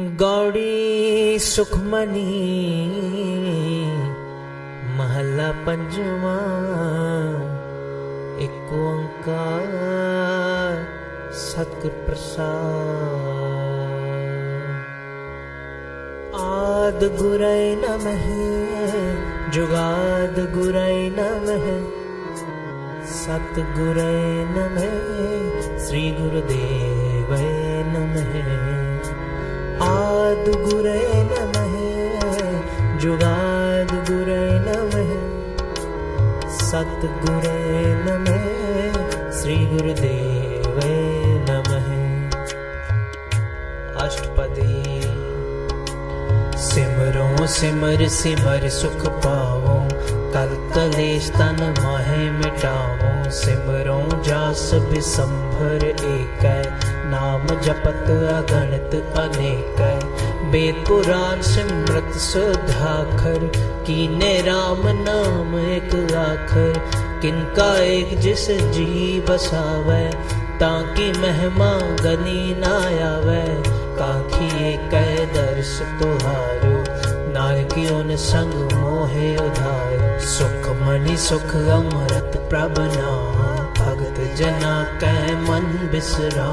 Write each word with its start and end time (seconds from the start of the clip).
गौड़ी 0.00 1.38
सुखमनी 1.42 2.20
महला 4.98 5.50
पंजवा 5.66 6.34
एक 8.44 8.68
ओंकार 8.80 9.72
सतगुर 11.38 11.90
प्रसाद 12.04 13.08
आद 16.42 17.02
गुरै 17.18 17.64
नमः 17.82 18.30
जुगाद 19.58 20.40
गुरै 20.54 20.96
नमः 21.18 21.66
सतगुरै 23.16 24.14
नमः 24.54 24.96
श्री 25.88 26.08
गुरुदेव 26.20 27.36
नमः 27.92 28.57
गुरै 29.88 31.06
नमः 31.30 31.74
जुगाद 32.98 33.92
गुरै 34.10 34.50
नमः। 34.66 35.10
सतगुरै 36.58 37.84
नमः 38.06 38.44
श्री 39.32 39.56
गुरुदेव 39.66 40.80
नमः। 41.48 41.88
अष्टपदी। 44.04 45.00
सिमरो 46.58 47.46
सिमर 47.46 48.08
सिमर 48.08 48.68
सुख 48.68 49.08
पावो 49.08 49.88
कल 50.34 50.72
कलेश 50.74 51.30
तन 51.30 51.74
माहे 51.78 52.30
मिटावो। 52.30 53.30
सिमरो 53.30 54.22
जास 54.22 54.70
बिसंभर 54.74 55.84
एक 55.84 56.44
जपत 57.50 58.10
अगणित 58.30 58.94
अनेक 59.18 59.80
वेद 60.52 60.84
पुराण 60.88 61.40
सिमरत 61.42 62.12
सुधाखर 62.18 63.46
कीने 63.86 64.40
राम 64.42 64.82
नाम 64.84 65.58
एक 65.58 65.94
आखर। 66.14 66.72
किनका 67.22 67.68
एक 67.82 68.18
जिस 68.18 68.46
जी 68.50 69.20
बसावे 69.20 70.04
ताकि 70.60 71.10
महिमा 71.12 71.72
गनी 72.04 72.54
ना 72.58 72.74
आवे। 73.08 73.44
काखी 73.98 74.48
एक 74.68 74.90
दर्श 75.34 75.78
तुहारो 76.00 76.76
उन 77.96 78.16
संग 78.16 78.54
मोहे 78.72 79.36
उधार। 79.36 80.18
सुख 80.20 80.68
मणि 80.82 81.16
सुख 81.16 81.54
अमृत 81.72 82.32
प्रभ 82.50 82.74
नाम, 82.78 83.38
भगत 83.78 84.36
जना 84.36 84.74
कै 85.00 85.34
मन 85.34 85.66
बिसरा 85.92 86.48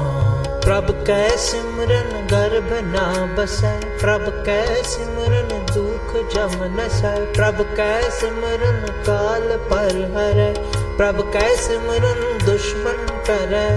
प्रभ 0.66 0.88
कै 1.08 1.24
सिमरन 1.40 2.08
गर्भ 2.30 2.70
ना 2.84 3.02
बसै 3.34 3.68
प्रभ 3.98 4.22
कै 4.46 4.62
सिमरन 4.92 5.50
दुख 5.68 6.14
जम 6.32 6.54
नसै? 6.78 7.12
प्रभ 7.36 7.60
कै 7.80 8.08
सिमरन 8.16 8.80
काल 9.08 9.44
पर 9.68 10.00
हरै? 10.16 10.48
प्रभ 10.96 11.20
कै 11.36 11.44
सिमरन 11.66 12.24
दुश्मन 12.46 12.98
टरै? 13.28 13.68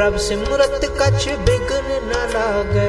प्रभ 0.00 0.18
सिमरत 0.24 0.74
कछ 1.02 1.28
बिघन 1.50 1.86
न 1.92 2.24
लागै? 2.32 2.88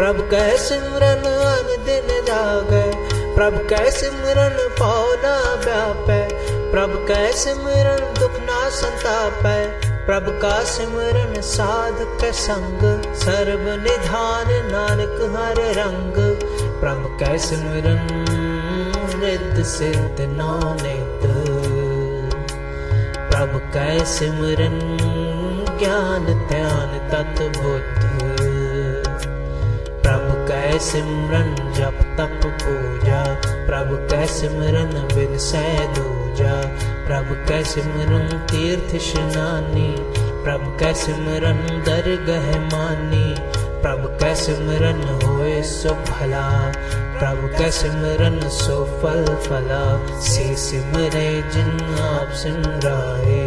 प्रभ 0.00 0.20
कै 0.34 0.42
सिमरन 0.64 1.24
अन 1.52 1.72
दिन 1.86 2.12
जागै? 2.28 2.82
प्रभ 3.38 3.56
कै 3.72 3.86
सिमरन 4.00 4.60
पाओ 4.82 5.08
न 5.24 5.32
व्यापै? 5.64 6.20
प्रभ 6.74 7.00
कै 7.12 7.24
सिमरन 7.44 8.04
दुख 8.20 8.38
ना 8.50 8.60
संतापै? 8.82 9.81
प्रभ 10.06 10.28
का 10.42 10.54
सिमरन 10.64 11.40
साध 11.46 11.98
के 12.20 12.30
संग 12.36 12.80
सर्व 13.16 13.66
निधान 13.82 14.48
नानक 14.70 15.18
हर 15.34 15.60
रंग 15.76 16.16
प्रभ 16.80 17.04
कै 17.20 17.36
सिमरन 17.44 18.08
रिद्ध 19.22 19.64
सिद्ध 19.72 20.26
नानित 20.32 21.26
प्रभ 23.30 23.54
कै 23.74 24.04
सिमरन 24.14 24.78
ज्ञान 25.78 26.26
ध्यान 26.48 26.98
तत 27.12 27.42
बुद्ध 27.58 28.02
प्रभु 30.02 30.34
कै 30.48 30.78
सिमरन 30.88 31.54
जप 31.78 32.02
तप 32.18 32.48
पूजा 32.64 33.22
प्रभु 33.70 34.02
कै 34.10 34.26
सिमरन 34.34 34.92
बिन 35.14 35.38
सै 35.46 35.64
दूजा 35.94 36.58
प्रभु 37.12 37.34
कै 37.48 37.62
तीर्थ 38.50 39.02
स्नानी 39.02 39.96
प्रभु 40.44 40.78
कै 40.78 40.94
सिमरन 40.94 41.58
दरगह 41.88 42.46
मानी? 42.60 43.34
प्रभु 43.82 44.08
कै 44.08 44.34
सिमरन 44.34 45.02
होए 45.24 45.62
सो 45.62 45.90
भला? 45.90 46.72
प्रभु 47.18 47.48
कै 47.58 47.70
सो 48.50 48.78
फल 49.02 49.24
फला? 49.34 49.82
से 50.20 50.56
सिमरे 50.56 51.42
जिन 51.42 51.94
आप 52.00 52.32
सिमराए 52.32 53.44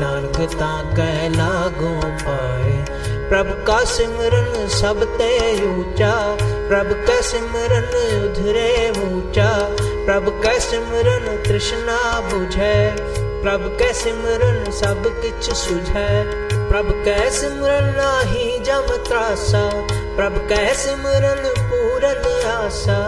नानक 0.00 0.40
ता 0.54 0.72
कह 0.96 1.28
लागो 1.28 1.94
पाए। 2.26 2.84
प्रभु 3.28 3.64
का 3.66 3.84
सिमरन 3.84 4.68
सब 4.68 5.04
ते 5.04 5.32
ऊँचा? 5.66 6.36
प्रभु 6.68 6.94
का 6.94 7.20
सिमरन 7.20 7.90
उधरे 8.24 8.90
ऊँचा? 8.90 9.76
प्रभु 10.04 10.30
के 10.30 10.60
सिमरन 10.60 11.42
तृष्णा 11.48 12.20
बुझे? 12.20 12.96
प्रभु 13.42 13.68
के 13.68 13.92
सिमरन 13.92 14.70
सब 14.70 15.02
किछ 15.22 15.52
सुझे? 15.52 16.22
प्रभु 16.68 16.92
के 16.92 17.30
सिमरन 17.30 17.84
नाही 17.84 18.58
जम 18.58 18.86
त्रासा? 19.08 19.86
प्रभु 20.16 20.40
कै 20.48 20.74
सिमरन 20.74 21.42
पूरन 21.60 22.26
आशा, 22.50 22.98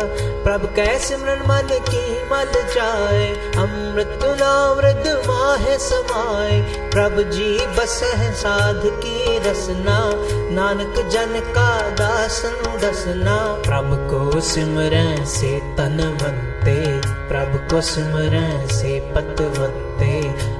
प्रभु 0.44 0.66
कै 0.76 0.98
सिमरन 0.98 1.42
मन 1.48 1.68
की 1.88 2.02
मल 2.30 2.52
जाए, 2.74 3.26
अमृत 3.56 4.24
नामृत 4.40 5.06
माहे 5.28 5.78
समाए। 5.78 6.60
प्रभु 6.90 7.22
जी 7.22 7.66
बस 7.76 8.00
है 8.14 8.32
साध 8.32 8.82
की 9.04 9.38
रसना, 9.38 9.98
नानक 10.50 11.00
जन 11.08 11.40
का 11.50 11.68
दासन 11.90 12.78
दसना 12.78 13.36
प्रभु 13.66 13.96
को 14.10 14.40
सिमरन 14.40 15.24
से 15.24 15.56
तन 15.76 15.96
बनते, 16.22 16.76
प्रभु 17.28 17.58
को 17.70 17.80
सिमरन 17.80 18.66
से 18.66 19.00
पत 19.14 19.42
बनते। 19.58 20.14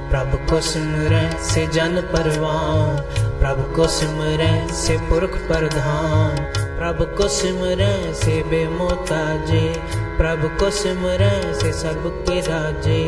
प्रभु 0.09 0.37
को 0.49 0.61
सिमरन 0.61 1.37
से 1.43 1.67
जन 1.67 2.01
परवान 2.13 3.26
प्रभु 3.39 3.75
को 3.75 3.87
सिमरन 3.87 4.67
से 4.73 4.97
पुरख 4.97 5.37
प्रधान, 5.47 6.37
प्रभु 6.79 7.05
को 7.17 7.27
सिमरन 7.27 8.13
से 8.13 8.43
बेमोताजे, 8.43 9.75
प्रभु 10.17 10.47
को 10.59 10.69
सिमरन 10.69 11.53
से 11.53 11.71
सर्व 11.71 12.09
के 12.09 12.39
राजे, 12.41 13.01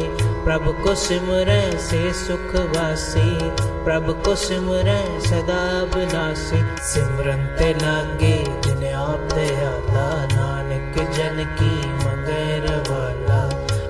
प्रभु 0.45 0.71
को 0.83 0.95
सिमरन 0.95 1.77
से 1.77 2.13
सुख 2.13 2.55
वासी 2.77 3.29
प्रभु 3.85 4.13
को 4.13 4.35
सिमरन 4.35 5.19
सदा 5.19 5.61
विनाशी 5.95 6.61
सिमरन 6.83 7.45
ते 7.59 7.73
लागे 7.73 8.35
जिन 8.65 8.93
आप 8.93 9.33
दयाला 9.33 10.07
नानक 10.25 10.97
जन 11.11 11.43
की 11.59 11.73
मंगैर 11.93 12.67
वाला। 12.89 13.39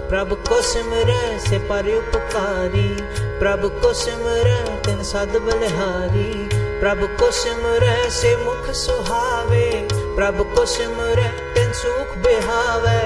प्रभु 0.10 0.36
को 0.36 0.62
सिमरन 0.62 1.38
से 1.40 1.60
परोपकारी 1.60 2.90
प्रभु 2.92 3.19
को 3.40 3.92
सिमरन 3.94 4.66
तिन 4.86 5.02
सद 5.04 5.36
बलिहारी 5.44 6.32
प्रभु 6.80 7.08
को 7.20 7.30
सिमरन 7.32 8.10
से 8.12 8.36
मुख 8.38 8.70
सुहावे 8.76 9.68
प्रभु 10.16 10.44
को 10.56 10.66
सिमरन 10.66 11.38
तिन 11.56 11.72
सुख 11.74 12.18
बिहावे 12.26 13.00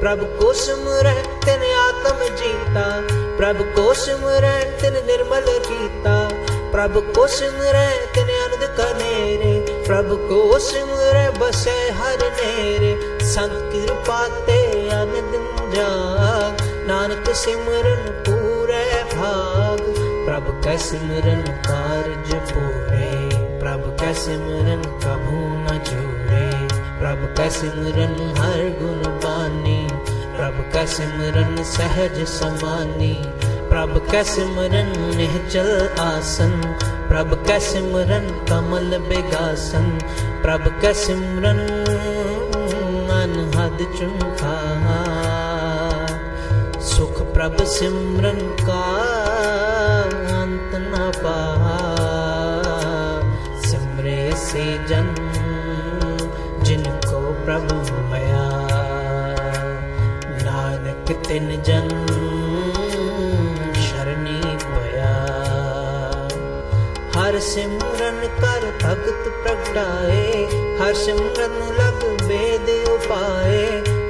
प्रभु 0.00 0.26
को 0.40 0.52
सिमरन 0.54 1.22
तिन 1.44 1.62
आत्म 1.76 2.34
जीता 2.36 2.86
प्रभु 3.36 3.64
को 3.76 3.94
सिमरन 3.94 4.76
तिन 4.80 4.94
निर्मल 5.06 5.46
रीता 5.68 6.16
प्रभु 6.72 7.00
को 7.14 7.26
सिमरन 7.36 8.06
तिन 8.14 8.30
आनंद 8.36 8.66
कनेरे 8.80 9.54
प्रभु 9.86 10.16
को 10.28 10.58
सिमरन 10.68 11.38
बसे 11.40 11.78
हर 12.00 12.30
नेरे 12.40 12.94
संत 13.34 13.70
कृपा 13.72 14.26
ते 14.46 14.58
आनंद 14.98 15.38
जाग 15.76 16.66
नानक 16.88 17.30
सिमरन 17.36 18.10
पूरे 18.20 18.35
भाग 18.35 18.35
प्रभु 20.36 20.52
का 20.52 20.76
सिमरन 20.76 21.42
कारज 21.42 22.34
पूरे 22.34 23.28
प्रभु 23.60 23.90
का 23.90 24.12
सिमरन 24.12 24.82
कभू 24.82 25.38
न 25.40 25.78
छूरे 25.86 26.68
प्रभु 27.00 27.26
का 27.38 27.48
सिमरन 27.48 28.34
हर 28.38 28.60
गुण 28.82 29.10
बानी? 29.12 29.88
प्रभु 30.36 30.62
का 30.72 30.84
सहज 31.62 32.26
समानी 32.26 33.14
प्रभु 33.68 34.12
का 34.12 34.22
सिमरन 34.22 35.16
निहचल 35.16 35.88
आसन? 36.00 36.76
प्रभु 37.08 37.36
का 37.36 37.58
सिमरन 37.58 38.46
कमल 38.50 38.98
बेगासन? 38.98 39.98
प्रभु 40.42 40.82
का 40.82 40.92
सिमरन 40.92 41.58
अनहद 43.10 43.78
चुंखा 43.98 44.56
सुख 46.80 47.22
प्रभ 47.22 47.64
सिमरन 47.64 48.38
का 48.40 49.05
पा 51.14 51.36
सिमरे 53.62 54.32
से 54.36 54.64
जन, 54.88 55.08
जिनको 56.62 57.20
प्रभु 57.44 57.76
भया 58.10 58.44
नानक 60.42 61.12
तिन 61.28 61.48
जन, 61.62 61.88
शरणी 63.80 64.40
भया 64.64 65.14
हर 67.16 67.38
सिमरन 67.40 68.20
कर 68.40 68.70
भगत 68.82 69.28
प्रगटाए, 69.42 70.44
हर 70.80 70.94
सिमरन 70.94 71.58
लग 71.80 72.04
वेद 72.22 72.68
उपाए। 72.88 73.64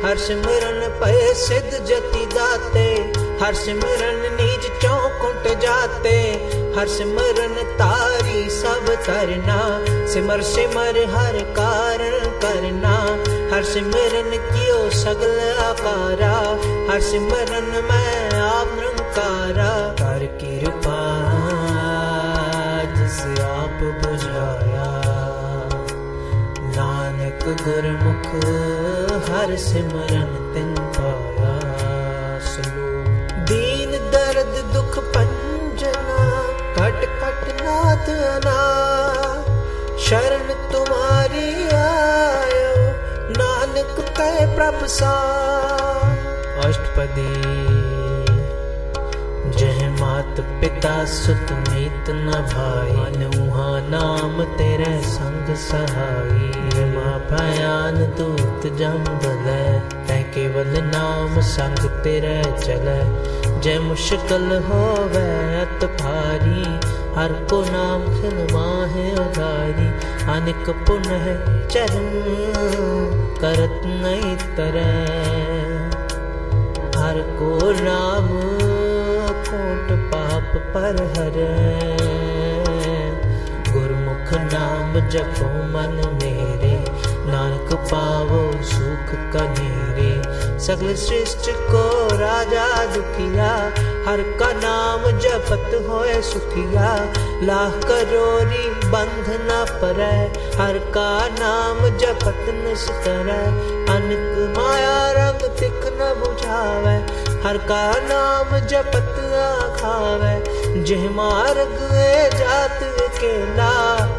हर 0.04 0.18
सिमरन 0.18 0.80
पय 1.00 1.32
सिद्ध 1.34 1.70
जति 1.70 2.26
दाते, 2.26 2.84
हर 3.44 3.54
सिमरन 3.54 4.20
निज 4.34 4.66
चौकुट 4.82 5.48
जाते। 5.60 6.14
हर 6.76 6.88
सिमरन 6.88 7.54
तारी 7.78 8.50
सब 8.50 8.88
करना, 9.06 9.58
सिमर 10.06 10.42
सिमर 10.42 10.98
हर 11.14 11.38
कारण 11.58 12.16
करना। 12.42 12.92
हर 13.52 13.62
सिमरन 13.64 14.30
कियो 14.50 14.90
सगल 14.90 15.38
आकारा, 15.64 16.32
हर 16.92 17.00
सिमरन 17.00 17.70
मैं 17.88 18.40
आप 18.40 18.74
निरंकारा 18.74 19.70
कर 20.00 20.26
कृपा 20.42 20.98
जिस 22.94 23.20
आप 23.40 23.78
बुझाया। 24.02 24.90
नानक 26.76 27.44
गुरमुख 27.62 28.28
हर 29.30 29.56
सिमरन 29.56 30.45
ਕਟ 38.05 38.09
ਨਾਥ 38.09 38.09
ਅਨਾ 38.09 39.43
ਸ਼ਰਨ 39.97 40.53
ਤੁਮਾਰੀ 40.71 41.53
ਆਇਓ 41.73 42.91
ਨਾਨਕ 43.29 43.99
ਕਹਿ 44.17 44.45
ਪ੍ਰਭ 44.55 44.85
ਸਾ 44.87 45.13
ਅਸ਼ਟਪਦੀ 46.67 47.27
ਜਹ 49.57 49.89
ਮਾਤ 49.99 50.41
ਪਿਤਾ 50.61 50.93
ਸੁਤ 51.05 51.51
ਮੀਤ 51.51 52.09
ਨ 52.09 52.43
ਭਾਈ 52.53 52.95
ਅਨੂਹਾ 53.07 53.79
ਨਾਮ 53.89 54.43
ਤੇਰੇ 54.57 55.01
ਸੰਗ 55.09 55.55
ਸਹਾਈ 55.69 56.85
ਮਾ 56.85 57.17
ਭਿਆਨ 57.29 58.05
ਦੂਤ 58.17 58.67
ਜਮ 58.73 59.03
ਬਲੈ 59.15 59.79
ਤੈ 60.07 60.21
ਕੇਵਲ 60.33 60.81
ਨਾਮ 60.85 61.41
ਸੰਗ 61.47 61.87
जय 63.56 63.78
मुश्किल 63.78 64.64
हो 64.68 64.94
वैत 65.04 65.84
भारी 65.84 66.96
हर 67.16 67.32
को 67.32 67.64
नाम 67.68 68.04
खिल 68.04 68.54
माहे 68.54 69.12
उधारी। 69.12 69.86
अनिक 70.32 70.70
पुनः 70.70 71.26
चरण, 71.68 72.10
करत 73.40 73.82
नहीं 73.84 74.36
तरह। 74.36 75.26
हर 77.00 77.14
को 77.20 77.58
नाम 77.70 78.28
कोट 79.48 80.10
पाप 80.10 80.56
पर 80.74 81.04
हर। 81.04 81.36
गुरमुख 83.72 84.52
नाम 84.52 85.08
जपो 85.08 85.46
मन 85.46 86.18
मेरे, 86.22 86.84
नानक 87.26 87.74
पावो 87.74 88.52
सुख 88.52 89.36
कनेरे। 89.36 90.22
सगल 90.58 90.94
सृष्टि 90.94 91.52
को 91.52 92.05
राजा 92.16 92.66
दुखिया, 92.86 93.50
हर 94.06 94.22
का 94.40 94.50
नाम 94.54 95.04
जपत 95.18 95.70
होए 95.88 96.20
सुखिया। 96.22 96.90
लाख 97.42 97.84
करोरी 97.84 98.68
बंध 98.90 99.26
न 99.42 99.64
पर, 99.80 100.00
हर 100.60 100.78
का 100.94 101.10
नाम 101.32 101.78
जपत 101.98 102.44
निस 102.54 102.88
कर 103.04 103.30
अनक 103.90 104.58
माया 104.58 104.98
रंग 105.12 105.48
तिख 105.58 105.80
न 105.92 106.12
बुझावे, 106.18 106.96
हर 107.46 107.56
का 107.70 107.82
नाम 108.04 108.58
जपत 108.66 109.14
खावे 109.80 110.34
जह 110.82 111.10
मार्ग 111.10 111.78
जात 112.34 112.78
केला 113.18 113.72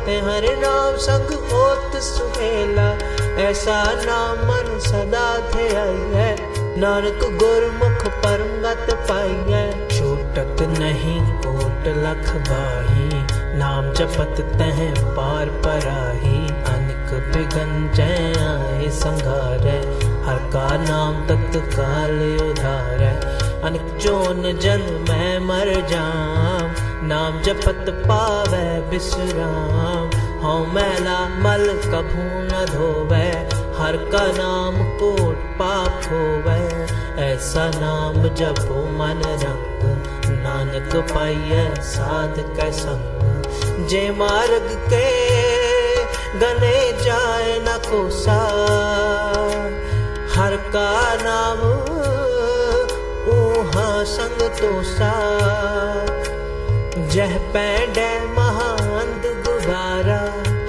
ते 0.05 0.17
हर 0.19 0.45
नाम 0.57 0.95
संग 0.97 1.31
होत 1.49 1.95
सुहेला। 2.01 2.87
ऐसा 3.41 3.83
नाम 3.99 4.39
मन 4.47 4.79
सदा 4.79 5.27
थे 5.49 5.67
आई 5.75 6.05
है। 6.13 6.46
ਨਾਨਕ 6.78 7.24
ਗੁਰਮੁਖ 7.32 8.08
ਪਰਮਗਤ 8.22 8.94
ਪਾਈਐ 9.08 9.70
ਛੂਟਤ 9.88 10.62
ਨਹੀਂ 10.70 11.20
ਕੋਟ 11.42 11.88
ਲਖ 11.88 12.32
ਬਾਹੀ 12.48 13.22
ਨਾਮ 13.56 13.92
ਜਪਤ 13.92 14.40
ਤਹ 14.58 14.80
ਪਾਰ 15.16 15.50
ਪਰਾਹੀ 15.62 16.46
ਅਨਕ 16.68 17.14
ਬਿਗਨ 17.34 17.88
ਜੈ 17.94 18.16
ਆਏ 18.46 18.90
ਸੰਘਾਰੈ 18.92 19.80
ਹਰ 20.26 20.38
ਕਾ 20.52 20.68
ਨਾਮ 20.78 21.22
ਤਤ 21.26 21.56
ਕਾਲ 21.76 22.20
ਉਧਾਰੈ 22.40 23.14
ਅਨਕ 23.66 23.96
ਜੋਨ 23.98 24.52
ਜਨ 24.58 24.82
ਮੈਂ 25.08 25.38
ਮਰ 25.40 25.74
ਜਾਮ 25.90 26.70
ਨਾਮ 27.04 27.40
ਜਪਤ 27.42 27.90
ਪਾਵੈ 28.06 28.80
ਬਿਸਰਾਮ 28.90 30.10
ਹਉ 30.42 30.64
ਮੈਲਾ 30.66 31.18
ਮਲ 31.38 31.66
ਕਭੂ 31.82 32.28
ਨ 32.40 32.64
ਧੋਵੈ 32.72 33.48
हर 33.77 33.97
का 34.11 34.25
नाम 34.31 34.77
कोट 34.99 35.41
पाप 35.59 36.05
होवे, 36.05 36.61
ऐसा 37.23 37.65
नाम 37.75 38.27
जपो 38.35 38.79
मन 38.91 39.21
रंग, 39.43 39.83
नानक 40.37 40.95
पाइय 41.11 41.75
साध 41.81 42.39
कै 42.57 42.71
संग। 42.71 43.85
जे 43.87 44.01
मार्ग 44.11 44.67
के 44.89 45.05
गने 46.39 46.79
जाए 47.03 47.59
न 47.59 47.77
कोसा, 47.85 48.39
हर 50.35 50.55
का 50.75 50.91
नाम 51.21 51.61
ऊहा 53.37 54.03
संग 54.03 54.41
तोसा। 54.59 55.13
जह 57.07 57.37
पैड 57.53 57.97
महान 58.37 59.13
गुबारा 59.47 60.21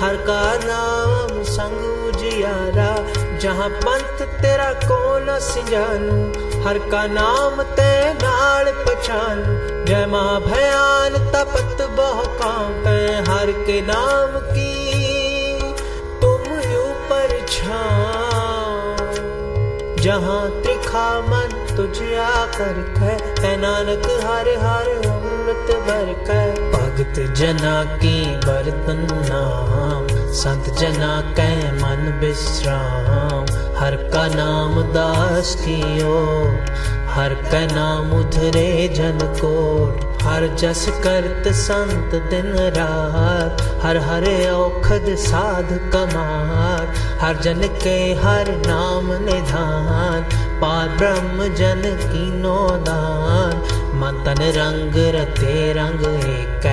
हर 0.02 0.16
का 0.16 0.42
नाम 0.64 1.42
संग 1.42 2.08
उजियारा। 2.08 2.97
जहाँ 3.40 3.68
पंथ 3.82 4.22
तेरा 4.42 4.72
को 4.82 4.98
न 5.18 5.38
सिंजानू, 5.40 6.16
हर 6.64 6.78
का 6.90 7.06
नाम 7.06 7.62
ते 7.76 7.90
नाल 8.14 8.70
पहचान 8.78 9.42
जय 9.88 10.06
माँ 10.06 10.40
भयान 10.40 11.18
तपत 11.32 11.82
बहु 11.98 12.24
कांपे 12.40 12.98
हर 13.30 13.52
के 13.66 13.80
नाम 13.82 14.38
की 14.50 14.72
तुम 16.20 16.50
यू 16.70 16.82
पर 17.10 17.36
जहाँ 20.02 20.40
त्रिखा 20.62 21.08
मन 21.20 21.54
तुझ 21.76 21.96
आकर 22.22 22.82
कह 22.98 23.56
नानक 23.56 24.06
हर 24.24 24.48
हर 24.64 24.90
अमृत 25.06 25.74
भर 25.86 26.12
कह। 26.26 26.77
भगत 26.98 27.18
जना 27.36 27.84
की 27.84 28.36
बरतन 28.36 29.02
नाम, 29.28 30.06
संत 30.32 30.70
जना 30.78 31.10
कै 31.36 31.54
मन 31.72 32.00
विश्राम। 32.20 33.44
हर 33.78 33.96
का 34.14 34.26
नाम 34.26 34.82
दास 34.82 35.54
कियो, 35.60 36.16
हर 37.10 37.34
का 37.34 37.60
नाम 37.74 38.10
उधरे 38.12 38.88
जन 38.88 39.18
कोट। 39.40 40.22
हर 40.22 40.48
जस 40.56 40.86
करत 41.04 41.48
संत 41.52 42.14
दिन 42.30 42.52
रात, 42.78 43.62
हर 43.84 43.96
हरे 43.96 44.50
औखद 44.50 45.14
साध 45.18 45.72
कमार। 45.92 46.94
हर 47.20 47.36
जन 47.36 47.66
के 47.84 47.98
हर 48.14 48.54
नाम 48.66 49.12
निधान, 49.24 50.22
पार 50.60 50.88
ब्रह्म 50.88 51.54
जन 51.54 51.82
कीनो 52.02 52.68
दान। 52.80 53.77
मन 53.98 54.18
तन 54.26 54.40
रंग 54.54 54.96
रते 55.14 55.52
रंग 55.72 56.02
एक, 56.08 56.66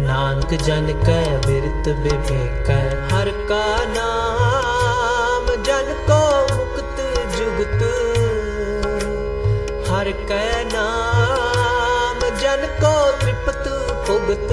नानक 0.00 0.54
जन 0.62 0.88
कै 1.02 1.18
विरत 1.44 1.90
विवेक। 1.98 2.70
हर 3.12 3.30
का 3.50 3.66
नाम 3.90 5.52
जन 5.68 5.92
को 6.08 6.18
मुक्त 6.50 7.02
जुगत, 7.36 7.84
हर 9.90 10.10
कै 10.24 10.48
नाम 10.72 12.26
जन 12.42 12.66
को 12.82 12.92
तृप्त 13.22 13.70
भुगत। 14.08 14.50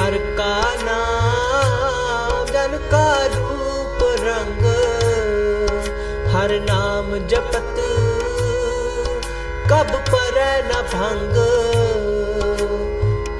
हर 0.00 0.18
का 0.40 0.52
नाम 0.82 2.44
जन 2.52 2.76
का 2.90 3.06
रूप 3.36 4.04
रंग, 4.26 4.68
हर 6.34 6.58
नाम 6.64 7.16
जपत 7.28 7.82
कब 9.70 9.90
पर 10.08 10.38
न 10.64 10.82
भंग। 10.92 11.36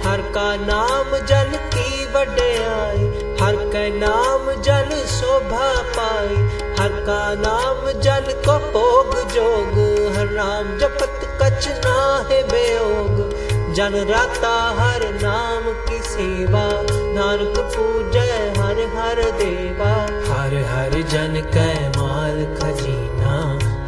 हर 0.07 0.21
का 0.21 0.57
नाम 0.57 1.17
जन 1.26 1.52
की 1.75 2.07
वड्याई, 2.07 3.05
हर 3.41 3.57
का 3.73 3.83
नाम 3.99 4.62
जन 4.62 4.91
शोभा 5.07 5.69
पाई। 5.97 6.37
हर 6.81 6.93
का 7.07 7.35
नाम 7.35 8.00
जन 8.00 8.33
को 8.47 8.59
भोग 8.73 9.14
जोग, 9.31 9.79
हर 10.17 10.31
नाम 10.31 10.79
जपत 10.79 11.38
कछ 11.43 11.69
ना 11.85 12.26
है 12.31 12.43
बेयोग। 12.49 13.23
जन 13.75 13.95
राता 14.11 14.52
हर 14.79 15.05
नाम 15.23 15.73
की 15.88 15.99
सेवा 16.02 16.64
नानक 17.14 17.59
पूजय 17.76 18.52
हर 18.59 18.81
हर 18.97 19.23
देवा। 19.31 19.95
हर 20.33 20.55
हर 20.73 21.00
जन 21.02 21.41
कै 21.55 21.73
माल 21.99 22.45
खजीना 22.57 23.12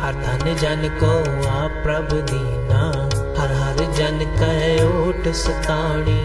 हर 0.05 0.15
धन 0.15 0.57
जन 0.57 0.99
को 1.03 1.11
आप 1.51 1.71
प्रभु 1.71 2.17
दीना। 2.17 2.81
हर 3.41 3.53
हर 3.53 3.77
जन 3.93 4.19
कै 4.19 4.85
ओट 4.85 5.29
सताणी। 5.35 6.25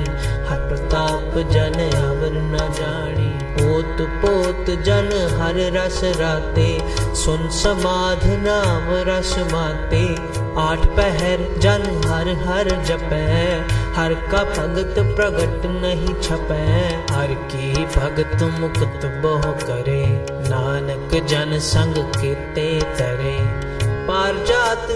हर 0.50 0.57
प्रताप 0.69 1.38
जन 1.51 1.77
अवर 2.00 2.33
न 2.33 2.57
जानी 2.57 3.29
पोत 3.53 4.01
पोत 4.01 4.83
जन 4.83 5.38
हर 5.41 5.77
रस 5.77 6.01
राते। 6.03 6.81
सुन 7.15 7.50
समाध 7.50 8.19
नाम 8.24 8.89
रस 9.09 9.36
माते। 9.51 10.03
आठ 10.57 10.86
पहर 10.98 11.59
जन 11.59 11.88
हर 12.05 12.29
हर 12.48 12.69
जपै। 12.69 13.63
हर 13.95 14.13
का 14.13 14.43
भगत 14.43 14.95
प्रगट 15.00 15.65
नहीं 15.65 16.21
छपै। 16.21 16.67
हर 17.15 17.27
की 17.27 17.86
भगत 17.86 18.43
मुक्त 18.59 19.05
बोह 19.05 19.41
करे। 19.41 20.25
नानक 20.31 21.25
जन 21.25 21.59
संग 21.59 21.93
केते 21.93 22.81
तरे। 22.81 23.68
पार 24.10 24.38
जात 24.46 24.88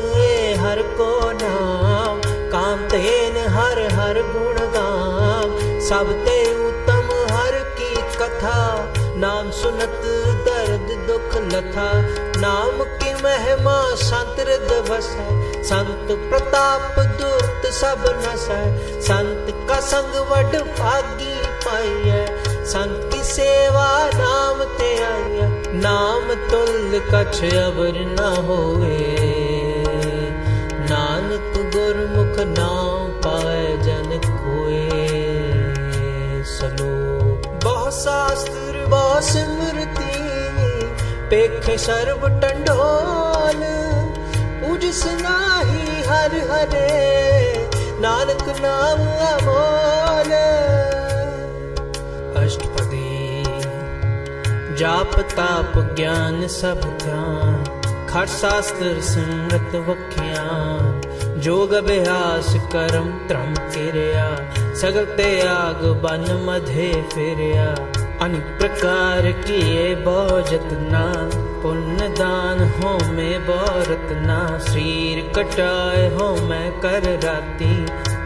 हर 0.60 0.82
को 0.82 1.08
नाम 1.32 2.22
काम 2.52 2.80
तेन 2.88 3.36
हर 3.48 3.80
हर 3.94 4.18
गुण 4.28 4.56
गाम। 4.76 5.52
सब 5.80 6.12
ते 6.26 6.38
उत्तम 6.66 7.12
हर 7.32 7.58
की 7.80 7.90
कथा, 8.16 8.62
नाम 9.18 9.52
सुनत 9.52 10.02
दर्द 10.48 10.88
दुख 11.08 11.36
लथा। 11.44 11.86
नाम 12.42 12.84
की 12.94 13.14
महिमा 13.14 13.76
संत 13.96 14.42
बसै, 14.90 15.28
संत 15.64 16.08
प्रताप 16.30 17.00
दुर्त 17.20 17.68
सब 17.74 18.04
नसै। 18.18 18.64
संत 19.02 19.54
का 19.70 19.80
संग 19.82 20.16
वड 20.32 20.58
भागी 20.80 21.36
पाइय, 21.66 22.26
संत 22.66 23.14
की 23.14 23.24
सेवा 23.24 23.88
नाम 24.16 24.64
ते 24.78 24.92
आइय। 25.04 25.63
नाम 25.82 26.28
तुल 26.50 27.00
कछ 27.06 27.38
अबर 27.60 27.96
न 28.08 28.26
होए 28.48 28.98
नानक 30.90 31.56
गुरमुख 31.76 32.36
नाम 32.50 33.08
पाए 33.24 33.64
जन 33.88 34.12
कोए 34.26 34.84
सलो 36.52 36.92
बहु 37.66 37.90
शास्त्र 38.02 38.86
बहु 38.94 39.22
स्मृति 39.30 40.12
पेखे 41.34 41.78
सर्व 41.88 42.28
टंडोल 42.44 43.66
पूज 44.62 45.04
नाही 45.24 46.02
हर 46.12 46.38
हरे 46.52 46.88
नानक 48.06 48.46
नाम 48.62 49.04
अमोल 49.32 50.32
अष्टपदी 52.44 52.83
जाप, 54.84 55.20
ताप, 55.20 55.96
ज्ञान, 55.96 56.48
सब 56.48 56.82
ध्यान 57.04 57.64
खट 58.10 58.26
शास्त्र 58.26 59.02
सिमरत 59.02 59.76
वख्यान। 59.76 61.02
जोग, 61.40 61.74
अभ्यास, 61.74 62.54
करम, 62.54 63.28
त्रम, 63.28 63.54
किरया। 63.54 64.38
सगल 64.76 65.06
त्याग, 65.06 65.76
बन, 65.76 66.46
मधे, 66.46 67.02
फिरया। 67.02 67.76
अनेक 68.26 68.42
प्रकार 68.42 69.32
किए 69.32 69.96
बहु 69.96 70.42
पुण्य 71.62 72.08
दान 72.08 72.60
हो 72.60 73.12
में 73.12 73.48
बरतना 73.48 74.60
शरीर 74.60 75.34
कटाए 75.36 76.16
हो 76.16 76.36
मैं, 76.36 76.72
कर 76.72 77.20
राती। 77.24 77.84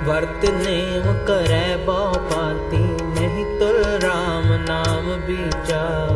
वर्त, 0.09 0.41
नेम, 0.45 1.13
करे 1.13 1.77
पाती। 1.89 2.97
नहीं 3.03 3.59
तुल 3.59 3.83
राम 3.83 4.43
नाम 4.45 5.05
बीचा 5.05 6.07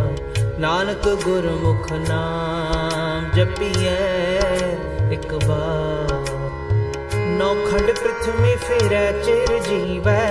नानक 0.62 1.06
गुरमुख 1.24 1.86
नाम 1.92 3.30
जपिए 3.36 3.94
एक 5.16 5.32
बार 5.44 6.12
नौखंड 7.40 7.92
पृथ्वी 8.00 8.52
फिर 8.66 8.94
चिर 9.24 9.54
जीवै 9.68 10.26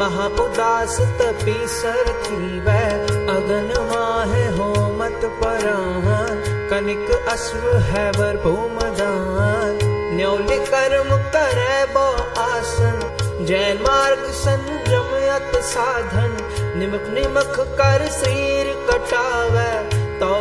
महा 0.00 0.28
उदास 0.44 0.96
तपी 1.20 1.56
सर 1.74 2.12
थीवै 2.22 2.86
अगन 3.34 3.68
माहे 3.90 4.46
हो 4.56 4.70
मत 5.00 5.26
परान 5.42 6.40
कनिक 6.70 7.10
अश्व 7.34 7.68
है 7.90 8.06
वर 8.20 8.40
भूमदान 8.46 9.84
न्योल 10.16 10.56
कर्म 10.72 11.12
करे 11.36 11.76
बो 11.96 12.06
आसन 12.46 13.46
जैन 13.46 13.82
मार्ग 13.86 14.26
संजम 14.40 15.12
अत 15.34 15.56
साधन 15.68 16.36
निमक 16.78 17.06
निमक 17.14 17.56
कर 17.80 18.06
सिर 18.16 18.72
कटावे 18.90 19.66
तो 19.66 19.73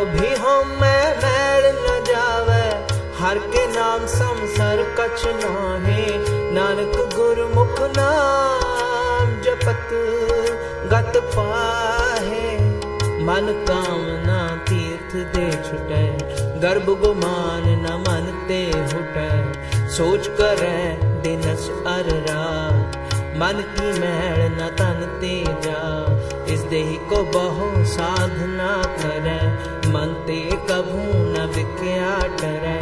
भी 0.06 0.28
हम 0.28 0.68
मैं 0.82 1.18
मैल 1.18 1.76
न 1.76 2.04
जावे। 2.04 2.94
हर 3.22 3.38
के 3.38 3.68
नाम 3.68 4.06
संसर 4.06 4.96
कछ 5.00 5.22
नाहे। 5.26 6.06
नानक 6.52 7.16
गुरमुख 7.16 7.80
नाम 7.80 9.42
जपत 9.42 9.90
गत 10.94 11.14
पाहे। 11.18 12.58
मन 13.24 13.66
कामना 13.68 14.66
तीर्थ 14.70 15.16
दे 15.16 15.52
छुटे। 15.52 16.34
गर्भ 16.60 16.86
गुमान 16.86 17.64
न 17.64 18.04
मन 18.08 18.46
ते 18.48 18.66
हुटे। 18.66 19.54
सोच 19.90 20.28
करे 20.28 21.00
दिनस 21.04 21.70
अर 21.88 22.06
रात। 22.10 23.00
मन 23.36 23.64
की 23.80 24.00
मैल 24.00 24.52
न 24.52 24.68
तन 24.80 25.18
ते 25.22 25.46
जा 25.48 26.04
इस 26.43 26.43
देही 26.74 26.96
को 27.10 27.18
बहु 27.34 27.66
साधना 27.88 28.70
कर 29.00 29.26
मन 29.88 30.14
ते 30.28 30.38
कभू 30.70 31.02
न 31.34 31.46
बिख्या 31.56 32.14
डरे 32.40 32.78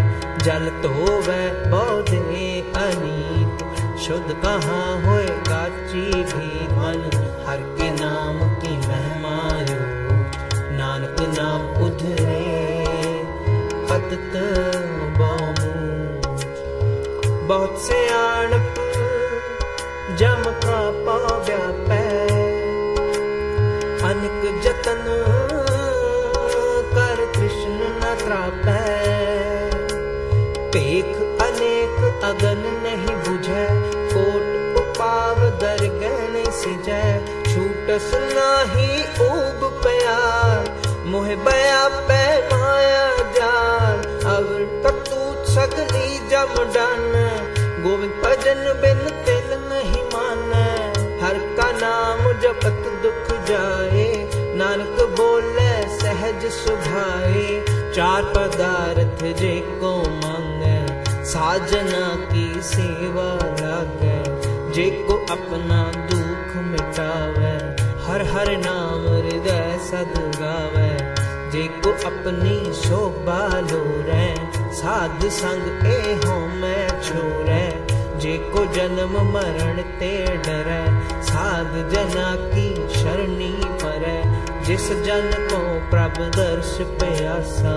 जल 0.46 0.68
धोवै 0.84 1.40
बौधे 1.72 2.46
अनीत। 2.82 3.66
शुद्ध 4.04 4.36
कहाँ 4.46 4.86
होए 5.02 5.28
काची 5.50 6.06
भी 6.30 6.68
मन। 6.78 7.04
हर 7.48 7.66
के 7.78 7.90
नाम 7.96 8.40
की 8.62 8.72
महिमायो 8.78 9.80
नानक 10.78 11.20
नाम 11.38 11.84
उधरे। 11.86 12.40
पतत 13.92 14.34
बहुत 17.50 17.82
से 17.82 18.00
आणप 18.16 18.80
जम 20.20 20.44
का 20.64 20.80
पाव्या 21.08 21.60
पै। 21.90 22.41
अनिक 24.12 24.42
जतन 24.64 25.04
कर 26.96 27.20
कृष्ण 27.36 27.78
न 28.00 28.16
त्रापै। 28.22 28.80
पेख 30.74 31.12
अनेक 31.46 32.24
अगन 32.24 32.66
नहीं 32.86 33.16
बुझे। 33.28 33.64
कोट 34.14 34.82
उपाव 34.82 35.40
दर 35.62 35.86
गहन 36.02 36.52
सिजै। 36.52 37.06
छूटस 37.46 38.10
नाही 38.34 38.90
ऊब 39.28 39.64
प्यार। 39.86 40.70
मोह 41.06 41.32
बया 41.48 41.82
पै 42.12 42.22
माया 42.52 43.08
जान 43.40 44.06
अवर 44.36 44.68
कतूत 44.86 45.50
सगली 45.50 46.08
जम 46.28 46.56
डन। 46.76 47.10
गोविंद 47.84 48.22
भजन 48.24 48.64
बिन 48.84 49.10
तिल 49.26 49.60
नहीं 49.66 50.04
माने। 50.14 50.81
नाम 51.82 52.20
जपत 52.40 52.84
दुख 53.04 53.30
जाए, 53.46 54.08
नानक 54.56 55.00
बोले 55.18 55.72
सहज 55.98 56.46
सुभाए। 56.52 57.46
चार 57.96 58.24
पदार्थ 58.36 59.24
जे 59.40 59.54
को 59.80 59.94
मांग, 60.10 60.62
साजना 61.26 62.04
की 62.26 62.62
सेवा 62.62 63.30
लागे। 63.62 64.20
जे 64.72 64.90
को 65.08 65.16
अपना 65.32 65.82
दुख 66.08 66.56
मिटावे, 66.64 67.56
हर 68.06 68.22
हर 68.28 68.56
नाम 68.58 69.08
हृदय 69.08 69.78
सद 69.82 70.14
गावे 70.36 70.92
जे 71.52 71.68
को 71.82 71.92
अपनी 72.08 72.74
शोभा 72.74 73.40
लोरे 73.62 74.28
साध 74.74 75.28
संग 75.30 75.86
ए 75.86 75.98
हो 76.26 76.36
मैं 76.56 76.88
छोरे 77.02 77.71
जे 78.22 78.38
को 78.54 78.66
जन्म 78.74 79.14
मरण 79.32 79.82
ते 80.00 80.12
डरे 80.46 80.82
साध 81.24 81.72
जना 81.90 82.28
की 82.52 82.68
शरणी 82.96 83.52
परे 83.84 84.18
जिस 84.66 84.88
जन 85.06 85.32
को 85.52 85.62
प्रभ 85.90 86.20
दर्श 86.36 86.78
प्यासा 87.00 87.74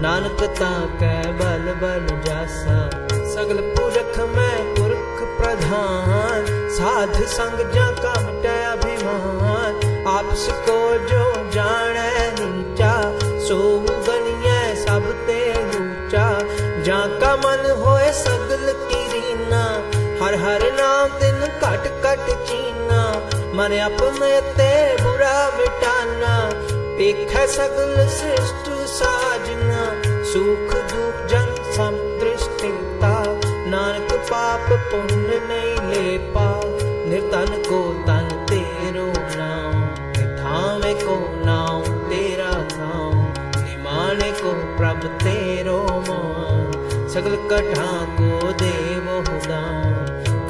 नानक 0.00 0.40
कै 1.02 1.16
बल 1.40 1.66
बल 1.82 2.06
जासा। 2.22 2.78
सगल 3.34 3.60
पुरख 3.74 4.18
मैं 4.30 4.74
पुरख 4.74 5.20
प्रधान, 5.38 6.46
साध 6.70 7.14
संग 7.28 7.58
जा 7.74 7.90
का 7.98 8.14
अभिमान। 8.72 10.04
आपस 10.08 10.48
को 10.68 10.78
जो 11.08 11.24
जाने 11.50 12.10
नीचा, 12.40 12.94
सो 13.48 13.58
हर 20.42 20.72
नाम 20.72 21.08
दिन 21.18 21.40
कट 21.40 21.84
कट 22.04 22.46
चीना 22.46 23.12
मन 23.54 23.78
अपने 23.78 24.40
ते 24.40 25.02
बुरा 25.02 25.50
मिटाना। 25.58 26.50
है 27.38 27.46
सगल 27.46 28.08
श्रेष्ठ 28.08 28.88
साजना। 28.88 30.02
सुख 30.24 30.74
दुख 30.74 31.26
जन 31.26 31.54
संतृष्टिता। 31.72 33.24
नानक 33.70 34.12
पाप 34.12 34.66
पुण्य 34.70 35.40
नहीं 35.44 35.90
ले 35.90 36.18
पा। 36.18 36.60
निर्तन 37.10 37.62
को 37.70 38.04
तन 38.06 38.46
तेरो 38.50 39.12
नाम। 39.16 39.74
निथावे 40.08 40.94
को 40.94 41.44
नाम 41.46 42.08
तेरा 42.08 42.50
नाम 42.54 43.14
निमाने 43.62 44.32
को 44.32 44.76
प्रभ 44.76 45.18
तेरो 45.22 45.82
मान। 45.82 46.72
सगल 47.08 47.36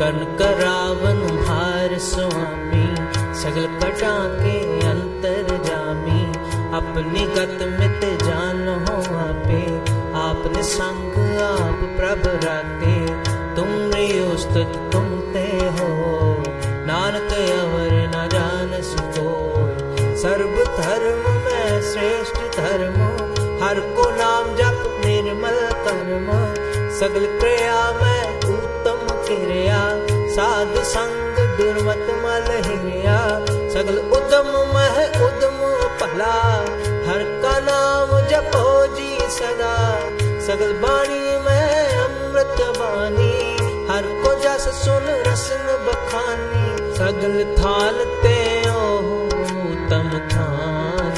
कठा 0.02 0.12
को 0.12 0.20
देव 0.20 0.26
दाम 0.26 0.36
कन 0.36 0.36
करावन 0.38 1.44
भार 1.46 1.98
स्वामी, 1.98 2.96
सगल 3.34 3.66
कटा 3.66 4.24
के 4.24 4.80
अंतर 4.86 5.62
जामी। 5.66 6.26
अपनी 6.74 7.20
गत 7.20 7.80
मित 7.80 8.22
जान 8.22 8.68
हो 8.68 8.96
आपे, 9.16 9.66
आपने 10.18 10.62
संग 10.62 11.12
आप 11.42 11.96
प्रभ 11.96 12.44
राते 12.44 13.06
तुम 13.56 13.82
उस्तुत 14.32 14.90
तुम 14.92 15.20
ते 15.32 15.46
हो, 15.48 15.88
नानक 16.86 17.32
अवर 17.32 18.10
न 18.16 18.28
जान 18.32 18.82
सको 18.82 19.52
सर्व 20.16 20.82
धर्म 20.82 21.30
में 21.44 21.82
श्रेष्ठ 21.82 22.36
धर्म, 22.36 22.94
हर 23.64 23.80
को 23.80 24.10
नाम 24.10 24.56
जप 24.56 25.02
निर्मल 25.06 25.68
कर्म। 25.72 26.32
सगल 26.92 27.26
क्रिया 27.40 27.92
में 27.92 28.31
क्रिया 29.34 29.80
साध 30.28 30.82
संग 30.82 31.36
दुर्मत 31.58 32.06
मल 32.24 32.62
हिया 32.66 33.18
सगल 33.70 33.98
उदम 33.98 34.50
मह 34.74 34.98
उदम 35.26 35.62
भला 36.00 36.42
हर 37.06 37.22
का 37.42 37.60
नाम 37.60 38.20
जपो 38.28 38.86
जी 38.86 39.18
सदा। 39.20 40.00
सगल 40.46 40.72
बाणी 40.72 41.20
में 41.20 41.88
अमृत 41.88 42.56
बानी। 42.60 43.56
हर 43.90 44.02
को 44.02 44.34
जस 44.34 44.84
सुन 44.84 45.04
रसन 45.06 45.66
बखानी। 45.86 46.94
सगल 46.94 47.56
थाल 47.58 48.04
ते 48.22 48.62
तम 49.90 50.10
थान। 50.32 51.14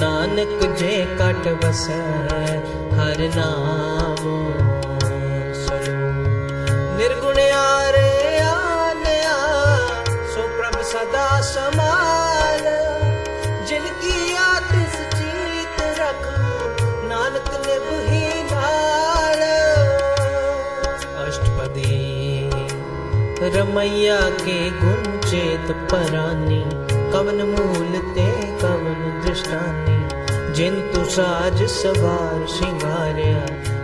नानक 0.00 0.76
जे 0.76 1.16
कट 1.20 1.64
बस, 1.64 1.86
हर 2.98 3.16
नाम 3.36 4.67
सदा 11.48 11.68
समाल 11.68 12.64
जिनकी 13.68 14.34
आतिस 14.36 14.96
जीत 15.18 15.80
रख 15.98 16.24
नानक 17.10 17.50
निभही 17.66 18.24
लाल 18.50 19.42
अष्टपदी 21.24 21.96
रमैया 23.56 24.20
के 24.44 24.58
गुण 24.80 25.18
चेत 25.28 25.70
परानी 25.92 26.62
कवन 27.12 27.42
मूल 27.52 27.98
ते 28.14 28.28
कवन 28.62 29.20
दृष्टानी 29.26 29.96
जिंतु 30.58 31.04
साज 31.16 31.62
सवार 31.72 32.46
सिंगारिया 32.56 33.42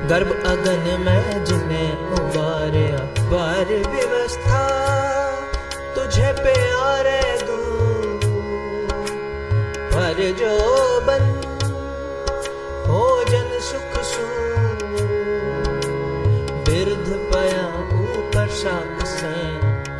गर्भ 0.08 0.30
अगन 0.52 0.86
में 1.04 1.44
जिन्हें 1.44 1.90
उबारिया 2.20 3.04
बार 3.30 3.66
व्यवस्था 3.66 4.14
तुझे 4.14 4.23
जो 10.38 10.54
बन, 11.00 11.24
भोजन 12.86 13.50
सुख 13.60 14.02
सू 14.02 14.24
बिरध 16.64 17.08
पया 17.32 17.66
ऊपर 18.00 18.48
शाक 18.48 19.06
से 19.06 19.34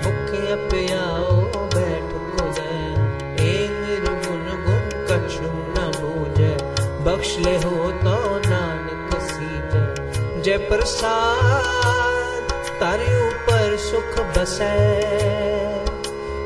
मुख्य 0.04 0.56
प्याओ 0.70 1.36
बैठ 1.74 2.10
खुदे 2.32 2.74
ए 3.44 3.68
निर्गुण 3.72 4.44
गुण 4.64 4.84
कछु 5.10 5.52
न 5.52 5.92
बूझे, 6.00 6.52
बख्श 7.04 7.36
ले 7.38 7.56
हो 7.56 7.90
तो 7.90 8.18
नानक 8.48 9.20
सीजे। 9.20 10.42
जय 10.42 10.58
प्रसाद, 10.58 12.52
तारे 12.80 13.28
ऊपर 13.28 13.76
सुख 13.76 14.24
बसै। 14.26 14.74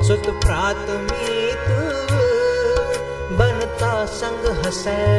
सुत 0.08 0.26
प्रातमीत 0.26 1.28
बनता 1.28 1.37
संग 4.06 4.66
हसै। 4.66 5.18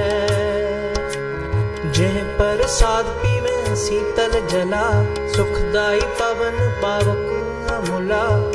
जह 1.91 2.37
प्रसाद 2.37 3.05
पीवे 3.05 3.75
शीतल 3.75 4.47
जला। 4.47 5.03
सुखदाई 5.33 5.99
पवन 5.99 6.79
पावक 6.83 7.35
मुला। 7.89 8.49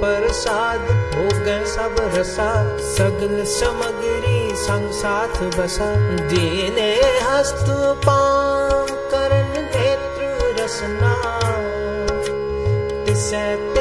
प्रसाद 0.00 0.80
हो 0.90 1.44
गए 1.44 1.64
सब 1.64 1.96
रसा। 2.00 2.78
सगल 2.78 3.44
समग्री 3.44 4.56
संग 4.56 4.90
साथ 4.90 5.58
बसा। 5.58 5.94
देने 6.16 6.94
हस्त 7.20 7.66
पाम 8.06 8.86
करन 8.86 9.52
नेत्र 9.60 10.64
रसना। 10.64 11.14
तिसै 13.04 13.79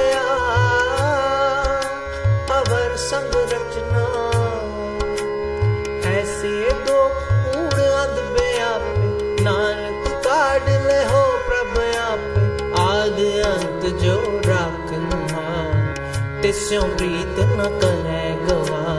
तिस्यों 16.69 16.89
प्रीत 16.97 17.37
न 17.49 17.63
करे 17.81 18.23
गवा 18.39 18.89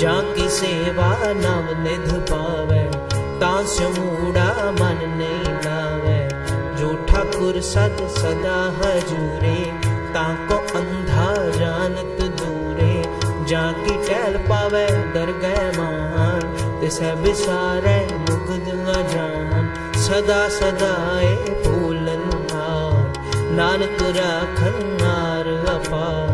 जा 0.00 0.12
की 0.32 0.48
सेवा 0.48 1.06
नव 1.36 1.68
निध 1.82 2.10
पावे, 2.30 2.80
तास्यो 3.40 3.88
मूड़ा 3.90 4.48
मन 4.70 5.00
नहीं 5.12 5.54
लावे। 5.64 6.18
जो 6.80 6.90
ठाकुर 7.06 7.60
सद 7.60 8.02
सदा 8.16 8.58
हजूरे, 8.76 9.54
ताको 10.16 10.58
अंधा 10.80 11.30
जानत 11.56 12.20
दूरे। 12.40 12.92
जाकी 13.46 13.96
टहल 14.04 14.36
पावे 14.50 14.86
डर 15.14 15.32
गए 15.44 15.64
मान 15.78 16.40
तिसे 16.80 17.14
बिसारे 17.22 17.96
मुगद 18.12 18.68
न 18.82 19.00
जान। 19.14 19.72
सदा 20.02 20.42
सदाए 20.58 21.34
फूलन 21.64 22.30
नानक 23.56 23.98
राखन 24.16 24.78
नार 25.00 25.48
अपार। 25.70 26.31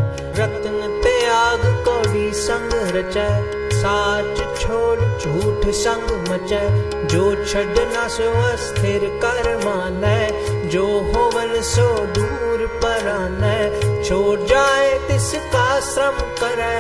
संग 2.49 2.75
रचै, 2.97 3.31
साच 3.73 4.39
छोड़, 4.61 4.99
झूठ 5.01 5.67
संग 5.75 6.13
मचै। 6.29 6.67
जो 7.05 7.25
छड़ना 7.45 8.07
सो 8.09 8.31
अस्थिर 8.43 9.05
कर 9.25 9.49
मानै, 9.65 10.21
जो 10.69 10.85
होवन 11.09 11.61
सो 11.63 11.87
दूर 12.17 12.65
परानै 12.85 13.59
छोड़ 14.05 14.39
जाए 14.41 14.89
तिसका 15.09 15.67
श्रम 15.81 16.19
करे 16.41 16.79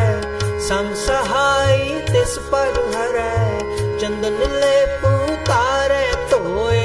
संग 0.68 0.94
सहाय 0.94 1.78
तिस 2.09 2.37
पर 2.52 2.81
हरै। 2.94 3.59
चंदन 4.00 4.40
ले 4.57 4.76
पुतारे 4.96 6.04
तोए, 6.31 6.85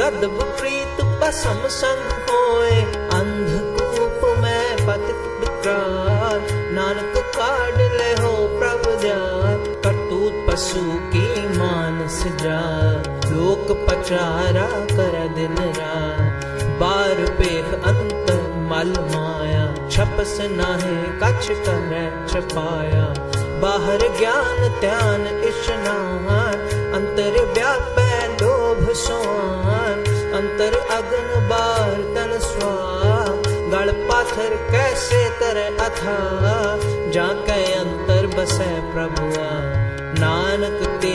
गदब 0.00 0.40
प्रीत 0.60 1.04
पसम 1.22 1.66
संग 1.76 2.12
होए। 2.30 3.07
पचारा 14.08 14.66
कर 14.90 15.14
दिन 15.28 15.56
रात। 15.78 16.62
बार 16.80 17.18
पेख 17.38 17.72
अंतर 17.88 18.38
मल 18.68 18.92
माया। 19.08 19.64
छपस 19.88 20.32
नाहे 20.50 20.94
कछ 21.22 21.48
कर 21.66 21.90
छपाया। 22.30 23.02
बाहर 23.62 24.04
ज्ञान 24.18 24.62
ध्यान 24.80 25.26
इशनान 25.48 26.64
अंतर 26.94 27.36
व्यापै 27.52 28.08
लोभ 28.34 28.80
सोआन 28.94 30.02
अंतर 30.38 30.78
अगन 30.96 31.28
बार 31.50 32.00
तन 32.16 32.32
स्वा 32.38 32.74
गल 33.72 33.92
पाथर 34.08 34.56
कैसे 34.70 35.24
तर 35.40 35.60
अथा 35.80 36.18
जाके 37.10 37.60
अंतर 37.74 38.26
बसै 38.36 38.72
प्रभुआ। 38.94 39.50
नानक 40.20 40.78
ते 41.02 41.14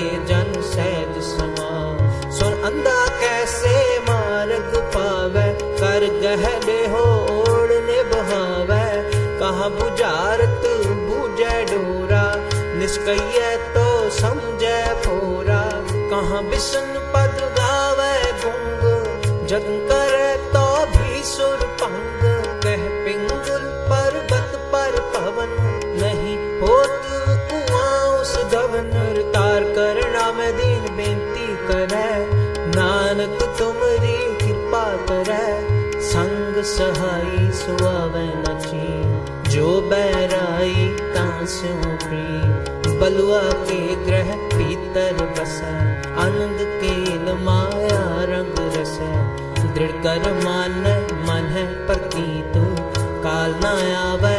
गहले 6.33 6.79
हो 6.93 7.03
ओढ़ने 7.39 8.01
बहावे 8.13 8.85
कहाँ 9.39 9.69
बुझारत 9.79 10.61
बुझे 11.09 11.55
डोरा 11.71 12.23
कहिए 13.07 13.55
तो 13.75 13.85
समझे 14.19 14.77
फोरा 15.05 15.61
कहा 16.13 16.41
बिसन 16.49 16.89
बैराई 39.93 40.87
प्री 42.03 42.93
बलुआ 42.99 43.41
के 43.67 43.79
ग्रह 44.05 44.29
पीतर 44.53 45.19
बस 45.39 45.53
आनंद 46.23 46.63
केल 46.83 47.27
माया 47.43 47.99
रंग 48.31 48.61
रस 48.75 48.97
दृढ़ 49.75 49.91
कर 50.05 50.25
मान 50.43 50.79
मन 51.27 51.51
है 51.51 51.65
प्रतीत, 51.87 52.57
काल 53.25 53.55
न 53.63 53.75
आवे 53.97 54.32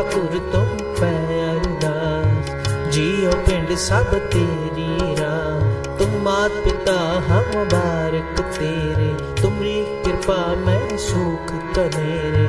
ठाकुर 0.00 0.34
तुम 0.52 0.68
पै 0.98 1.08
अरदास 1.46 2.46
जियो 2.92 3.32
पिंड 3.48 3.72
सब 3.80 4.12
तेरी 4.34 4.86
राह। 5.18 5.58
तुम 5.98 6.14
मात 6.22 6.54
पिता 6.64 6.94
हम 7.26 7.50
बारक 7.72 8.40
तेरे। 8.54 9.08
तुमरी 9.42 9.74
कृपा 10.04 10.38
में 10.62 10.96
सुख 11.04 11.52
कनेरे 11.76 12.46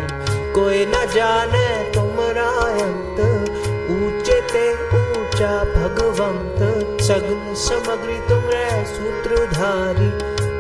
कोई 0.56 0.86
न 0.86 1.04
जाने 1.16 1.66
तुमरा 1.92 2.48
अंत। 2.78 3.20
ऊँचे 3.98 4.40
ते 4.54 4.66
ऊँचा 5.02 5.54
भगवंत। 5.76 6.66
सगुन 7.10 7.54
समग्री 7.68 8.20
तुमरे 8.30 8.66
सूत्रधारी 8.96 10.12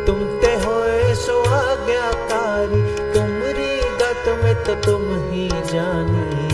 तुम 0.08 0.24
ते 0.42 0.54
होए 0.66 1.14
सो 1.24 1.42
आज्ञाकारी। 1.56 2.84
तुमरी 3.14 3.74
गत 4.04 4.34
में 4.44 4.56
तो 4.66 4.82
तुम 4.88 5.12
ही 5.30 5.48
जानी। 5.74 6.51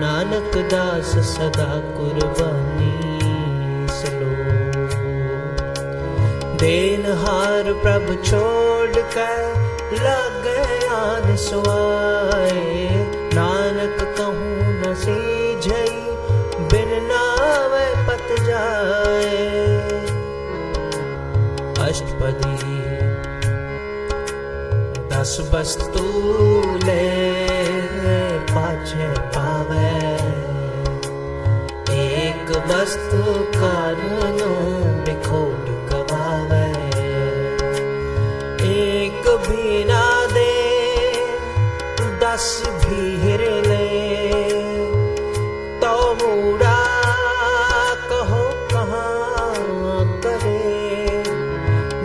नानक 0.00 0.56
दास 0.72 1.12
सदा 1.28 1.68
कुर्बानी 1.96 2.94
सलो 3.98 4.32
देन 6.62 7.06
हार 7.22 7.72
प्रभ 7.82 8.08
छोड़ 8.24 9.02
कर 9.14 9.44
लग 10.06 10.48
आन 10.98 11.34
सुआए 11.44 12.88
नानक 13.38 14.02
कहूँ 14.18 14.74
न 14.82 14.94
सीझई 15.04 15.96
बिन 16.72 16.92
नावे 17.08 17.86
पत 18.08 18.28
जाए 18.48 19.44
अष्टपदी 21.88 22.76
दस 25.14 25.36
वस्तु 25.52 26.06
ले 26.86 27.35
एक 32.66 32.72
वस्तु 32.72 33.32
कानूनो 33.54 34.48
बिखोट 35.06 35.66
गवावे 35.88 36.64
एक 38.68 39.26
भी 39.46 39.84
ना 39.90 40.06
दे 40.32 40.54
दस 42.22 42.46
भी 42.84 43.02
हिर 43.22 43.44
ले 43.66 43.86
तो 45.82 45.92
मूड़ा 46.22 46.78
कहो 48.10 48.42
कहाँ 48.72 50.02
करे 50.26 50.58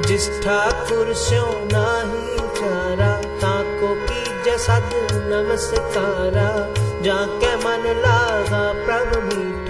जिस 0.08 0.30
ठाकुर 0.44 1.14
स्यो 1.24 1.48
नाही 1.74 2.38
चारा 2.60 3.12
ताको 3.42 3.94
की 4.06 4.24
जसद 4.50 4.94
नमस्कारा 5.34 6.50
जाके 7.08 7.56
मन 7.66 7.92
लागा 8.06 8.64
प्रभ 8.86 9.18
मीठा 9.26 9.61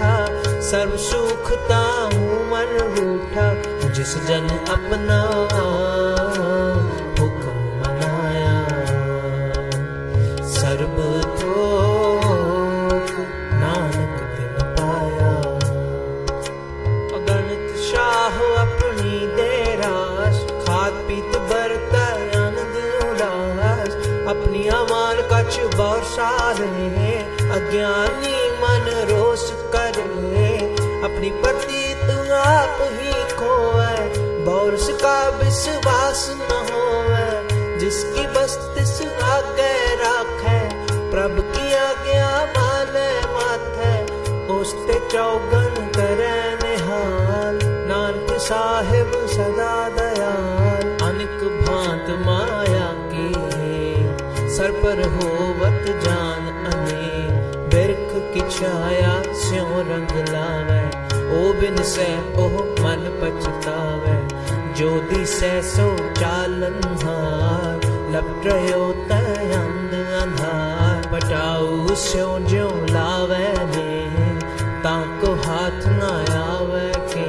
सर्व 0.72 0.96
सुखता 1.04 1.80
हूँ 2.14 2.36
मन 2.52 2.70
रूठा 2.96 3.48
जिस 3.96 4.16
जन 4.28 4.48
अपना 4.76 5.20
आप 32.52 32.78
ही 32.82 33.14
खोए 33.36 34.20
बौरस 34.46 34.90
का 34.90 35.30
विश्वास 35.30 36.36
न 36.40 36.54
हो 36.70 36.82
जिसकी 37.80 38.28
बस्तिस 38.28 39.02
आगे 39.24 39.96
राखे। 39.96 40.60
प्रभ 41.12 41.54
की 41.56 41.74
आज्ञा 41.74 42.46
माने 42.58 43.10
माथे। 43.28 43.94
उस्ते 44.54 45.00
चौगन 45.10 45.92
करे 45.98 46.36
निहाल। 46.56 47.60
नानक 47.64 48.40
साहिब 48.40 49.12
सदा 49.28 49.90
दयाल। 49.90 51.10
अनिक 51.10 51.66
भांत 51.66 52.10
माया 52.26 52.92
की 53.12 53.32
सर 54.56 54.72
पर 54.72 55.02
होवत 55.10 55.86
जान 56.06 56.72
अने 56.74 57.28
बिरख 57.68 58.34
की 58.34 58.60
छाया 58.60 59.22
स्यों 59.34 59.86
रंग 59.86 60.28
लावे। 60.30 61.01
ओ 61.32 61.54
बिन 61.60 61.82
से 61.94 62.08
ओह 62.44 62.56
मन 62.84 63.04
पछतावे 63.22 64.16
जो 64.80 64.90
दिसे 65.10 65.52
सो 65.70 65.88
चालन 66.20 66.80
हार 67.04 67.88
लपटयो 68.14 68.82
तयंद 69.12 69.94
अंधार 70.22 71.08
बटाऊ 71.14 71.96
स्यो 72.04 72.28
ज्यो 72.48 72.68
लावे 72.90 73.48
ने 73.72 73.92
ताको 74.84 75.34
हाथ 75.46 75.88
न 75.88 76.12
आवे 76.42 76.90
के 77.14 77.28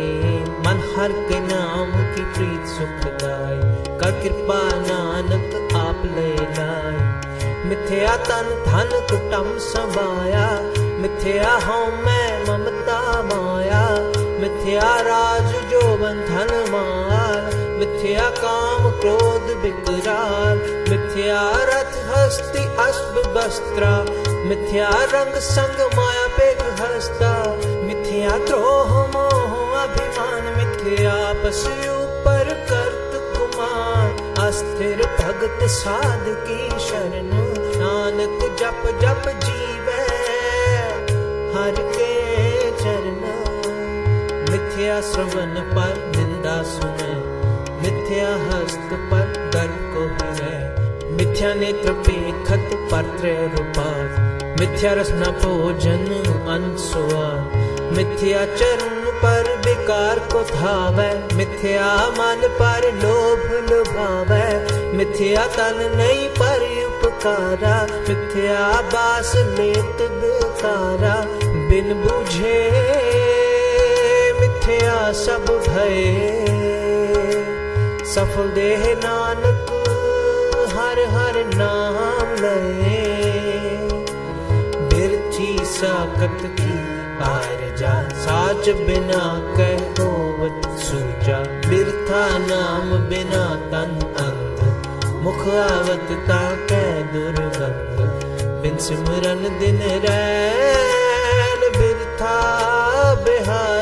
मन 0.66 0.82
हर 0.96 1.12
के 1.28 1.40
नाम 1.46 1.92
की 2.14 2.24
प्रीत 2.34 2.66
सुख 2.74 3.06
दाय 3.22 3.60
कर 4.02 4.20
कृपा 4.22 4.60
नानक 4.88 5.76
आप 5.84 6.02
ले 6.16 6.30
लाए 6.58 7.10
मिथ्या 7.68 8.16
तन 8.28 8.54
धन 8.66 8.98
कुटम 9.10 9.56
समाया 9.68 10.48
मिथ्या 11.02 11.54
हूँ 11.66 11.84
मैं 12.04 12.31
ममता 12.31 12.31
माया 12.31 12.31
मिथ्या 14.42 14.90
राज 15.00 15.50
जो 15.70 15.80
बंधन 15.96 16.48
माल 16.70 17.44
मिथ्या 17.78 18.28
काम 18.38 18.88
क्रोध 19.00 19.44
विकराल 19.62 20.58
मिथ्या 20.90 21.42
रथ 21.68 21.94
हस्ति 22.08 22.64
अश्व 22.84 23.20
वस्त्रा, 23.36 23.92
मिथ्या 24.48 24.88
रंग 25.12 25.34
संग 25.48 25.80
माया 25.96 26.26
पेग 26.36 26.62
हस्ता 26.80 27.32
मिथ्या 27.86 28.36
द्रोह 28.46 28.92
मोह 29.14 29.54
अभिमान, 29.82 30.52
मिथ्या 30.58 31.16
पशु 31.42 31.94
पर 32.24 32.52
कर्त 32.70 33.18
कुमार, 33.36 34.10
अस्थिर 34.46 35.06
भगत 35.20 35.66
साध 35.70 36.24
की 36.46 36.60
शरण, 36.88 37.30
नानक 37.78 38.40
जप 38.60 38.82
जप 39.02 39.28
जीव, 39.44 39.90
हर 41.54 41.82
के 41.94 42.01
मिथ्या 44.82 45.00
श्रवण 45.00 45.54
पर, 45.54 46.12
निंदा 46.16 46.62
सुने। 46.62 47.14
मिथ्या 47.82 48.34
हस्त 48.34 48.88
पर 48.92 49.50
गर्व 49.54 49.76
को 49.76 50.34
है। 50.44 50.76
मिथ्या 51.12 51.54
नेत्र 51.54 51.92
पे 51.92 52.44
खत 52.44 52.90
पत्र 52.92 53.50
रूपात 53.58 54.42
मिथ्या 54.60 54.92
रसना 54.92 55.26
भोजन 55.26 56.06
अनसुआ। 56.48 57.28
मिथ्या 57.96 58.56
चरण 58.56 59.04
पर 59.04 59.56
विकार 59.66 60.18
को 60.18 60.42
धावे। 60.42 61.36
मिथ्या 61.36 62.06
मन 62.08 62.48
पर 62.62 62.92
लोभ 62.92 63.72
लुभावे। 63.72 64.82
मिथ्या 64.92 65.46
तन 65.46 65.92
नहीं 65.96 66.28
पर 66.28 66.86
उपकारा। 66.86 67.86
मिथ्या 68.08 68.80
बास 68.80 69.32
लेत 69.36 69.96
बेकारा 70.00 71.26
बिन 71.44 71.94
बुझे 71.94 73.01
मिथ्या 74.62 75.12
सब 75.12 75.44
भय 75.66 76.02
सफल 78.06 78.50
देह 78.54 78.84
नानक 79.04 79.70
हर 80.74 80.98
हर 81.14 81.38
नाम 81.54 82.28
लए 82.42 83.00
बिरथी 84.92 85.50
साकत 85.72 86.44
की 86.60 86.76
पार 87.18 87.58
जा 87.80 87.94
साच 88.24 88.68
बिना 88.86 89.24
कह 89.58 89.82
होवत 90.00 90.68
सूजा 90.84 91.38
बिरथा 91.68 92.22
नाम 92.46 92.96
बिना 93.10 93.44
तन 93.72 93.98
अंग 94.26 94.64
मुख 95.24 95.46
आवत 95.58 96.12
ता 96.30 96.42
कै 96.70 96.84
दुर्गंध 97.14 98.02
बिन 98.62 98.78
सिमरन 98.88 99.42
दिन 99.64 99.82
रैन 100.06 101.70
बिरथा 101.78 102.36
बिहाए 103.26 103.81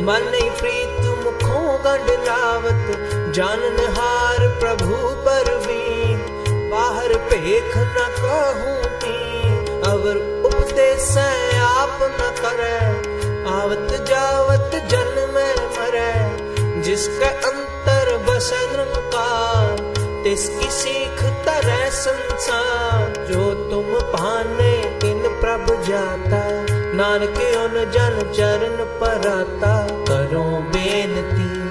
मन 0.00 0.22
नहीं 0.32 0.50
प्रीत 0.58 1.06
मुखों 1.22 1.64
गंड 1.84 2.10
लावत। 2.26 3.32
जानन 3.36 3.78
हार 3.96 4.46
प्रभु 4.60 4.96
परवीन 5.26 6.18
बाहर 6.70 7.14
पेख 7.30 7.76
न 7.76 8.06
कहूँ 8.16 8.76
पीन 9.02 9.82
अवर 9.90 10.16
उपदेश 10.48 11.10
आप 11.18 11.98
न 12.12 12.30
करे 12.40 12.78
आवत 13.52 13.92
जावत 14.08 14.74
जन्म 14.90 15.38
मरे 15.76 16.12
जिसका 16.82 17.28
अंतर 17.50 18.16
बस 18.28 18.50
निरंकार 18.72 19.88
तिसकी 20.24 20.70
सीख 20.72 21.22
तरह 21.46 21.88
संसार 21.98 23.24
जो 23.30 23.52
तुम 23.70 23.94
पाने 24.14 24.74
इन 25.10 25.22
प्रभु 25.40 25.82
जाता। 25.86 26.39
नानक 27.00 27.38
उन 27.56 27.90
जन 27.90 28.32
चरण 28.32 28.76
पराता 29.00 29.86
करो 29.86 30.42
बेनती, 30.42 31.70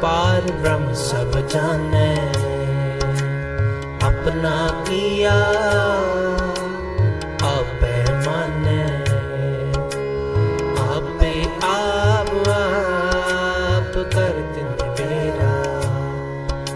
पार 0.00 0.40
ब्रह्म 0.40 0.92
सब 0.92 1.48
जाने। 1.48 2.16
अपना 4.06 4.84
किया 4.88 5.34
आपे 7.48 7.96
माने। 8.26 8.84
आपे 10.94 11.44
आप 11.66 12.28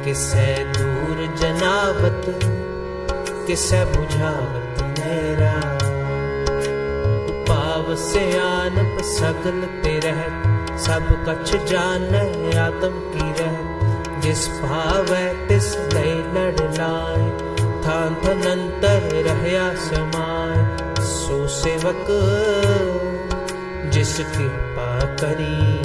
किसे 0.05 0.65
दूर 0.65 1.35
जनावत, 1.37 2.41
किसे 3.47 3.85
बुझावत 3.85 4.66
पाव 7.87 7.97
से 7.97 8.21
आनप 8.39 9.01
सगल 9.03 9.59
ते 9.83 9.99
रहत 9.99 10.79
सब 10.81 11.05
कछ 11.29 11.51
जान 11.71 12.15
आत्म 12.59 12.91
की 13.11 13.27
रहत 13.39 14.23
जिस 14.23 14.49
भावै 14.63 15.27
तिस 15.49 15.69
लय 15.95 16.15
लड़ 16.35 16.61
लाए 16.79 17.29
थान 17.85 18.17
थनंतर 18.25 19.07
रहया 19.27 19.69
समाय 19.85 20.59
सो 21.11 21.39
सेवक 21.49 22.07
जिस 23.95 24.17
कृपा 24.17 24.91
करी। 25.23 25.81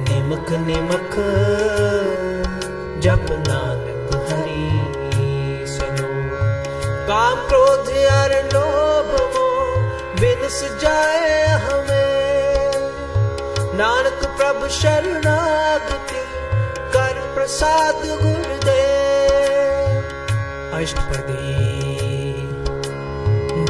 निमक 0.00 0.52
निमक 0.66 1.14
जप 3.04 3.26
नानक 3.48 4.16
हरि, 4.30 4.64
सनो। 5.68 6.12
काम 7.08 7.46
क्रोध 7.48 7.96
यार 7.96 8.32
लोभ 8.52 8.63
बिनस 10.44 10.62
जाए 10.80 11.46
हमें। 11.46 12.72
नानक 13.74 14.24
प्रभु 14.36 14.68
शरणागति, 14.68 16.20
कर 16.92 17.20
प्रसाद 17.34 18.02
गुरुदेव 18.22 20.02
अष्टपदी 20.74 21.54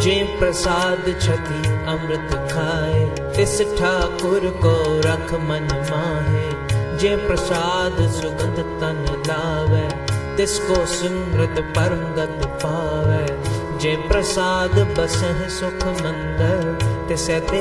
जे 0.02 0.16
प्रसाद 0.38 1.04
छति 1.22 1.62
अमृत 1.88 2.34
खाए, 2.52 3.04
तिस 3.36 3.56
ठाकुर 3.78 4.50
को 4.64 4.76
रख 5.00 5.32
मन 5.32 5.68
माहे। 5.90 6.98
जे 6.98 7.16
प्रसाद 7.16 7.96
सुगंध 8.10 8.58
तन 8.80 9.22
लावे 9.28 9.88
तिसको 10.36 10.86
सिमृत 10.86 11.64
परम 11.78 12.04
गत 12.14 12.46
पावे। 12.62 13.53
जे 13.84 13.96
प्रसाद 14.08 14.74
बसह 14.96 15.40
सुख 15.54 15.82
मंदर 15.96 16.60
तिसे 17.08 17.34
ते 17.48 17.58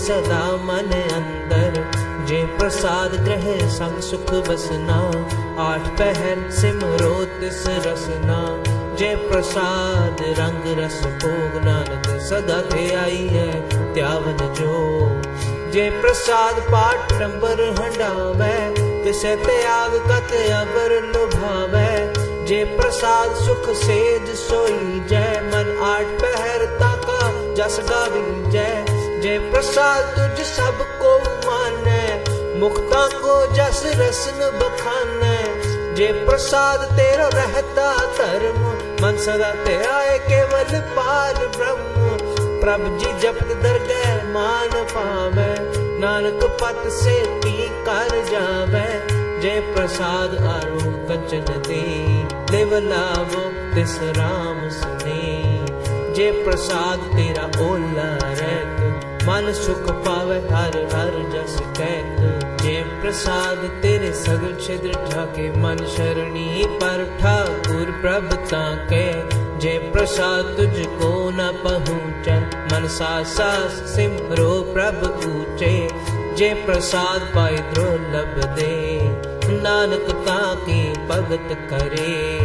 सदा 0.00 0.42
मन 0.66 0.92
अंदर। 1.14 1.78
जे 2.28 2.42
प्रसाद 2.58 3.16
ग्रह 3.24 3.48
संग 3.68 3.98
सुख 4.00 4.30
बसना, 4.48 4.98
आठ 5.64 5.88
पहर 6.00 6.44
सिमरो 6.58 7.10
तिस 7.32 7.58
रसना 7.86 8.36
जे 9.00 9.08
प्रसाद 9.24 10.22
रंग 10.38 10.70
रस 10.78 11.00
भोग 11.24 11.58
नानक, 11.64 12.06
सदा 12.28 12.60
थे 12.70 12.86
आई 12.96 13.26
है 13.32 13.50
त्यावन 13.94 14.46
जो 14.60 14.78
जे 15.72 15.88
प्रसाद 15.98 16.62
पाठ 16.68 17.12
नंबर 17.22 17.66
हंडावे 17.80 18.54
तिसे 19.04 19.36
त्याग 19.44 19.98
कत 20.06 20.38
अबर 20.54 20.98
लुभावे। 21.08 22.17
जे 22.48 22.64
प्रसाद 22.64 23.30
सुख 23.34 23.74
सेज 23.76 24.28
सोई 24.36 25.00
जय 25.08 25.40
मन 25.44 25.80
आठ 25.84 26.06
पहर 26.06 26.64
ताका 26.64 27.18
जस 27.54 27.80
गावी 27.90 28.50
जय 28.50 28.84
जे 29.22 29.38
प्रसाद 29.38 30.04
तुझ 30.04 30.46
सबको 30.46 31.18
माने, 31.18 32.24
मुक्ता 32.60 33.06
को 33.08 33.54
जस 33.54 33.82
रसन 33.86 34.40
बखाने। 34.58 35.36
जे 35.94 36.12
प्रसाद 36.12 36.80
तेरा 36.80 37.28
रहता 37.28 37.96
धर्म, 37.96 38.60
मन 39.02 39.16
सदा 39.16 39.50
ते 39.64 39.84
आए 39.84 40.18
केवल 40.18 40.80
पार 40.80 41.34
ब्रह्म। 41.34 42.16
प्रभ 42.60 42.98
जी 42.98 43.12
जपत 43.18 43.56
दरगह 43.62 44.32
मान 44.32 44.70
पावे, 44.70 45.52
नानक 46.00 46.58
पत 46.62 46.90
से 46.92 47.22
पी 47.26 47.68
कर 47.68 48.08
जावे। 48.08 49.18
जय 49.40 49.60
प्रसाद 49.60 50.34
आरो 50.46 50.78
कंचन 51.08 51.62
दे। 51.68 52.17
देव 52.50 52.70
लाभो 52.82 53.40
तिस 53.74 53.98
राम 54.18 54.68
सुने 54.74 55.24
जय 56.14 56.30
प्रसाद 56.44 57.00
तेरा 57.16 57.42
ओला 57.64 58.06
रहत 58.22 59.24
मन 59.28 59.52
सुख 59.54 59.90
पावे 60.06 60.38
हर 60.52 60.78
हर 60.94 61.10
जस 61.34 61.56
कहत 61.78 62.62
जे 62.62 62.76
प्रसाद 63.02 63.58
तेरे 63.82 64.12
सगल 64.20 64.56
छिद्र 64.60 64.92
ठाके 65.10 65.50
मन 65.58 65.84
शरणी 65.96 66.64
पर 66.80 67.04
ठाकुर 67.20 67.92
प्रभ 68.00 68.32
ताके 68.50 69.04
जे 69.60 69.78
प्रसाद 69.92 70.56
तुझको 70.56 71.12
न 71.30 71.52
पहुँचे 71.64 72.40
मन 72.72 72.88
सा 72.98 73.12
सास 73.36 73.80
सिमरो 73.94 74.50
प्रभ 74.72 75.04
ऊँचे 75.28 75.76
जे 76.36 76.52
प्रसाद 76.66 77.32
पाए 77.34 77.56
दुर्लभ 77.74 78.44
दे 78.56 79.07
नानक 79.50 80.24
ताके 80.28 80.92
भगत 80.92 81.70
करे। 81.70 82.38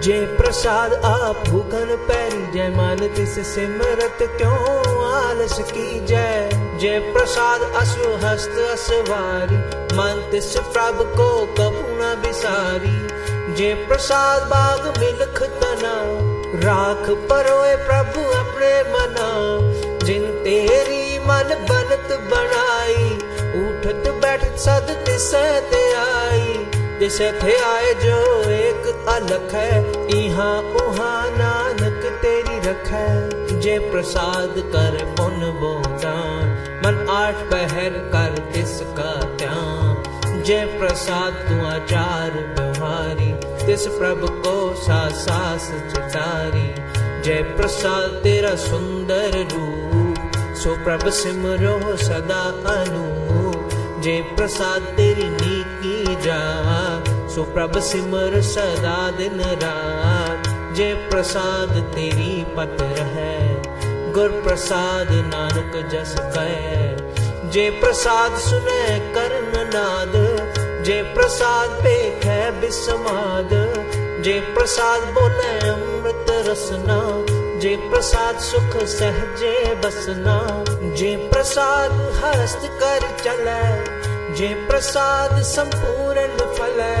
जे 0.00 0.20
प्रसाद 0.26 0.94
आप 0.94 1.44
भूखन 1.48 2.04
पैरी, 2.08 2.52
जय 2.52 2.68
मान 2.68 2.98
तिस 2.98 3.54
सिमरत 3.54 4.18
क्यों? 4.22 4.86
आलस 5.12 5.58
की 5.58 6.06
जय। 6.06 6.50
जय 6.80 6.98
प्रसाद 6.98 7.60
अश्व 7.60 8.26
हस्त 8.26 8.50
असवारी 8.50 9.56
मन 9.96 10.28
तिस 10.30 10.56
प्रभ 10.56 11.14
को 11.16 11.46
कपूना 11.46 12.14
बिसारी। 12.14 13.26
जे 13.54 13.74
प्रसाद 13.74 14.42
बाग 14.42 14.98
मिलख 14.98 15.42
तना, 15.42 15.96
राख 16.60 17.10
परोए 17.10 17.76
प्रभु 17.76 18.20
अपने 18.20 18.82
मना। 18.82 19.26
जिन 20.06 20.22
तेरी 20.22 21.18
मन 21.18 21.66
बनत 21.70 22.08
बनाई 22.30 23.25
उठत 23.86 24.08
बैठत 24.22 24.56
सद 24.56 25.02
तिसे 25.06 25.60
ते 25.60 25.94
आई। 25.94 26.70
जिसे 27.00 27.32
थे 27.32 27.56
आए 27.62 27.94
जो 27.94 28.50
एक 28.50 29.06
अलख 29.08 29.54
है। 29.54 29.80
इहा 30.08 30.58
उहा 30.58 31.24
नानक 31.28 32.20
तेरी 32.22 32.58
रखै। 32.58 33.36
जे 33.60 33.78
प्रसाद 33.78 34.54
कर 34.58 35.04
पुन 35.04 35.40
बोदान 35.40 36.44
मन 36.86 37.06
आठ 37.10 37.34
पहर 37.34 37.90
कर 37.90 38.38
तिसका 38.52 39.36
त्यान। 39.36 40.42
जे 40.42 40.64
प्रसाद 40.64 41.32
तू 41.32 41.66
आचार 41.66 42.56
व्यवहारी 42.58 43.32
तिस 43.66 43.86
प्रभु 43.86 44.26
को 44.28 44.74
सा 44.74 45.08
सास 45.08 45.70
चितारी। 45.94 46.74
जय 47.22 47.42
प्रसाद 47.42 48.10
तेरा 48.10 48.54
सुंदर 48.56 49.48
रूप। 49.54 50.32
सो 50.56 50.84
प्रभ 50.84 51.08
सिमरो 51.08 51.96
सदा 51.96 52.72
अनु 52.72 53.45
जय 54.06 54.20
प्रसाद 54.20 54.82
तेरी 54.82 55.28
नीति 55.28 56.16
जा। 56.20 56.38
सुप्रभ 57.34 57.78
सिमर 57.78 58.40
सदा 58.40 59.10
दिन 59.10 59.40
रात। 59.40 60.42
जय 60.76 60.94
प्रसाद 60.94 61.68
तेरी 61.68 62.44
पत 62.44 62.82
है। 62.82 63.62
गुर 64.12 64.28
प्रसाद 64.28 65.08
नानक 65.10 65.88
जस 65.92 66.16
कह। 66.18 67.50
जय 67.50 67.70
प्रसाद 67.70 68.38
सुने 68.38 69.00
कर्ण 69.00 69.70
नाद। 69.74 70.12
जय 70.84 71.02
प्रसाद 71.02 71.70
है 72.24 72.60
बिस्माद। 72.60 73.48
जय 74.24 74.40
प्रसाद 74.40 75.00
बोले 75.02 75.68
अमृत 75.68 76.26
रसना। 76.30 77.26
जे 77.58 77.76
प्रसाद 77.76 78.38
सुख 78.38 78.84
सहजे 78.84 79.74
बसना। 79.74 80.64
जे 80.96 81.30
प्रसाद 81.32 81.92
हस्त 81.92 82.60
कर 82.64 83.00
चले। 83.24 83.95
जे 84.36 84.48
प्रसाद 84.68 85.40
संपूर्ण 85.42 86.46
फले 86.56 86.96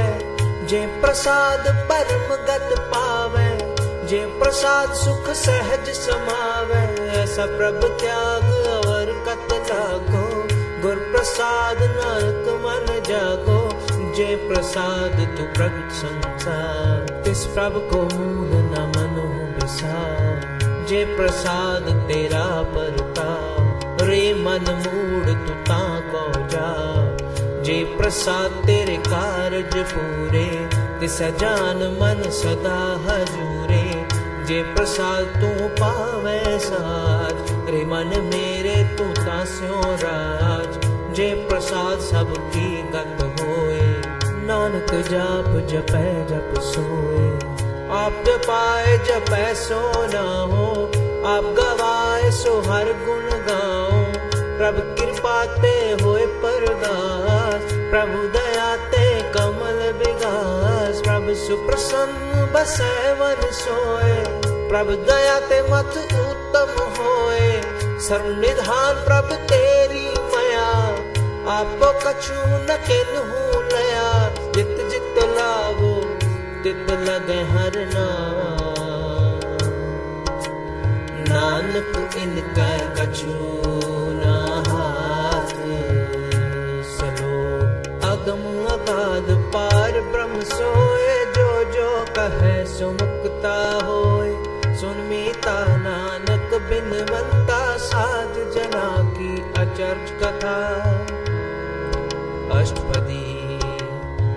जे 0.66 0.80
प्रसाद 1.00 1.66
परम 1.90 2.34
गत 2.46 2.70
पावे 2.92 3.48
जे 4.08 4.24
प्रसाद 4.38 4.92
सुख 4.94 5.28
सहज 5.36 5.90
समावे 5.96 6.84
ऐसा 7.20 7.46
प्रभु 7.56 7.88
त्याग 8.02 8.48
और 8.86 9.12
कत 9.28 9.52
लागो 9.70 10.24
गुर 10.82 10.96
प्रसाद 11.12 11.78
नानक 11.82 12.48
मन 12.64 12.88
जागो, 13.08 13.60
जे 14.16 14.34
प्रसाद 14.48 15.16
तू 15.36 15.44
प्रगट 15.54 15.92
संसार। 15.92 17.28
इस 17.30 17.44
प्रभु 17.54 17.80
को 17.90 18.02
मूल 18.14 18.50
न 18.52 18.84
मनो 18.96 19.26
बिसार 19.54 20.86
जे 20.88 21.04
प्रसाद 21.16 21.90
तेरा 22.08 22.44
प्रसाद 28.06 28.52
तेरे 28.66 28.96
कारज 29.04 29.72
पूरे 29.92 30.48
तिस 30.98 31.16
जान 31.38 31.78
मन 31.94 32.20
सदा 32.32 32.74
हजूरे। 33.06 33.86
जे 34.46 34.58
प्रसाद 34.74 35.32
तू 35.36 35.48
पावे 35.80 36.36
साज 36.58 37.50
रे 37.68 37.80
मन 37.84 38.12
मेरे 38.26 38.74
तू 38.98 39.06
तास्यो 39.16 39.80
राज। 40.04 40.78
जे 41.16 41.26
प्रसाद 41.48 42.04
सबकी 42.04 42.68
गत 42.92 43.24
होए, 43.40 43.88
नानक 44.46 44.94
जाप 45.10 45.50
जपै 45.72 46.04
जप 46.30 46.60
सोए। 46.68 47.24
आप 47.96 48.22
जपाए 48.28 48.96
जपै 49.08 49.48
सो 49.64 49.80
ना 50.14 50.26
हो 50.52 50.68
आप 51.32 51.50
गवाए 51.58 52.30
सो 52.38 52.54
हर 52.68 52.92
गुण 53.02 53.26
गाओ। 53.50 53.98
प्रभु 54.36 54.86
कृपा 54.94 55.36
ते 55.56 55.74
होए 56.04 56.26
परदास। 56.44 57.75
प्रभु 57.90 58.18
दया 58.28 58.76
ते 58.76 59.22
कमल 59.32 59.78
विगास 59.98 61.00
प्रभु 61.00 61.34
सुप्रसन्न 61.34 62.46
बसै 62.54 63.12
वन 63.12 63.50
सोए। 63.52 64.16
प्रभु 64.68 64.92
दया 64.92 65.40
ते 65.40 65.60
मत 65.62 65.98
उत्तम 66.22 66.72
होए। 66.96 67.62
सर्व 67.98 68.26
निधान 68.40 68.94
प्रभु 69.04 69.34
तेरी 69.34 70.08
मया, 70.34 70.66
आपो 71.54 71.92
कछु 72.00 72.34
न 72.40 72.76
किन्हू 72.88 73.62
लया। 73.62 74.10
जित 74.52 74.76
जित 74.90 75.18
लावो, 75.38 75.94
तित 76.62 76.90
लगे 76.90 77.40
हर 77.52 77.78
नानक 81.28 82.14
इनका 82.16 82.70
कछु 82.94 83.75
सोए, 90.48 91.24
जो 91.24 91.64
जो 91.72 92.04
कहे, 92.18 92.66
सुमुक्ता 92.66 93.86
होए। 93.86 94.32
सुन 94.76 94.96
मीता 94.96 95.76
नानक 95.76 96.54
बिनवंता 96.54 97.76
साध 97.76 98.34
जना 98.54 99.10
की 99.10 99.52
अचर्ज 99.58 100.10
कथा। 100.22 100.56
अष्टपदी 102.60 103.58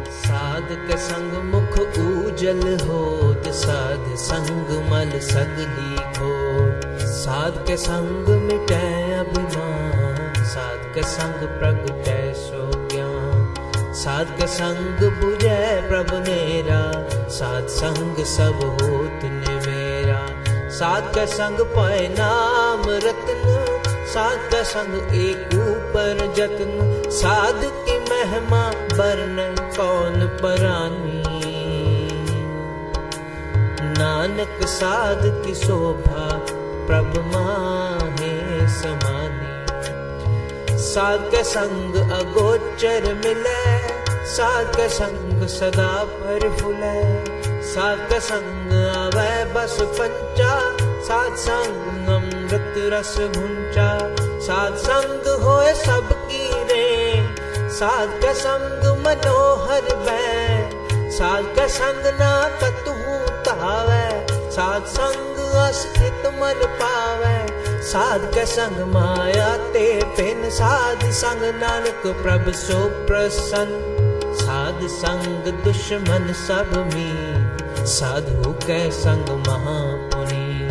साध 0.09 0.67
के 0.71 0.97
संग 0.97 1.33
मुख 1.43 1.79
उजल 1.79 2.61
होत, 2.87 3.43
साध 3.47 4.15
संग 4.15 4.91
मल 4.91 5.19
सगली 5.19 5.95
घोर। 5.95 6.97
साध 6.97 7.63
के 7.67 7.77
संग 7.77 8.27
मिटै 8.43 9.13
अभिमान 9.13 10.33
साध 10.43 10.93
के 10.95 11.03
संग 11.03 11.47
प्रगटै 11.59 12.33
सो 12.37 12.78
साध 13.99 14.27
के 14.39 14.47
संग 14.47 15.11
बुझै 15.11 15.87
प्रभु 15.89 16.17
नेरा 16.17 16.83
साध 17.29 17.67
संग 17.67 18.25
सब 18.25 18.55
होत 18.55 19.19
ने 19.23 19.53
मेरा। 19.55 20.27
साध 20.69 21.03
के 21.03 21.27
संग 21.27 21.57
पाए 21.59 22.15
नाम 22.19 22.81
रत्न, 22.89 23.43
साध 23.87 24.37
का 24.37 24.63
संग 24.63 25.15
एक 25.15 25.49
ऊपर 25.53 26.33
जतन। 26.37 27.03
साध 27.11 27.61
की 27.63 27.99
महिमा 27.99 28.69
बरन 28.69 29.55
कौन 29.77 30.27
परानी? 30.27 31.23
नानक 33.81 34.65
साध 34.65 35.21
की 35.45 35.55
शोभा 35.55 36.45
प्रभ 36.87 37.31
माहे 37.35 38.67
समानी। 38.69 39.28
साध 40.89 41.23
के 41.31 41.43
संग 41.43 41.95
अगोचर 42.11 43.03
मिले 43.15 43.59
साध 44.25 44.75
के 44.75 44.87
संग 44.89 45.45
सदा 45.47 45.91
पर 46.13 46.49
फुले 46.57 47.01
साध 47.63 47.99
के 48.09 48.19
संग 48.19 48.71
आवे 48.95 49.33
बस 49.53 49.77
पंचा 49.99 50.53
साध 51.07 51.35
संग 51.35 52.09
अमृत 52.15 52.73
रस 52.93 53.15
भुंचा। 53.35 53.89
साध 54.47 54.75
संग 54.85 55.27
होए 55.43 55.73
सबकी 55.75 56.47
रे 56.71 56.89
साध 57.77 58.19
का 58.23 58.33
संग 58.33 58.87
मनोहर 59.05 59.93
बै 60.07 61.09
साध 61.17 61.55
का 61.55 61.67
संग 61.77 62.05
ना 62.19 62.33
कतहू 62.63 63.19
तावे 63.47 64.05
साध 64.51 64.85
संग 64.97 65.37
अस्थित 65.59 66.27
मन 66.41 66.65
पावे। 66.81 67.37
साध 67.81 68.21
का 68.35 68.43
संग 68.45 68.93
माया, 68.93 69.57
ते 69.57 70.03
पिन 70.17 70.49
साध 70.49 71.03
संग 71.11 71.41
नानक 71.55 72.01
प्रभ 72.21 72.51
सो 72.53 72.79
प्रसन्न। 73.07 74.33
साध 74.35 74.87
संग 74.87 75.47
दुश्मन 75.63 76.33
सब 76.33 76.71
मी 76.93 77.85
साधु 77.85 78.51
के 78.51 78.91
संग 78.91 79.29
महापुनि। 79.47 80.67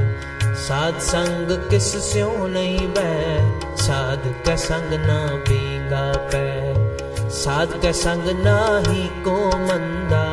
साध 0.59 0.99
संग 0.99 1.71
किस 1.71 2.13
स्यो 2.13 2.47
नहीं 2.47 2.89
बै 2.89 3.77
साध 3.77 4.35
का 4.47 4.57
संग 4.57 4.93
ना 4.93 5.19
बीगा 5.49 6.13
पै 6.33 6.49
साध 7.31 7.81
का 7.83 7.93
संग 7.93 8.29
ना 8.45 8.83
ही 8.89 9.07
को 9.25 9.37
मंदा। 9.59 10.25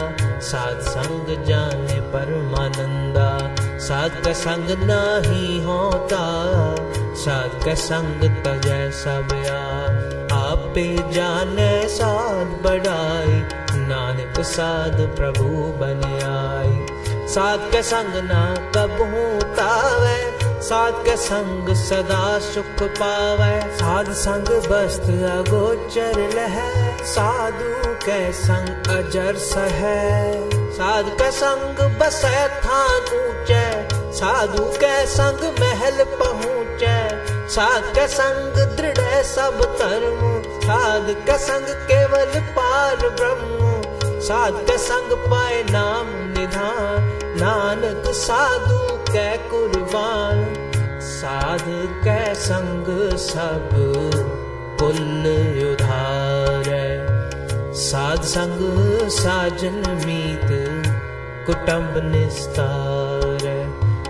साध 0.42 0.80
संग 0.80 1.46
जाने 1.46 2.00
परमानंदा 2.14 3.55
का 3.92 4.34
संग 4.34 4.70
नाही 4.84 5.64
होता 5.64 6.22
का 7.66 7.74
संग 7.74 8.22
तजै 8.46 8.92
सब 8.92 9.34
आपे 10.34 11.14
जाने 11.14 11.88
साध 11.88 12.48
बढ़ाई, 12.64 13.36
नानक 13.82 14.42
साध 14.42 14.98
प्रभु 15.16 15.48
बन 15.80 16.02
आई 16.26 16.74
साध 17.28 17.70
के 17.72 17.82
संग 17.84 18.16
ना 18.24 18.44
कब 18.76 18.98
तावे 19.56 20.18
साध 20.62 20.94
के 20.94 21.16
संग 21.18 21.74
सदा 21.76 22.40
सुख 22.40 22.84
पावे। 22.84 23.62
साध 23.76 24.12
संग 24.12 24.48
बस्त 24.48 25.10
अगोचर 25.32 26.20
लह, 26.36 26.60
साधु 27.06 27.94
के 28.06 28.32
संग 28.34 28.90
अजर 28.98 29.36
सह। 29.36 30.65
साध 30.76 31.10
के 31.10 31.32
संग 31.32 31.78
बसे 32.00 32.48
थान 32.48 33.06
ऊँचे, 33.18 33.64
साधु 34.14 34.64
के 34.64 35.06
संग 35.06 35.44
महल 35.60 36.04
पहुँचे। 36.04 36.98
साध 37.50 37.84
के 37.84 38.08
संग 38.08 38.58
दृढ़ 38.78 39.22
सब 39.24 39.62
धर्म, 39.80 40.42
साध 40.60 41.14
के 41.26 41.38
संग 41.38 41.68
केवल 41.92 42.40
पार 42.42 42.96
ब्रह्म। 42.96 44.20
साध 44.20 44.54
के 44.54 44.78
संग 44.78 45.12
पाए 45.32 45.64
नाम 45.64 46.08
निधान, 46.08 47.10
नानक 47.38 48.12
साधु 48.12 48.98
के 49.12 49.38
कुर्बान। 49.38 50.46
साध 51.02 51.66
कै 52.04 52.36
संग 52.36 53.18
सब 53.18 53.70
पुल 54.80 55.24
उधार 55.72 56.66
साध 57.76 58.22
संग 58.22 58.60
साजन 59.10 60.02
मीत 60.06 60.65
कुटुंब 61.46 61.94
निस्तार 61.98 63.44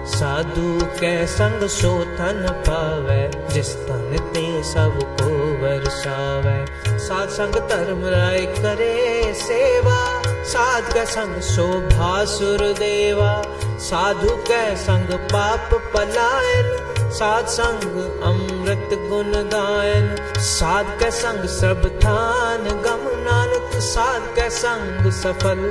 साधु 0.08 0.86
के 0.86 1.28
संग 1.28 1.68
सोथन 1.68 2.64
पावे। 2.70 3.54
जिस 3.54 3.76
तन 3.76 4.18
ते 4.34 4.64
सबको 4.64 5.30
वर्षावे 5.64 6.66
साध 7.00 7.30
संग 7.30 7.56
धर्म 7.56 8.06
राय 8.06 8.40
करे 8.40 9.34
सेवा। 9.34 10.22
साध 10.44 10.94
कै 10.94 11.06
संग 11.06 11.42
शोभा 11.42 12.26
सुर 12.26 12.58
देवा। 12.58 13.44
साधु 13.80 14.30
के 14.30 14.76
संग 14.76 15.14
पाप 15.14 15.70
पलायन। 15.94 16.92
साध 17.12 17.46
संग 17.46 18.22
अमृत 18.22 18.90
गुण 19.10 19.32
गायन। 19.32 20.16
साध 20.38 21.00
कै 21.00 21.12
संग 21.12 21.48
सब 21.50 22.00
थान 22.00 22.64
गम 22.64 23.04
नानक। 23.28 23.82
साध 23.82 24.36
कै 24.36 24.50
संग 24.50 25.12
सफल 25.12 25.62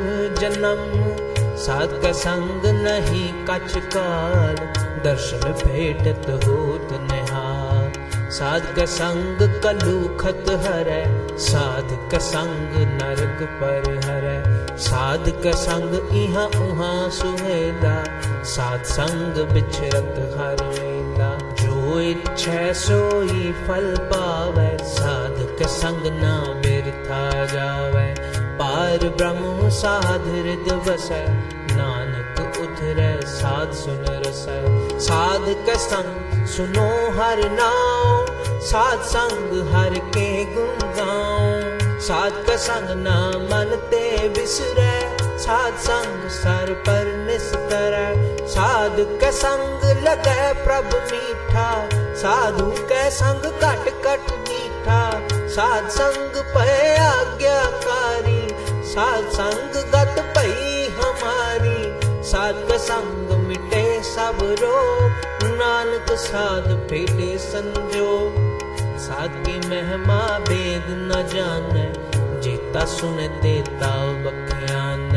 जन्म 0.40 1.03
साध 1.62 1.92
कै 2.02 2.12
संग 2.18 2.64
नहीं 2.76 3.26
कछ 3.48 3.74
काल 3.94 4.56
दर्शन 5.04 5.42
भेटत 5.60 6.24
होत 6.44 6.94
निहार 7.02 7.98
साध 8.38 8.64
कै 8.78 8.86
संग 8.94 9.44
कलू 9.66 9.94
खत 10.22 10.50
हरै 10.64 10.98
साध 11.44 11.92
कै 12.12 12.20
संग 12.28 12.74
नरक 12.94 13.44
पर 13.60 13.86
हरै 14.06 14.34
साध 14.86 15.30
कै 15.44 15.52
संग 15.60 16.16
इहाँ 16.22 16.46
उहाँ 16.62 16.98
सुहेला 17.18 17.94
साध 18.54 18.90
संग 18.94 19.42
बिछरत 19.52 20.18
हर 20.40 20.64
वेला 20.72 21.30
जो 21.62 22.00
इच्छै 22.08 22.66
सोई 22.82 23.52
फल 23.68 23.94
पावै 24.14 24.72
पार 28.58 29.08
ब्रह्म 29.18 29.68
साध 29.76 30.26
हृद 30.34 30.68
बसै 30.86 31.22
नानक 31.72 32.60
उधर 32.64 33.00
साध 33.30 33.72
सुन 33.78 34.04
रसै। 34.24 34.58
साध 35.06 35.48
कै 35.66 35.76
संग 35.84 36.46
सुनो 36.54 36.88
हर 37.16 37.42
नाम 37.54 38.32
साध 38.68 39.02
संग 39.12 39.56
हर 39.72 39.98
के 40.16 40.28
गुण 40.52 40.84
गाऊं 40.98 41.98
साध 42.06 42.38
कै 42.46 42.56
संग 42.62 42.94
ना 43.02 43.16
मन 43.50 43.74
ते 43.90 44.04
बिसरै, 44.36 44.94
साध 45.44 45.76
संग 45.84 46.28
सर 46.36 46.72
पर 46.88 47.12
निस्तर 47.26 47.94
साध 48.54 48.98
कै 49.20 49.30
संग 49.36 49.86
लगै 50.06 50.48
प्रभ 50.64 50.96
मीठा, 51.10 51.68
साधु 52.22 52.66
के 52.90 53.02
संग 53.18 53.46
कट 53.62 53.88
कट 54.06 54.32
मीठा। 54.42 55.00
साध 55.56 55.88
संग 55.96 56.38
पै 56.54 56.76
आज्ञाकारी 56.98 58.33
साध 58.94 59.24
संग 59.28 59.76
गत 59.92 60.18
पई 60.36 60.88
हमारी। 60.96 61.78
कै 62.24 62.76
संग 62.78 63.30
मिटे 63.38 64.02
सब 64.02 64.38
रोग 64.60 65.44
नानक 65.44 66.12
साध 66.12 66.68
फेटे 66.90 67.38
संजोग 67.38 68.36
साध 68.98 69.30
की 69.46 69.56
महिमा 69.68 70.18
वेद 70.38 70.86
न 70.90 71.26
जाने। 71.34 71.82
जेता 72.40 72.84
सुनते 72.84 73.60
ताव 73.82 74.06
बख्यान 74.26 75.10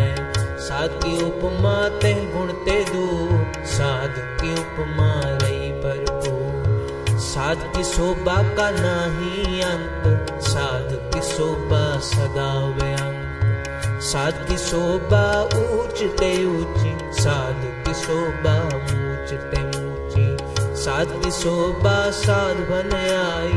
साध 0.60 0.90
की 1.04 1.16
उपमा 1.26 1.76
ते 2.00 2.14
गुण 2.34 2.52
ते 2.66 2.84
दू 2.84 3.06
साध 3.68 4.20
की 4.42 4.54
उपमा 4.54 5.12
रही 5.44 5.72
भरपूर। 5.84 7.18
साध 7.20 7.72
की 7.76 7.84
शोभा 7.84 8.42
का 8.56 8.70
नाही 8.72 9.62
अंत। 9.62 10.34
साध 10.42 11.00
की 11.14 11.22
शोभा 11.22 12.00
सदा 12.00 12.52
व्यंग 12.76 13.37
साध 14.00 14.34
की 14.48 14.58
शोभा 14.58 15.22
ऊंच 15.58 16.02
ते 16.20 16.30
ऊँची 16.46 16.92
साध 17.20 17.62
की 17.86 17.94
शोभा 18.02 18.54
ऊंच 18.66 19.32
ते 19.52 19.62
ऊँची 19.80 20.76
साध 20.84 21.14
की 21.24 21.32
शोभा 21.32 21.96
साध 22.18 22.58
बन 22.70 22.94
आई 22.96 23.54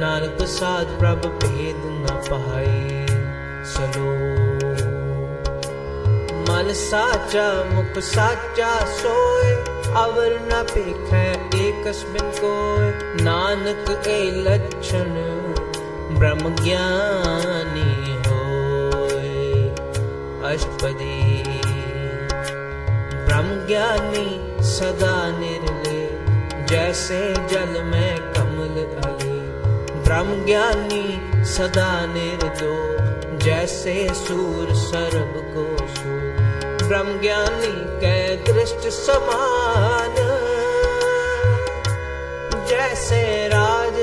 नानक 0.00 0.42
साध 0.48 0.98
प्रभ 0.98 1.26
भेद 1.42 1.82
न 1.84 2.16
पाई 2.28 3.04
चलो 3.66 4.14
मन 6.48 6.72
साचा 6.74 7.46
मुख 7.72 7.98
साचा 8.04 8.72
सोए 8.96 9.52
अवर 10.04 10.38
न 10.42 10.62
पेख 10.72 11.14
एक 11.60 11.92
कोय 12.40 13.22
नानक 13.24 14.06
ए 14.08 14.20
लक्षण 14.46 15.14
ब्रह्म 16.18 16.54
ज्ञानी 16.56 17.85
होए 17.85 17.85
अष्टपदी। 20.46 21.16
ब्रह्म 23.26 23.54
ज्ञानी 23.66 24.28
सदा 24.66 25.16
निर्ले, 25.38 26.00
जैसे 26.66 27.18
जल 27.50 27.82
में 27.84 28.32
कमल 28.34 28.76
अली 29.04 29.38
ब्रह्म 30.04 30.44
ज्ञानी 30.44 31.04
सदा 31.46 31.90
निर्दो, 32.06 32.74
जैसे 33.44 33.94
सूर 34.16 34.74
सर्व 34.76 35.32
को 35.52 35.64
सूर 35.94 36.86
ब्रह्म 36.86 37.18
ज्ञानी 37.20 37.74
कै 38.00 38.20
दृष्ट 38.46 38.88
समान, 38.96 40.14
जैसे 42.70 43.22
राज 43.48 43.98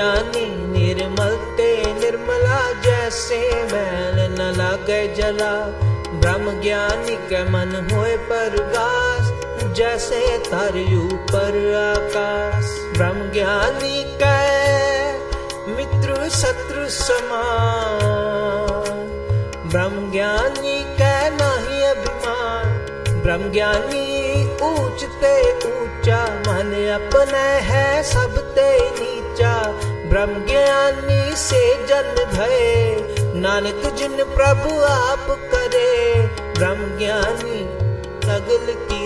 ज्ञानी 0.00 0.78
निर्मल, 0.78 1.36
ते 1.56 1.94
निर्मला 1.94 2.72
जैसे 2.72 3.38
मैल 3.72 4.30
न 4.32 4.54
लागे 4.56 5.14
जला। 5.14 5.66
ब्रह्म 6.20 6.60
ज्ञानी 6.60 7.16
के 7.16 7.44
मन 7.44 7.88
होए 7.92 8.16
परगास 8.16 9.32
जैसे 9.76 10.38
तरयू 10.38 11.08
पर 11.12 11.74
आकाश। 11.96 12.64
ब्रह्म 12.96 13.32
ज्ञानी 13.32 14.04
के 14.22 14.40
मित्र 15.72 16.28
शत्रु 16.28 16.88
समान। 16.88 18.10
ब्रह्म 19.66 20.12
ज्ञानी 20.12 20.84
के 20.84 21.30
नाही 21.30 21.82
अभिमान। 21.82 22.86
ब्रह्म 23.22 23.52
ज्ञानी 23.52 24.46
ऊंच 24.56 25.04
ते 25.04 25.52
ऊँचा, 25.52 26.24
मन 26.24 26.98
अपने 27.00 27.60
है 27.68 28.02
सब 28.02 28.38
ते 28.38 28.90
नीचा। 28.90 29.70
ब्रह्म 30.10 30.46
ज्ञानी 30.46 31.36
से 31.36 31.86
जन 31.86 32.24
भय। 32.34 32.96
नानक, 33.34 33.94
जिन 33.94 34.16
प्रभु 34.16 34.84
आप 34.84 35.26
करे। 35.54 36.26
ब्रह्म 36.58 36.98
ज्ञानी 36.98 37.90
सगल 38.26 38.72
की 38.72 39.00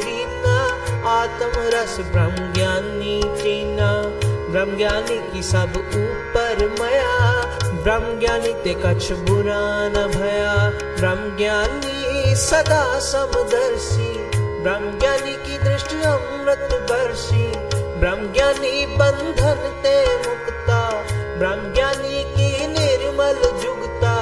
आत्म 1.07 1.52
रस 1.57 1.96
ब्रह्म 2.12 2.52
ज्ञानी 2.52 3.22
चीना 3.22 4.02
ब्रह्म 4.52 4.76
ज्ञानी 4.76 5.32
की 5.32 5.42
सब 5.42 5.72
ऊपर 5.76 6.76
मया। 6.80 7.42
ब्रह्म 7.64 8.20
ज्ञानी 8.20 8.52
ते 8.52 8.74
कछ 8.74 9.12
बुरा 9.12 9.88
न 9.88 9.92
भया। 9.92 10.55
ब्रह्म 11.00 11.36
ज्ञानी 11.36 12.34
सदा 12.36 12.98
समदर्शी। 12.98 14.30
ब्रह्म 14.36 14.98
ज्ञानी 14.98 15.32
की 15.32 15.59
दृष्टि 15.59 15.96
अमृत 15.96 16.68
बरसी। 16.90 17.52
ब्रह्म 17.74 18.32
ज्ञानी 18.32 18.86
बंधन 18.86 19.80
ते 19.82 20.16
मुक्ता 20.16 20.53
ब्रह्म 21.39 21.72
ज्ञानी 21.74 22.22
की 22.35 22.66
निर्मल 22.66 23.41
जुगता 23.62 24.14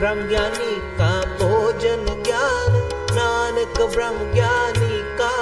ब्रह्म 0.00 0.28
ज्ञानी 0.28 0.74
का 0.98 1.10
भोजन 1.38 2.04
ज्ञान, 2.22 2.74
नानक 3.12 3.80
ब्रह्म 3.94 4.32
ज्ञानी 4.34 5.02
का 5.20 5.32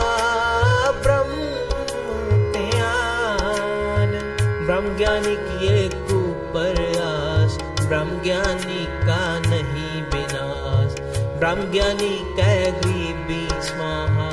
ब्रह्म 4.69 4.97
ज्ञानी 4.97 5.35
किए 5.37 5.89
कुप्रयास 6.09 7.53
ब्रह्म 7.83 8.23
ज्ञानी 8.23 8.85
का 9.07 9.21
नहीं 9.41 10.03
विनाश। 10.13 10.97
ब्रह्म 11.39 11.71
ज्ञानी 11.73 12.11
कह 12.37 12.55
गरीबी 12.81 13.41
स्वाहा 13.63 14.29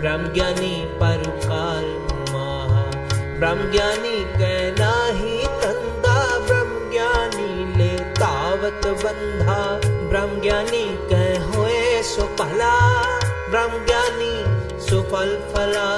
ब्रह्म 0.00 0.32
ज्ञानी 0.32 0.74
परकाल 1.02 1.86
माहा। 2.32 2.84
ब्रह्म 3.38 3.70
ज्ञानी 3.72 4.16
कहना 4.34 4.92
ही 5.18 5.29
तावत 8.70 9.04
बंधा 9.04 9.80
ब्रह्म 10.08 10.40
ज्ञानी 10.40 10.84
कह 11.12 11.44
हुए 11.44 12.02
सो 12.02 12.22
पहला 12.22 12.72
ब्रह्म 13.50 13.84
ज्ञानी 13.86 14.34
सुफल 14.80 15.32
फला। 15.52 15.88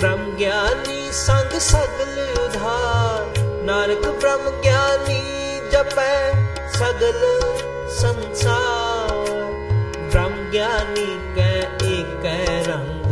ब्रह्म 0.00 0.36
ज्ञानी 0.36 1.10
संग 1.12 1.58
सगल 1.60 2.14
उधार 2.44 3.34
नानक 3.66 4.06
ब्रह्म 4.20 4.62
ज्ञानी 4.62 5.20
जपै 5.70 6.14
सगल 6.76 7.20
संसार। 7.92 9.16
ब्रह्म 10.12 10.50
ज्ञानी 10.50 11.08
कै 11.38 11.50
एक 11.92 12.28
रंग। 12.68 13.08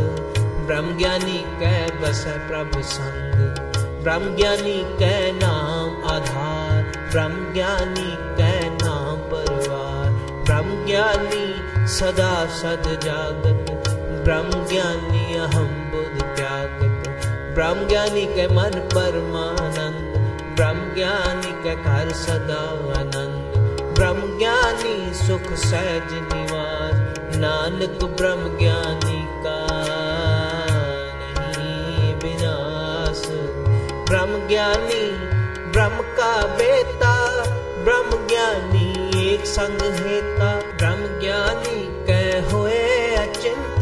ब्रह्म 0.67 0.97
ज्ञानी 0.97 1.39
कै 1.59 1.75
बस 2.01 2.23
प्रभु 2.47 2.81
संग। 2.81 3.31
ब्रह्म 4.03 4.35
ज्ञानी 4.35 4.79
कै 4.99 5.15
नाम 5.31 6.09
आधार। 6.11 6.99
ब्रह्म 7.11 7.53
ज्ञानी 7.53 8.09
ज्ञानी 10.91 11.55
सदा 11.87 12.45
सद 12.45 12.99
जागत। 13.03 13.89
ब्रह्म 14.25 14.65
ज्ञानी 14.65 15.37
अहम 15.37 15.65
बुद्ध 15.65 16.21
त्यागत। 16.23 17.07
ब्रह्म 17.55 17.87
ज्ञानी 17.87 18.25
के 18.25 18.47
मन 18.47 18.71
परमानंद। 18.71 20.13
ब्रह्म 20.55 20.95
ज्ञानी 20.95 21.51
के 21.51 21.75
घर 21.75 22.11
सदा 22.11 22.63
आनंद। 22.99 23.53
ब्रह्म 23.99 24.37
ज्ञानी 24.37 25.13
सुख 25.13 25.57
सहज 25.57 26.13
निवास 26.13 27.15
नानक 27.35 28.03
ब्रह्म 28.03 28.57
ज्ञानी 28.57 29.25
का 29.27 29.67
नहीं 31.39 32.15
विनाश। 32.15 33.27
ब्रह्म 34.09 34.47
ज्ञानी, 34.47 35.11
ब्रह्म 35.71 36.01
का 36.01 36.47
बेटा। 36.47 37.43
ब्रह्म 37.83 38.27
ज्ञानी 38.27 38.80
एक 39.31 39.45
संग 39.45 39.81
हेता 39.95 40.47
ब्रह्म 40.77 41.19
ज्ञानी 41.19 41.81
कह 42.07 42.49
हुए 42.49 42.79
अचिंत। 43.15 43.77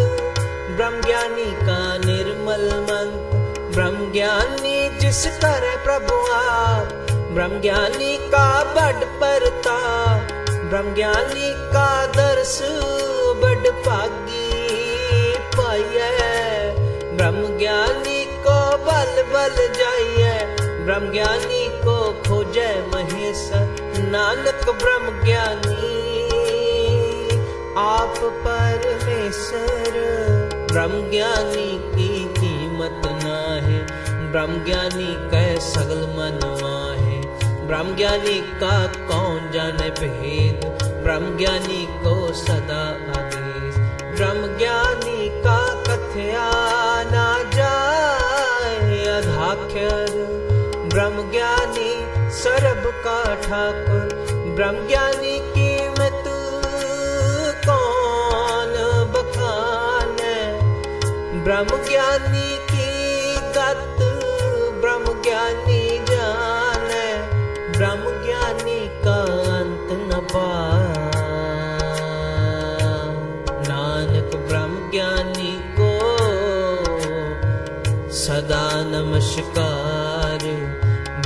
ब्रह्म 0.78 1.02
ज्ञानी 1.02 1.46
का 1.60 1.78
निर्मल 1.98 2.66
मंत्र 2.82 3.72
ब्रह्म 3.76 4.12
ज्ञानी 4.12 4.78
जिस 5.00 5.26
तरह 5.42 5.76
प्रभु 5.86 6.18
आप। 6.34 7.08
ब्रह्म 7.34 7.60
ज्ञानी 7.62 8.18
का 8.28 8.46
बड़ 8.76 9.06
परता 9.24 9.78
ब्रह्म 10.52 10.94
ज्ञानी 10.96 11.52
का 11.74 11.90
दर्श 12.18 12.58
बड़ 13.44 13.72
पागी 13.88 14.48
पाइए। 15.58 16.12
ब्रह्म 17.18 17.58
ज्ञानी 17.58 18.24
को 18.46 18.60
बल 18.86 19.24
बल 19.34 19.58
जाइए 19.74 20.38
ब्रह्म 20.86 21.12
ज्ञानी 21.12 21.68
को 21.82 21.98
खोजे 22.28 22.72
महेश। 22.94 23.50
नानक 24.02 24.70
ब्रह्म 24.70 25.26
ज्ञानी 25.26 26.00
आप 27.78 28.14
परमेश्वर 28.20 29.94
ब्रह्म 30.72 31.12
ज्ञानी 31.12 31.78
की 31.78 32.24
कीमत 32.24 33.02
ना 33.06 33.68
है। 33.68 33.80
ब्रह्म 34.32 34.66
ज्ञानी 34.66 35.16
कै 35.18 35.60
सगल 35.60 36.02
मनवा 36.18 36.96
है। 37.06 37.22
ब्रह्म 37.68 37.96
ज्ञानी 37.96 38.42
का 38.42 38.88
कौन 38.88 39.52
जाने 39.54 39.90
भेद? 39.90 40.84
ब्रह्म 40.84 41.38
ज्ञानी 41.38 41.86
को 41.86 42.34
सदा 42.34 42.84
आदेश। 43.22 43.76
ब्रह्म 44.18 44.58
ज्ञानी 44.58 45.30
का 45.30 45.84
कथया 45.84 46.52
ना 47.04 47.49
का 53.06 53.20
ठाकुर 53.44 54.54
ब्रह्म 54.56 54.88
ज्ञानी 54.88 55.38
की 55.54 55.70
मत 55.90 56.30
ब्रह्म 61.44 61.78
ज्ञानी 61.86 62.50
की 62.70 63.36
गत 63.56 64.02
ब्रह्म 64.82 65.14
ज्ञानी 65.22 65.82
जान 66.10 66.88
ब्रह्म 67.78 68.12
ज्ञानी 68.26 68.80
का 69.06 69.16
अंत 69.56 69.94
न 70.02 70.20
पा 70.34 70.50
नानक 73.70 74.36
ब्रह्म 74.50 74.92
ज्ञानी 74.92 75.54
को 75.80 75.92
सदा 78.20 78.66
नमस्कार। 78.92 79.99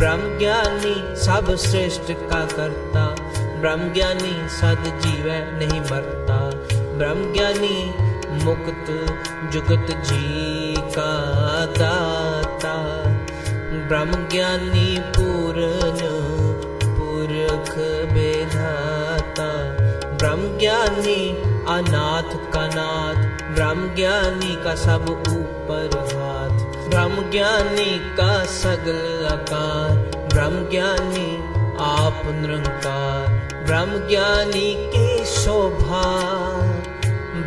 ब्रह्म 0.03 0.37
ज्ञानी 0.39 1.15
सब 1.15 1.55
श्रेष्ठ 1.55 2.11
का 2.11 2.45
करता। 2.45 3.15
ब्रह्म 3.61 3.93
ज्ञानी 3.93 4.49
सद 4.49 4.99
जीव 5.01 5.23
नहीं 5.27 5.81
मरता। 5.81 6.51
ब्रह्म 6.75 7.33
ज्ञानी 7.33 7.95
मुक्त 8.43 8.85
जुगत 9.53 9.87
जी 9.91 10.75
का 10.77 11.11
दाता। 11.65 13.03
ब्रह्म 13.87 14.11
ज्ञानी 14.11 14.99
पूर्ण 14.99 15.97
पुरख 16.85 17.75
बेधाता। 18.13 19.49
ब्रह्म 20.17 20.57
ज्ञानी 20.59 21.29
अनाथ 21.67 22.53
का 22.53 22.67
नाथ 22.67 23.23
ब्रह्म 23.55 23.95
ज्ञानी 23.95 24.55
का 24.63 24.75
सब 24.75 25.09
ऊपर 25.09 25.89
हाथ। 26.15 26.42
ब्रह्म 26.93 27.21
ज्ञानी 27.31 27.91
का 28.17 28.33
सगल 28.45 29.27
आकार 29.27 29.93
ब्रह्म 30.33 30.57
ज्ञानी 30.69 31.29
आप 31.83 32.19
निरंकार 32.25 33.63
ब्रह्म 33.65 33.97
ज्ञानी 34.09 34.67
की 34.91 35.25
शोभा 35.25 36.01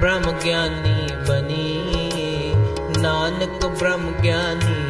ब्रह्म 0.01 0.33
ज्ञानी 0.41 0.97
बनी। 1.29 1.69
नानक 3.03 3.67
ब्रह्म 3.79 4.15
ज्ञानी 4.23 4.81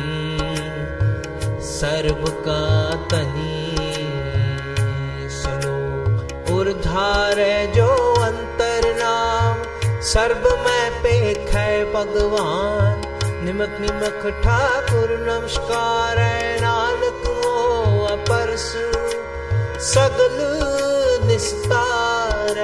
सर्व 1.66 2.24
का 2.48 2.62
तनी। 3.12 3.76
सुनो 5.32 5.76
उर्धार 6.56 7.42
जो 7.76 7.90
अंतर 8.22 8.88
नाम 8.96 9.62
सर्व 10.06 10.48
में 10.64 11.02
पेख 11.02 11.54
है 11.54 11.84
भगवान। 11.92 13.05
निमक 13.46 13.76
निमक 13.80 14.40
ठाकुर 14.44 15.08
नमस्कार 15.10 16.16
निस्तार 21.26 22.58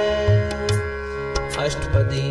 अष्टपदी 1.59 2.27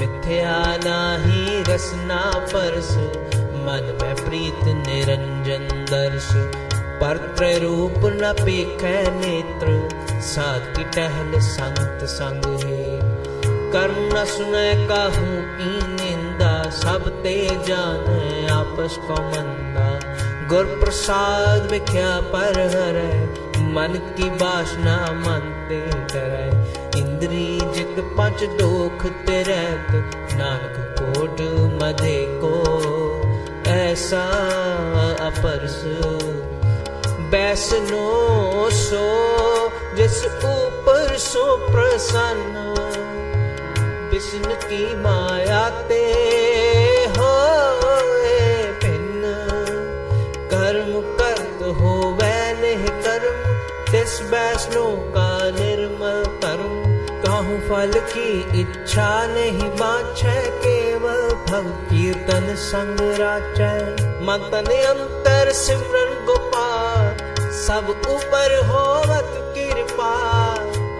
मिथ्या 0.00 0.76
नाही 0.76 1.62
रसना 1.62 2.32
परस। 2.36 2.90
मन 3.36 3.98
में 4.02 4.14
प्रीत 4.14 4.64
निरंजन 4.64 5.86
दर्श। 5.90 6.28
पर 7.00 7.60
रूप 7.62 7.94
न 7.96 8.32
पेख 8.32 8.84
नेत्र। 9.10 9.88
सात 10.20 10.74
की 10.76 10.84
टहल 10.84 11.40
संत 11.40 12.04
संग 12.04 12.44
है। 12.60 13.14
कर्म 13.72 14.18
न 14.18 14.24
सुने 14.24 14.86
कहूँ 14.86 15.42
की 15.42 15.64
निंदा 15.64 15.93
सब 16.74 17.22
ते 17.22 17.48
जान 17.48 18.48
आपस 18.52 18.96
को 18.96 19.14
मंदा। 19.14 20.00
गुर 20.48 20.64
प्रसाद 20.64 21.70
विख्या 21.70 22.20
पर 22.20 22.60
हरे 22.60 23.24
मन 23.62 24.14
की 24.16 24.30
बासना 24.30 24.96
मनते 25.06 25.80
डरे 25.80 26.74
इंद्री 27.00 27.60
जित 27.60 27.96
पंच 27.98 28.42
दोख 28.42 29.06
तिरत 29.06 29.86
नानक 30.32 30.96
कोट 30.98 31.40
मधे 31.82 32.26
को। 32.28 32.54
ऐसा 33.70 34.22
अपरस। 35.20 35.82
बैसनो 37.06 38.04
सो, 38.72 39.06
जिस 39.96 40.24
ऊपर 40.26 41.16
सो 41.18 41.56
प्रसन्न। 41.56 42.64
विष्णु 44.12 44.54
की 44.54 44.96
माया 44.96 45.68
ते 45.68 46.53
बैष्णो 54.30 54.84
का 55.16 55.28
निर्मल 55.50 56.24
कर्म 56.44 56.82
कहूँ 57.24 57.58
फल 57.60 57.92
की 58.08 58.60
इच्छा 58.60 59.10
नहीं 59.26 59.68
बाछे, 59.70 60.40
केवल 60.58 61.22
भव 61.48 61.70
कीर्तन 61.84 62.54
संग 62.54 63.00
मतन 64.28 64.70
अंतर 64.84 65.52
सिमरन 65.52 66.24
गो 66.26 66.34
सब 67.56 67.88
ऊपर 67.88 68.54
होवत 68.66 69.30
कृपा। 69.56 70.12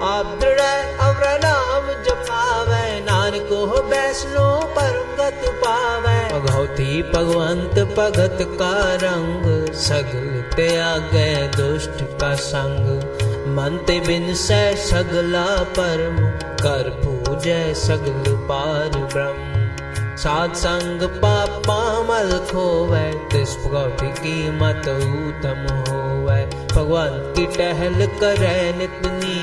आप 0.06 0.38
दृढ़ 0.40 0.60
अवर 1.00 1.38
नाम 1.44 1.88
जपावे, 2.04 3.00
नानक 3.00 3.48
हो 3.52 3.82
वैष्णो 3.90 4.46
परम 4.76 5.10
गत 5.16 5.42
पावे। 5.64 6.16
भगवती 6.38 7.02
भगवंत 7.02 7.78
भगत 7.98 8.38
का 8.60 8.74
रंग, 9.02 9.72
सगल 9.74 10.42
त्यागे 10.56 11.26
दुष्ट 11.56 12.02
का 12.20 12.34
संग। 12.34 13.13
मन 13.56 13.76
ते 13.86 13.98
बिन 14.06 14.32
से 14.34 14.60
सगला 14.84 15.46
परम 15.76 16.16
कर 16.60 16.88
पूजय 17.02 17.74
सगल 17.76 18.24
पार 18.48 18.96
ब्रह्म 19.12 20.16
साध 20.22 20.54
संग 20.62 21.02
पापा 21.22 21.76
मल 22.08 22.32
खोवे 22.50 23.04
तिस 23.32 23.54
भगवती 23.64 24.10
की 24.18 24.34
मत 24.58 24.88
उत्तम 24.88 25.62
होवे 25.90 26.40
भगवान 26.74 27.18
की 27.36 27.46
टहल 27.56 28.06
करे 28.20 28.56
नितनी 28.78 29.38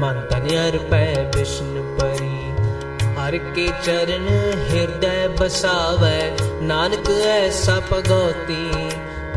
मन 0.00 0.26
तन 0.30 0.48
अर्पै 0.64 1.04
विष्णु 1.36 1.82
परी 2.00 2.34
हर 3.18 3.36
के 3.54 3.68
चरण 3.82 4.28
हृदय 4.70 5.26
बसावे 5.40 6.18
नानक 6.66 7.10
ऐसा 7.28 7.78
भगवती 7.90 8.62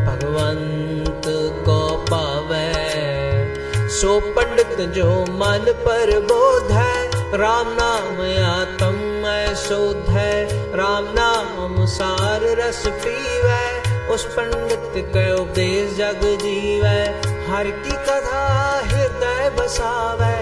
भगवंत 0.05 0.94
सो 3.95 4.19
पंडित 4.35 4.79
जो 4.95 5.09
मन 5.31 5.65
पर 5.83 6.09
बोध 6.21 6.71
है, 6.71 6.95
राम 7.37 7.67
नाम 7.71 8.17
आत्म 8.45 9.33
शोध 9.57 10.09
है 10.09 10.33
राम 10.75 11.05
नाम 11.13 11.85
सार 11.85 12.43
रस 12.59 12.81
पीवे, 12.97 13.61
उस 14.13 14.25
पंडित 14.33 14.91
के 15.07 15.25
उपदेश 15.33 15.95
जग 15.97 16.25
जीवे। 16.41 16.97
हर 17.47 17.69
की 17.77 17.95
कथा 18.09 18.43
हृदय 18.83 19.49
बसावे, 19.59 20.35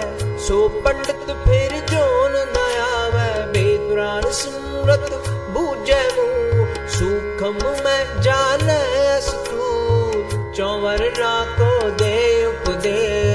सो 0.46 0.66
पंडित 0.84 1.30
फिर 1.44 1.78
जोन 1.92 2.36
नयावे 2.56 3.30
वेद 3.52 3.88
पुराण 3.88 4.30
स्मृत 4.32 5.10
बूझे 5.54 6.02
मुँह 6.16 6.86
सूखम 6.96 7.56
में 7.84 8.20
जाने 8.22 8.82
चौवर 10.56 11.00
ना 11.18 11.32
को 11.52 11.90
दे 11.90 12.18
उपदेश। 12.46 13.33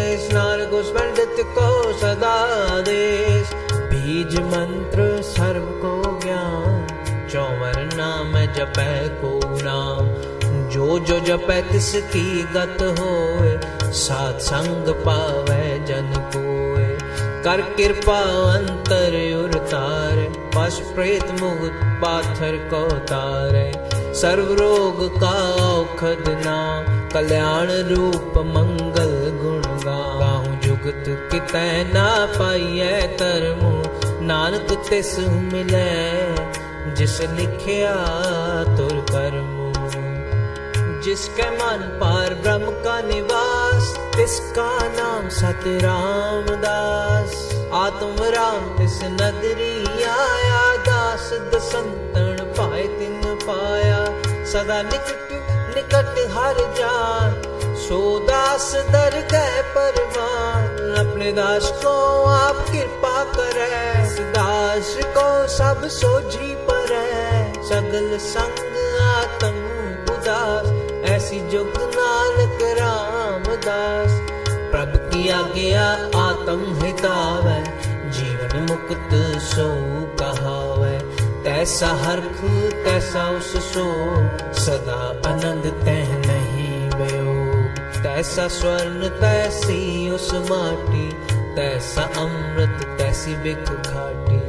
नानक 0.80 1.36
को 1.40 1.94
सदा 1.94 2.48
देश। 2.82 3.50
बीज 3.72 4.40
मंत्र 4.40 5.22
सर्व 5.22 5.64
को 5.64 6.20
ज्ञान। 6.24 6.88
चौवर 7.34 7.90
नाम 7.94 8.32
जपै 8.54 9.08
को 9.08 9.40
नाम। 9.64 10.30
जो 10.70 11.00
जो 11.00 11.20
जपै 11.20 11.62
तिसकी 11.62 12.44
गत 12.44 12.78
होए 13.00 13.60
संग 14.40 14.94
पावे 14.94 15.86
जन 15.88 16.14
कोए। 16.36 16.98
कर 17.44 17.62
कृपा 17.62 18.20
अंतर 18.54 19.36
उतारे 19.46 20.34
पश 20.56 20.80
प्रेत 20.80 21.24
मुक्त 21.24 21.80
पाथर 21.84 22.70
को 22.74 22.88
तारे। 22.88 23.72
सर्व 24.14 24.54
रोग 24.54 25.22
का 25.22 25.54
औखद 25.54 26.24
नाम, 26.28 27.10
कल्याण 27.10 27.68
रूप 27.68 28.34
मंगल 28.38 29.09
जुगत 30.90 31.08
कितै 31.32 31.94
ना 31.94 32.06
पाइए 32.34 32.94
तरमु 33.20 33.72
नानक 34.26 34.70
तिस 34.90 35.12
मिले, 35.50 35.90
जिस 36.98 37.18
लिखिया 37.32 37.94
तुर 38.78 38.96
करमु। 39.12 39.68
जिसके 41.04 41.50
मन 41.52 41.84
पार 42.00 42.34
ब्रह्म 42.42 42.72
का 42.86 42.96
निवास 43.02 43.92
तिसका 44.16 44.70
नाम 44.96 45.30
सत 45.30 45.64
रामदास 45.86 47.38
आत्म 47.74 48.32
राम 48.36 48.66
तिस 48.78 48.98
नगरी 49.14 50.04
आया, 50.06 50.64
दास 50.90 51.30
दसंतन 51.54 52.44
पाए 52.58 52.84
तिन 52.98 53.22
पाया। 53.46 54.02
सदा 54.52 54.82
निकट 54.82 55.38
निकट 55.76 56.20
हर 56.34 56.66
जान 56.80 57.59
सोदास 57.90 58.74
दर 58.76 59.14
गए 59.32 59.62
परवान, 59.62 60.66
अपने 61.08 61.32
दास 61.32 61.72
को 61.86 62.24
आप 62.24 62.56
कृपा 62.56 63.24
करे। 63.24 64.26
दास 64.32 64.98
को 65.04 65.48
सब 65.48 65.88
सोझी 65.88 66.56
पर 66.56 66.92
सगल 67.70 68.18
संग 68.18 68.78
आत्म 69.02 69.50
उदास, 70.14 70.68
ऐसी 71.10 71.40
जुग 71.40 71.74
नानक 71.96 72.60
रामदास। 72.80 74.12
प्रभ 74.72 75.10
की 75.14 75.30
आज्ञा 75.30 75.90
आत्म 76.28 76.86
हितावै, 76.86 77.64
जीवन 78.12 78.68
मुक्त 78.70 79.10
सो 79.42 79.68
कहावै। 80.20 81.00
तैसा 81.44 81.88
हरख, 81.88 82.40
तैसा 82.86 83.30
उस 83.30 83.74
सो, 83.74 83.90
सदा 84.62 85.02
आनंद 85.30 85.64
तह 85.64 86.18
नहीं 86.28 86.90
भयो 86.90 87.39
तैसा 88.04 88.48
स्वर्ण, 88.48 89.08
तैसी 89.08 90.10
उस 90.10 90.34
माटी, 90.34 91.10
तैसा 91.56 92.02
अमृत, 92.02 92.98
तैसी 92.98 93.36
बिक 93.36 93.64
घाटी, 93.64 94.40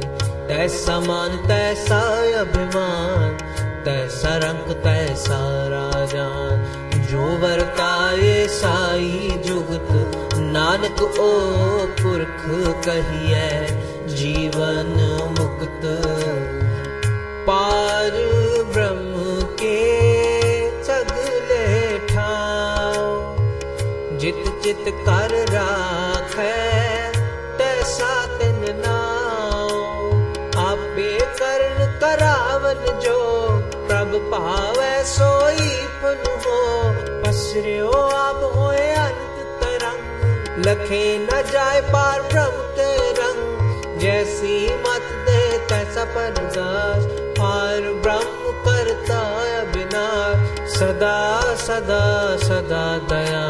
तैसा 0.47 0.99
मान, 0.99 1.29
तैसा 1.29 1.99
अभिमान, 2.39 3.37
तैसा 3.85 4.37
रंग, 4.37 4.73
तैसा 4.75 5.39
राजान। 5.67 6.81
जो 7.11 7.21
वर्ताए 7.21 8.47
साई 8.47 9.41
जुगत, 9.45 9.87
नानक 10.37 11.01
ओ 11.01 11.31
पुरख 12.03 12.43
कहिए, 12.85 13.67
जीवन 14.15 14.93
मुक्त। 15.39 15.81
पार 17.47 18.11
ब्रह्म 18.73 19.10
चित 24.63 24.83
कर 25.05 25.31
राख। 25.49 26.35
तैसा 27.57 28.09
तिन 28.37 28.59
नाओ, 28.79 29.79
आपे 30.63 31.09
कर्ण 31.39 31.85
करावन 31.99 32.83
जो। 32.99 33.19
प्रभ 33.87 34.11
पावे 34.31 34.91
सोई 35.03 35.69
पुन 36.01 36.21
हो 36.43 36.59
पसरियो 37.23 37.91
आप 38.17 38.43
होए 38.55 38.89
अंत 38.97 39.39
तरंग। 39.63 40.65
लखे 40.65 41.03
न 41.17 41.41
जाए 41.51 41.81
पार 41.87 42.21
ब्रह्म 42.21 42.61
के 42.77 42.91
रंग। 43.11 43.99
जैसी 43.99 44.53
मत 44.75 45.09
दे 45.25 45.41
तैसा 45.69 46.05
परदास 46.11 47.05
पार 47.39 47.81
ब्रह्म 48.03 48.53
करता 48.67 49.19
अविनाश 49.59 50.73
सदा 50.73 51.17
सदा 51.57 52.05
सदा 52.37 52.85
दया 53.09 53.45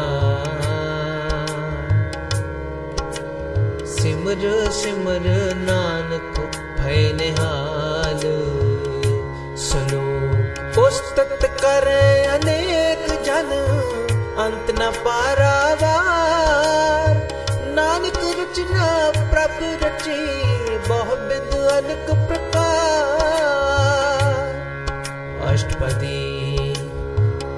सिमर 4.22 4.70
सिमर 4.70 5.24
नानक, 5.56 6.36
भय 6.80 7.12
निहाल। 7.12 8.20
सुनो, 9.56 10.02
पुस्तक 10.72 11.32
करे 11.64 12.26
अनेक 12.26 13.06
जन, 13.24 13.50
अंत 14.38 14.70
न 14.78 14.90
पारावार 14.90 15.50
नानक 17.74 18.20
रचना, 18.38 18.86
प्रभु 19.32 19.72
रची 19.84 20.20
बहु 20.88 21.16
बिद 21.16 21.50
अनक 21.72 22.14
प्रकार। 22.28 22.94
अष्टपदी, 25.52 26.22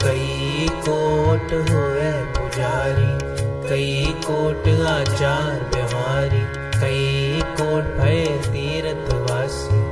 कई 0.04 0.68
कोट 0.72 1.52
हुए 1.70 2.10
पुजारी 2.34 3.33
कई 3.68 4.04
कोट 4.24 4.66
आचार 4.86 5.60
व्यवहारी, 5.74 6.40
कई 6.80 7.40
कोट 7.60 7.84
भय 7.98 8.24
तीर्थ 8.46 9.12
वासी 9.30 9.82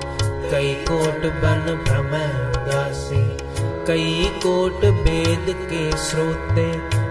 कई 0.50 0.72
कोट 0.88 1.22
बन 1.42 1.62
भ्रम 1.84 2.10
उदासी, 2.56 3.22
कई 3.86 4.24
कोट 4.36 4.84
वेद 5.06 5.46
के 5.70 5.84
श्रोते 5.98 6.66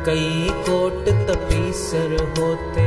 कई 0.05 0.49
कोट 0.67 1.09
तपीसर 1.27 2.13
होते, 2.37 2.85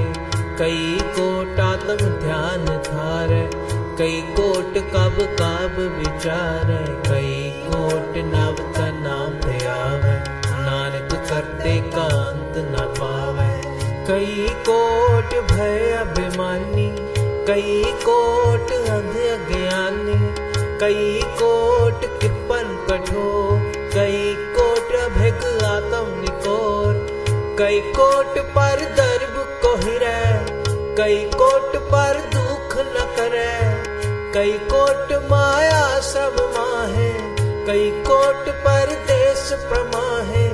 कई 0.58 0.98
कोट 1.16 1.60
आत्म 1.60 2.08
ध्यान 2.20 2.64
धार, 2.88 3.34
कई 3.98 4.20
कोट 4.38 4.78
कब 4.94 5.18
कब 5.40 5.76
विचार, 5.98 6.72
कई 7.08 7.50
कोट 7.66 8.16
नव 8.32 8.73
कई 14.08 14.48
कोट 14.68 15.34
भय 15.52 15.92
अभिमानी, 15.92 16.88
कई 17.46 17.84
कोट 17.84 18.72
अंध 18.72 19.16
अज्ञानी 19.16 20.44
कई 20.80 21.20
कोट 21.22 22.00
कृपन 22.20 22.86
कठोर, 22.90 23.72
कई 23.94 24.34
कोट 24.58 24.94
अभिग 24.94 25.64
आत्म 25.64 26.20
निकोर, 26.20 26.94
कई 27.58 27.80
कोट 27.80 28.38
पर 28.38 28.84
दर्ब 28.96 29.38
कोहिरे, 29.62 30.18
कई 30.94 31.24
कोट 31.34 31.76
पर 31.76 32.20
दुख 32.34 32.76
न 32.76 33.06
करे, 33.16 33.54
कई 34.34 34.52
कोट 34.52 35.12
माया 35.30 36.00
सब 36.00 36.36
माहे, 36.56 37.12
कई 37.66 37.90
कोट 37.90 38.48
पर 38.48 38.94
देश 39.06 39.52
प्रमाहे। 39.52 40.53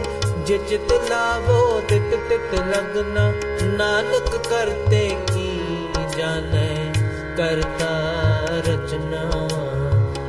जिचित 0.50 0.92
लावो 1.10 1.58
तित 1.80 2.14
तित 2.28 2.54
लगना, 2.60 3.24
नानक 3.76 4.30
करते 4.46 5.02
की 5.30 5.50
जाने, 6.16 6.70
करता 7.36 7.90
रचना। 8.66 9.20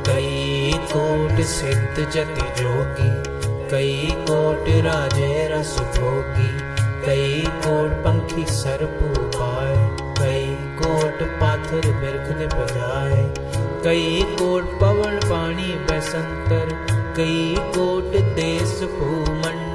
कई 0.06 0.72
कोट 0.92 1.40
सिद्ध 1.44 2.10
जति 2.10 2.46
जोगी, 2.60 3.10
कई 3.70 4.10
कोट 4.20 4.68
राजे 4.86 5.48
रस 5.52 5.76
भोगी, 5.96 6.50
कई 7.06 7.42
कोट 7.56 7.98
पंखी 8.04 8.44
सर्प 8.52 8.98
पाए 9.36 9.76
कई 10.18 10.46
कोट 10.78 11.22
पाथर 11.40 11.90
बिरख 12.00 12.28
ने 12.38 12.46
बजाए 12.46 13.22
कई 13.84 14.22
कोट 14.32 14.64
पवन 14.80 15.18
पानी 15.24 15.72
बसंतर, 15.86 16.68
कई 17.16 17.54
कोट 17.74 18.16
देश 18.36 18.78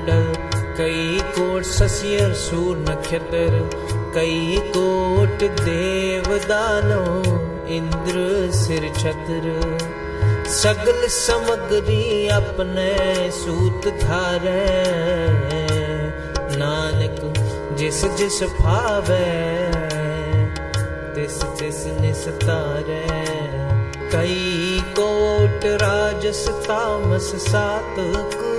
भूमंडल 0.07 0.75
कई 0.77 1.19
कोट 1.35 1.63
ससियर 1.63 2.33
सूर 2.33 2.77
नक्षत्र, 2.79 3.69
कई 4.15 4.57
कोट 4.75 5.43
देव 5.61 6.27
दानो 6.47 7.03
इंद्र 7.75 8.51
सिर 8.53 8.87
छत्र। 8.97 9.55
सगल 10.51 11.07
समग्री 11.07 12.27
अपने 12.27 13.31
सूत 13.31 13.87
धारे 14.03 14.65
नानक, 16.57 17.19
जिस 17.77 18.03
जिस 18.17 18.41
भावे, 18.59 19.25
तिस 21.15 21.43
तिस 21.59 21.85
निस्तारे 22.01 23.05
कई 24.11 24.81
कोट 24.99 25.65
राजस 25.81 26.47
तामस 26.67 27.31
कई 27.47 28.13
कोट 28.33 28.56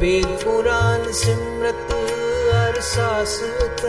वेद 0.00 0.26
पुराण 0.42 1.10
सिमरत 1.12 1.92
अर 1.92 2.80
शाश्वत 2.80 3.80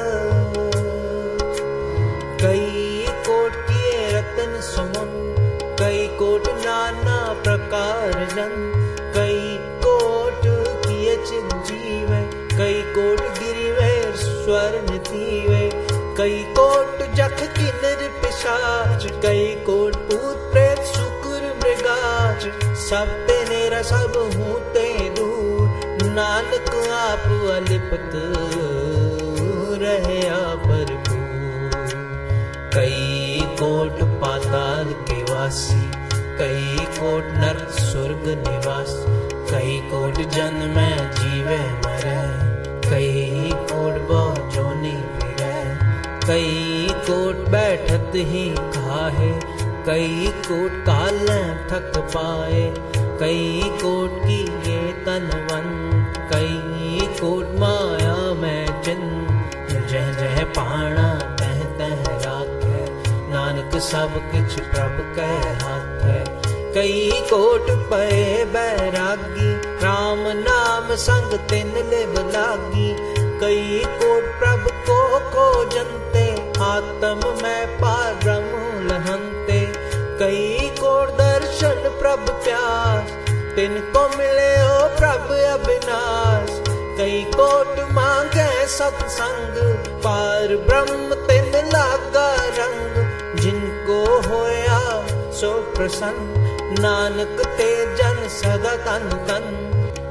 कई 2.41 3.05
कोट 3.27 3.69
रतन 4.13 4.55
सुमन, 4.61 5.11
कई 5.79 6.07
कोट 6.19 6.47
नाना 6.65 7.17
प्रकार 7.43 8.25
जन। 8.33 8.55
कई 9.15 9.37
कोट 9.85 10.41
किए 10.85 11.15
चिजीव 11.25 12.09
कई 12.57 12.81
कोट 12.95 13.21
गिरिवे 13.37 13.91
स्वर्ण 14.17 14.97
थीवे 15.09 15.61
कई 16.17 16.43
कोट 16.57 17.03
जख 17.15 17.37
किन्नर 17.57 18.07
पिशाच, 18.23 19.05
कई 19.25 19.45
कोट 19.65 19.95
पूत 20.09 20.51
प्रेत 20.53 20.81
शुक्र 20.87 21.53
मृगाच। 21.63 22.41
सब 22.79 23.15
तेरा 23.27 23.81
सब 23.83 24.17
हूँ 24.35 24.59
नानक 26.19 26.69
आप 26.93 27.25
अलिपत 27.51 28.11
रहे 29.81 30.21
पर 30.63 30.89
कई 32.73 33.39
कोट 33.59 34.01
पाताल 34.21 34.91
के 35.09 35.21
वासी, 35.23 35.79
कई 36.39 36.85
कोट 36.97 37.23
नरक 37.33 37.69
स्वर्ग 37.69 38.27
निवास, 38.47 38.93
कई 39.51 39.77
कोट 39.91 40.21
जन्म 40.35 40.75
जीवे 41.19 41.59
मरे, 41.85 42.17
कई 42.89 43.51
कोट 43.71 44.01
बहुत 44.09 44.53
जोनी 44.53 44.95
फिरे, 45.15 45.55
कई 46.27 46.87
कोट 47.09 47.49
बैठत 47.49 48.11
ही 48.15 48.47
खाहे, 48.75 49.31
कई 49.87 50.27
कोट 50.49 50.71
काल 50.85 51.25
थक 51.71 51.97
पाए, 52.15 52.73
कई 53.19 53.61
कोट 53.81 54.19
की 54.25 54.41
ये 54.71 54.81
तनवन 55.05 55.67
कई 55.89 55.98
कोट 57.19 57.47
माया 57.59 58.33
में 58.33 58.81
चिन 58.81 59.01
जह 59.89 60.11
जह 60.13 60.43
पाना 60.43 61.07
तह 61.39 61.57
तह 61.79 62.03
राखे 62.25 62.83
नानक 63.31 63.75
सब 63.81 64.13
किछ 64.31 64.53
प्रभ 64.59 65.01
कह 65.15 65.65
हाथ 65.65 66.03
है। 66.03 66.23
कई 66.73 67.11
कोट 67.11 67.69
पे 67.89 68.45
बैरागी, 68.45 69.51
राम 69.85 70.19
नाम 70.39 70.95
संग 70.95 71.33
तिन 71.49 71.73
लिव 71.89 72.13
लागी। 72.29 72.95
कई 73.39 73.83
कोट 73.85 74.23
प्रभ 74.39 74.69
को 74.89 75.19
खो 75.29 75.65
जनते, 75.69 76.25
आत्म 76.61 77.33
में 77.43 77.77
पारम 77.77 78.47
लहनते। 78.87 79.59
कई 80.19 80.69
कोट 80.79 81.09
दर्शन 81.09 81.89
प्रभ 82.01 82.29
प्यास, 82.43 83.11
तिनको 83.55 84.07
मिले 84.17 84.51
हो 84.55 84.79
प्रभ 84.97 85.31
अविनाश। 85.53 86.58
कई 86.99 87.21
कोट 87.33 87.77
मांगे 87.91 88.67
सत्संग, 88.67 89.57
पार 90.03 90.55
ब्रह्म 90.67 91.13
तिन 91.27 91.51
लागा 91.67 92.25
रंग। 92.57 92.95
जिनको 93.35 93.99
होया 94.27 94.79
सो 95.31 95.51
प्रसन्न, 95.77 96.75
नानक 96.79 97.39
ते 97.57 97.69
जन 97.95 98.27
सदा 98.29 98.75
तन 98.77 99.07
तन। 99.27 99.47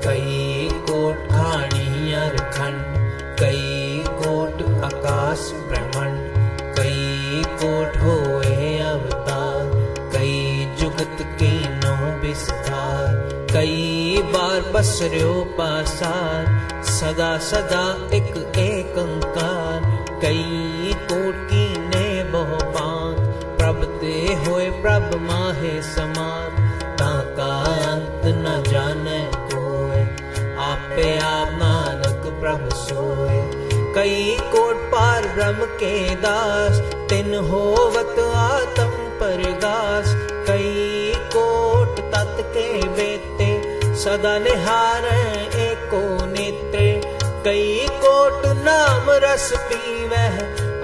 कई 0.06 0.68
कोट 0.82 1.28
खानी 1.28 2.14
अरखंड 2.14 2.96
कई 3.40 4.04
कोट 4.22 4.62
आकाश 4.84 5.50
ब्रह्मंड 5.68 6.74
कई 6.78 7.42
कोट 7.54 7.96
होए 7.96 8.78
अवतार, 8.80 9.68
कई 10.14 10.66
जुगत 10.80 11.22
के 11.42 11.52
नो 11.74 11.94
विस्तार। 12.18 13.36
कई 13.52 14.22
बार 14.32 14.60
बसर्यो 14.72 15.34
पासार 15.58 16.56
सदा 16.98 17.26
सदा 17.38 17.82
एक 18.16 18.36
एक 18.58 18.96
अंकार। 18.98 19.82
कई 20.22 20.94
कोट 21.02 21.52
ने 21.90 22.06
बहु 22.24 22.56
पांत 22.72 23.18
प्रभ 23.58 23.84
ते 24.00 24.14
होए 24.40 24.64
प्रभ 24.82 25.14
माहे 25.20 25.70
समान 25.82 26.56
ताका 26.96 27.50
अंत 27.90 28.26
न 28.26 28.56
जाने 28.68 29.20
कोय 29.52 30.00
आपे 30.64 31.06
आप 31.18 31.52
नानक 31.54 32.26
प्रभ 32.40 32.68
सोए। 32.78 33.38
कई 33.94 34.36
कोट 34.52 34.82
पार 34.92 35.28
ब्रह्म 35.28 35.70
के 35.82 35.94
दास। 36.16 36.80
तिन 37.10 37.34
होवत 37.50 38.18
आत्म 38.36 38.90
परगास 39.20 40.14
कई 40.48 41.14
कोट 41.36 42.00
तत् 42.14 42.42
के 42.56 42.68
बेते। 42.88 43.50
सदा 43.98 44.38
निहार 44.38 45.04
एको 45.60 46.02
कई 47.44 47.86
कोट 47.90 48.46
नाम 48.46 49.10
रस 49.24 49.52
पीवह, 49.68 50.38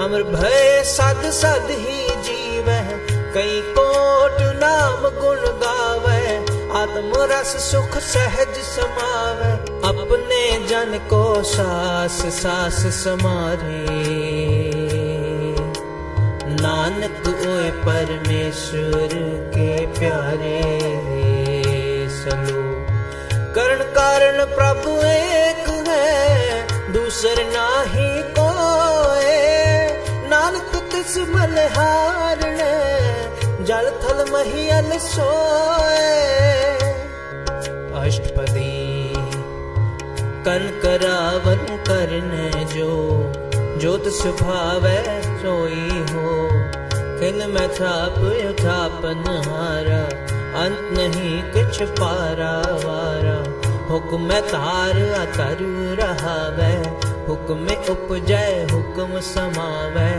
अमर 0.04 0.22
भय 0.22 0.82
सद 0.86 1.22
सद 1.30 1.66
ही 1.70 2.22
जीवह। 2.22 2.90
कई 3.34 3.60
कोट 3.78 4.36
नाम 4.60 5.02
गुण 5.20 5.40
गावे 5.62 6.36
आत्म 6.80 7.22
रस 7.32 7.52
सुख 7.72 7.98
सहज 7.98 8.58
समावे 8.58 9.52
अपने 9.88 10.66
जन 10.68 10.98
को 11.10 11.42
सास 11.42 12.22
सास 12.36 12.80
समारे। 12.94 13.82
नानक 16.54 17.28
ओए 17.28 17.70
परमेश्वर 17.82 19.18
के 19.56 19.86
प्यारे 19.98 20.60
सलो। 22.10 22.62
करण 23.54 23.84
कारण 23.92 24.44
प्रभु 24.44 24.90
एक 24.90 25.68
है 25.88 26.43
दूसर 27.14 27.38
नाही 27.44 28.06
कोए। 28.36 29.34
नानक 30.28 30.72
तिस 30.92 31.18
बलहारण 31.18 32.56
जल 33.64 33.90
थल 34.02 34.24
महियल 34.32 34.90
सोए। 34.98 36.08
अष्टपदी 38.00 39.14
कन 40.46 40.66
करावन 40.82 41.64
करने 41.88 42.64
जो 42.64 42.90
जोत 43.78 44.08
स्वभाव 44.08 44.88
सोई 45.38 45.88
हो। 46.10 46.36
खिल 47.20 47.46
में 47.46 47.68
थाप, 47.68 48.18
थापन 48.60 49.24
हारा, 49.46 50.04
अंत 50.64 50.88
नहीं 50.98 51.42
कुछ 51.52 51.82
पारा 51.82 52.56
वारा। 52.86 53.53
हुक्म 53.94 54.40
तार 54.40 54.92
अतरु 54.92 55.94
रहावे। 55.94 56.72
हुक्म 57.28 57.66
उपजय 57.92 58.66
हुक्म 58.72 59.20
समावे। 59.20 60.10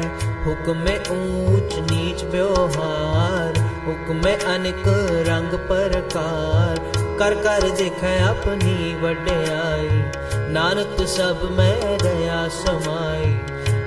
हुक्म 0.43 0.81
ऊंच 1.15 1.91
नीच 1.91 2.23
व्यवहार। 2.23 3.57
हुक्म 3.87 4.19
अनेक 4.53 4.83
रंग 5.27 5.59
प्रकार। 5.59 6.91
कर 7.19 7.35
कर 7.35 7.69
देख 7.69 8.03
अपनी 8.03 9.01
वड्याई। 9.01 9.89
नानक 10.53 11.07
सब 11.07 11.49
में 11.51 11.97
दया 11.97 12.47
समाई। 12.47 13.31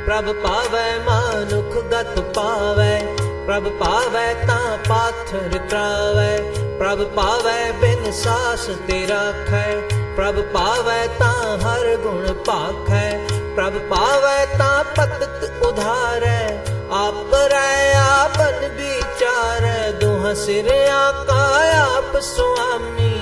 प्रभ 0.05 0.34
पावै 0.47 0.99
मानुख 0.99 1.84
गत 1.84 2.14
पावे। 2.18 3.16
प्रभ 3.47 3.68
पावे 3.68 4.34
ता 4.34 4.76
पाथर 4.76 5.66
त्रावे। 5.70 6.68
ਪ੍ਰਭ 6.80 7.03
ਪਾਵੈ 7.03 7.72
ਬਿਨ 7.72 8.11
ਸਾਸ 8.11 8.70
ਤੇ 8.88 9.07
ਰਾਖੈ 9.07 9.76
ਪ੍ਰਭ 10.16 10.41
ਪਾਵੈ 10.53 11.07
ਤਾਂ 11.20 11.57
ਹਰ 11.57 11.95
ਗੁਣ 11.95 12.34
ਭਾਖੈ 12.34 13.20
ਪ੍ਰਭ 13.55 13.74
ਪਾਵੈ 13.89 14.45
ਤਾਂ 14.57 14.84
ਪਤਤ 14.84 15.64
ਉਧਾਰੈ 15.66 16.64
ਆਪ 16.91 17.34
ਰੈ 17.51 17.93
ਆਪਨ 17.97 18.68
ਵਿਚਾਰੈ 18.70 19.91
ਦੁਹ 19.91 20.34
ਸਿਰ 20.36 20.70
ਆਕਾ 20.89 21.41
ਆਪ 21.78 22.20
ਸੁਆਮੀ 22.20 23.20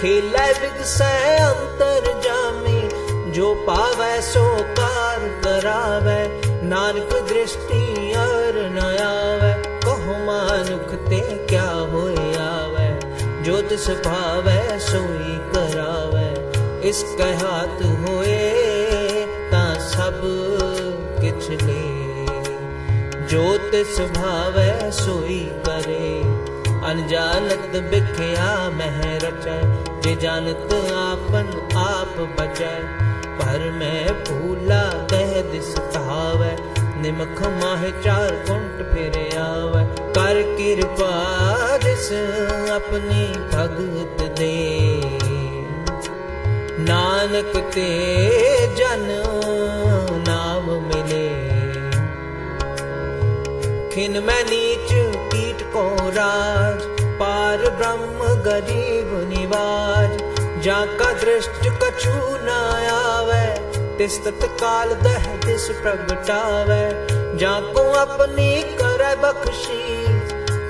ਖੇਲੇ 0.00 0.52
ਵਿਗਸੈ 0.60 1.38
ਅੰਤਰ 1.38 2.12
ਜਾਮੀ 2.22 2.88
ਜੋ 3.32 3.54
ਪਾਵੈ 3.66 4.20
ਸੋ 4.20 4.44
ਕਾਰ 4.76 5.28
ਕਰਾਵੈ 5.44 6.28
ਨਾਨਕ 6.62 7.12
ਦ੍ਰਿਸ਼ਟੀ 7.28 8.14
ਅਰ 8.14 8.62
ਨ 8.70 8.78
ਆਵੈ 9.02 9.56
ਕਹੋ 9.84 10.18
ਮਾਨੁਖ 10.26 10.94
ਤੇ 11.10 11.20
ਕਿਆ 11.48 11.62
ਹੋਇ 11.62 11.62
ਆਵੈ 11.62 11.77
ज्योतिष 13.49 13.85
भावै 14.05 14.63
सोई 14.79 15.31
करावै। 15.53 16.25
इस 16.89 16.97
कहात 17.19 17.79
होए, 18.01 18.35
ता 19.53 19.61
सब 19.85 20.19
किछ 21.15 21.47
ले 21.61 21.77
ज्योतिष 23.31 23.95
भावै 24.17 24.67
सोई 24.91 25.39
करे। 25.65 26.11
अनजानत 26.91 27.79
बिखिया 27.87 28.51
मह 28.75 29.01
रचय 29.25 29.65
जे 30.03 30.15
जानत 30.17 30.77
आपन 30.99 31.51
आप 31.85 32.15
बचय 32.39 32.79
पर 33.41 33.69
मैं 33.73 34.05
भूला 34.23 34.83
कह 35.13 35.33
दिस 35.51 35.73
कहावै 35.95 36.53
निमख 37.01 37.41
माह 37.57 37.89
चार 38.05 38.31
कुंट 38.47 38.87
फिर 38.93 39.19
आवे। 39.39 39.83
कर 40.19 40.41
कृपा 40.55 41.11
दास 41.99 42.11
अपनी 42.71 43.23
भगत 43.51 44.21
दे। 44.39 44.57
नानक 46.81 47.51
ते 47.73 47.87
जन 48.75 49.03
नाम 50.27 50.69
मिले। 50.83 51.27
खिन 53.89 54.23
मैं 54.23 54.43
नीच 54.43 54.93
कीट 55.33 55.63
को 55.73 55.83
राज, 56.09 56.87
पार 57.19 57.69
ब्रह्म 57.77 58.33
गरीब 58.43 59.11
निवाज। 59.29 60.17
जाका 60.63 61.11
दृष्ट 61.19 61.67
कछु 61.83 62.17
न 62.39 62.59
आवे 62.93 63.45
तिस 63.97 64.19
तत्काल 64.25 64.93
दह 65.03 65.25
तिस 65.37 65.69
प्रगटावे। 65.81 66.83
जाको 67.37 67.89
अपनी 67.99 68.51
कर 68.73 69.03
बख्शी 69.17 69.98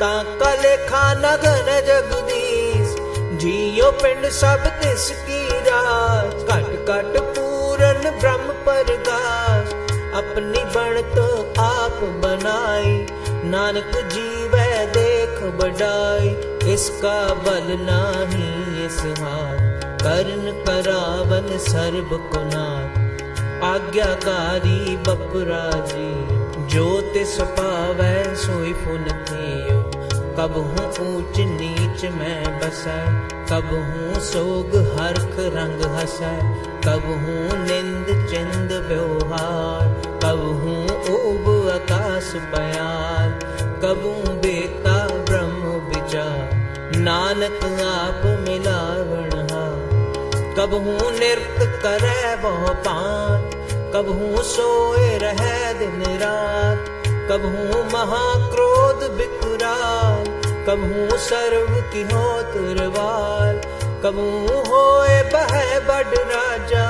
ताका 0.01 0.49
लेखा 0.55 1.03
नगन 1.15 1.69
जगदीश। 1.87 2.95
जियो 3.41 3.91
पिंड 4.01 4.29
सब 4.33 4.67
तिस 4.81 5.09
की 5.21 5.41
राज। 5.67 6.33
कट 6.49 6.69
कट 6.89 7.19
पूरन 7.35 8.09
ब्रह्म 8.19 8.53
परगाश 8.67 9.73
अपनी 10.13 10.63
बनत 10.75 11.19
आप 11.59 11.99
बनाई। 12.23 12.93
नानक 13.45 13.97
जीवै 14.13 14.69
देख 14.95 15.43
बड़ाई 15.59 16.29
इसका 16.73 17.17
बल 17.45 17.67
नाही 17.81 18.49
इस 18.85 18.99
हाथ। 19.19 19.87
करण 20.01 20.51
करावन 20.63 21.57
सर्ब 21.67 22.17
कुनाथ। 22.33 22.97
आज्ञाकारी 23.65 24.97
बपुरा 25.07 25.63
जी 25.87 26.11
जो 26.67 26.85
तिस 27.13 27.37
पावै 27.57 28.15
सोई 28.37 28.73
फुन 28.81 29.05
थियो। 29.23 29.78
कब 30.37 30.53
हूँ 30.57 30.87
ऊंच 31.07 31.39
नीच 31.51 32.05
में 32.11 32.59
बसै 32.59 32.99
कब 33.51 33.69
हूँ 33.75 34.21
सोग 34.21 34.75
हरख 34.97 35.35
रंग 35.55 35.81
हसै 35.95 36.33
कब 36.85 37.05
हूँ 37.21 37.57
निंद 37.63 38.07
चिंद 38.29 38.71
व्यवहार, 38.87 39.87
कब 40.23 40.41
हूँ 40.59 40.83
ऊब 41.15 41.47
आकाश 41.69 42.31
बयान 42.53 43.39
कब 43.83 44.05
हूँ 44.05 44.35
बेता 44.39 44.95
ब्रह्म 45.29 45.73
विचार, 45.89 46.49
नानक 46.97 47.63
आप 47.85 48.21
मिलावण 48.47 49.29
कब 50.59 50.73
हूँ 50.73 51.11
नृत्य 51.11 51.65
करे 51.83 52.35
वह 52.43 52.71
पान 52.87 53.49
कब 53.93 54.09
हूँ 54.09 54.43
सोए 54.43 55.17
रहे 55.17 55.73
दिन 55.73 56.01
रात 56.17 56.98
कब 57.29 57.41
हूँ 57.41 57.83
महाक्रोध 57.93 59.11
बिकुराल 59.11 60.23
कब 60.67 61.09
सर्व 61.17 61.81
की 61.81 62.01
हो 62.01 62.41
तुरवाल 62.41 63.61
कब 64.03 64.15
हूँ 64.15 64.63
होए 64.65 65.21
बह 65.23 65.79
बड़ 65.79 66.17
राजा? 66.17 66.85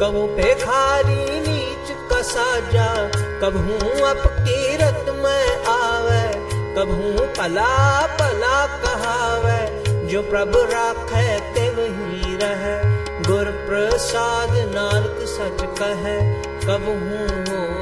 कब 0.00 0.36
पेखारी 0.36 1.40
नीच 1.40 1.92
कसाजा 2.12 3.10
कब 3.42 3.56
हूँ 3.56 4.08
अप 4.10 4.22
कीरत 4.26 5.06
में 5.08 5.64
आवे? 5.64 6.28
कब 6.74 7.16
पला 7.38 8.06
पला 8.06 8.66
कहावे? 8.66 9.60
जो 10.08 10.22
प्रभु 10.22 10.58
राखे 10.58 11.40
ते 11.40 11.70
वही 11.70 12.36
रहे। 12.36 12.76
गुर 13.22 13.44
प्रसाद 13.44 14.50
नानक 14.50 15.18
सच 15.20 15.66
कहे, 15.78 16.18
कब 16.66 16.84
हूँ 16.84 17.77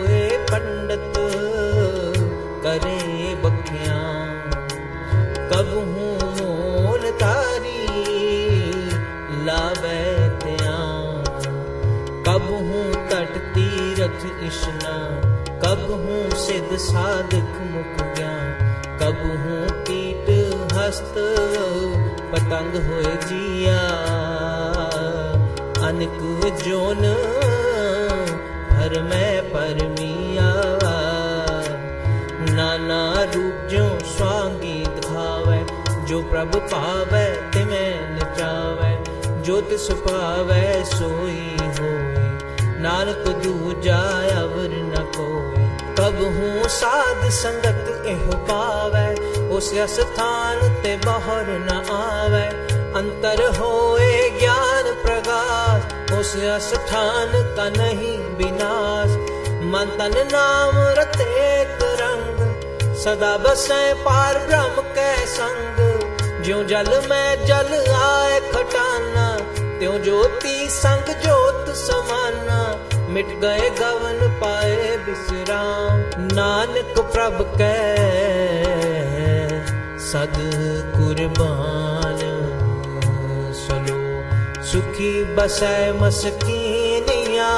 करे 2.66 3.34
बखिया। 3.34 3.98
कब 5.50 5.68
हूँ 5.74 6.14
मोल 6.38 7.10
तारी, 7.10 7.86
लावे 9.46 10.02
त्या। 10.38 10.78
कब 12.28 12.48
हूँ 12.52 13.08
तट 13.08 13.36
तीरथ 13.54 14.24
इशना 14.42 14.96
कब 15.64 15.84
हूँ 15.90 16.30
सिद्ध 16.30 16.76
साधक 16.76 17.54
मुख 17.70 18.16
ज्ञान 18.16 18.48
कब 19.02 19.22
हूँ 19.42 19.84
कीट 19.84 20.28
हस्त 20.74 21.14
पतंग 22.32 22.74
होए 22.86 23.16
जिया। 23.26 23.80
अनक 25.88 26.58
जोन 26.64 27.02
भर 28.70 29.02
मैं 29.02 29.42
परमिया। 29.50 30.85
नाना 32.56 33.02
रूप 33.34 33.68
जो 33.70 33.84
स्वांगी 34.10 34.76
दिखावे 34.84 35.58
जो 36.08 36.20
प्रभु 36.30 36.58
पावे 36.72 37.24
तिमें 37.54 38.16
नचावे 38.16 38.92
जो 39.46 39.60
तिस 39.70 39.86
पावे 40.06 40.62
सोई 40.92 41.42
होए 41.78 42.24
नानक 42.84 43.28
दूजा 43.42 43.98
अवर 44.40 44.72
न 44.92 45.04
कोई 45.16 45.66
कब 45.98 46.22
हूँ 46.36 46.68
साध 46.78 47.28
संगत 47.40 48.06
एह 48.14 48.24
पावे 48.50 49.06
उस 49.56 49.70
स्थान 49.96 50.66
ते 50.82 50.96
बाहर 51.04 51.46
न 51.68 51.80
आवे 51.98 52.44
अंतर 53.00 53.46
होए 53.58 54.10
ज्ञान 54.38 54.92
प्रकाश 55.04 56.12
उस 56.18 56.32
स्थान 56.70 57.40
का 57.56 57.68
नहीं 57.78 58.18
विनाश 58.38 59.16
मन 59.72 59.96
तन 59.98 60.14
नाम 60.32 60.76
रते 60.98 61.26
रंग 61.64 61.65
सदा 63.06 63.36
बसे 63.36 63.94
पार 63.94 64.38
ब्रह्म 64.38 64.82
के 64.94 65.10
संग। 65.26 65.76
ज्यो 66.44 66.62
जल 66.64 66.88
में 67.10 67.46
जल 67.46 67.68
आए 67.94 68.40
खटाना, 68.40 69.26
त्यों 69.78 69.98
ज्योति 70.02 70.66
संग 70.70 71.12
ज्योत 71.22 71.68
समाना। 71.70 72.58
मिट 73.08 73.28
गए 73.40 73.70
गवन 73.70 74.18
पाए 74.40 74.96
विश्राम, 74.96 76.02
नानक 76.32 76.98
प्रभ 77.12 77.38
कै 77.54 77.78
सद 80.00 80.36
कुर्बान 80.96 82.18
सुनो, 83.56 84.00
सुखी 84.64 85.12
बसै 85.34 85.92
मस्कीनिया, 85.92 87.50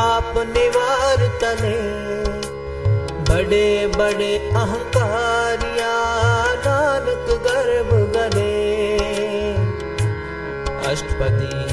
आप 0.00 0.32
निवार 0.48 1.28
तने। 1.40 2.15
बड़े 3.28 3.86
बड़े 3.86 4.38
अहंकारिया, 4.38 5.94
नानक 6.66 7.26
गर्भ 7.46 7.90
गले। 8.16 8.96
अष्टपदी, 10.92 11.66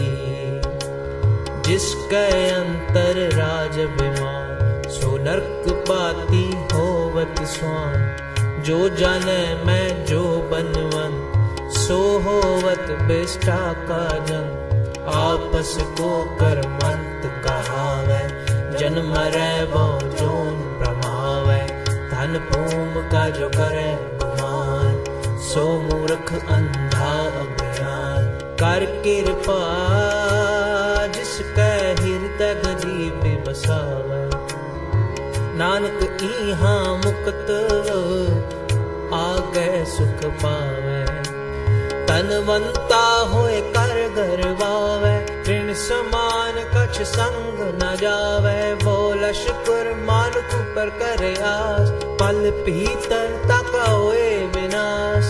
जिसके 1.69 2.49
अंतर 2.49 3.29
राज 3.33 3.79
विमान, 3.79 4.81
सो 4.89 5.17
नरक 5.17 5.85
पाती 5.89 6.45
होवत 6.73 7.35
स्वान। 7.41 8.17
जो 8.65 8.89
जाने 8.89 9.63
मैं 9.65 10.05
जो 10.05 10.23
बनवन, 10.23 11.13
सो 11.69 12.19
होवत 12.19 12.87
बेष्टा 13.01 13.73
का 13.73 14.25
जन। 14.25 14.59
आपस 15.07 15.77
को 15.79 16.23
कर्मंत 16.23 17.43
कहावे, 17.45 18.23
जन्म 18.79 19.13
रे 19.17 19.63
वो 19.63 19.99
भूम 22.41 22.93
का 23.11 23.27
जो 23.29 23.47
करे 23.49 23.89
गुमान, 24.21 24.95
सो 25.43 25.65
मूर्ख 25.81 26.34
अंधा 26.34 27.11
अज्ञान 27.41 28.27
कर 28.61 28.86
कृपा, 29.03 29.59
जिसका 31.09 31.69
हृदय 31.99 32.53
गरीब 32.63 33.21
बसावे 33.47 34.21
नानक 35.57 36.21
इहा 36.23 36.75
मुक्त 36.97 37.49
आगे 39.15 39.67
सुख 39.88 40.25
पावे। 40.43 41.01
तनवंता 42.07 43.03
होए 43.29 43.59
कर 43.75 43.93
गरवावे 44.15 45.12
समान 45.76 46.55
कछ 46.74 47.01
संग 47.07 47.59
न 47.84 47.95
जावे 47.95 48.74
बोल 48.84 49.32
शुक्र 49.34 49.93
मानुक 50.05 50.53
पर 50.76 50.89
करे 50.99 51.34
आस। 51.43 51.89
पल 52.21 52.39
भीतर 52.65 53.28
तक 53.49 53.71
होए 53.89 54.30
विनाश। 54.55 55.26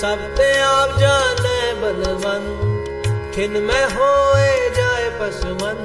सब 0.00 0.24
पे 0.38 0.48
आप 0.60 0.98
जाने 0.98 1.58
बलवंत, 1.74 3.34
खिन 3.34 3.52
में 3.62 3.84
होए 3.94 4.50
जाए 4.70 5.08
पशुमन 5.20 5.78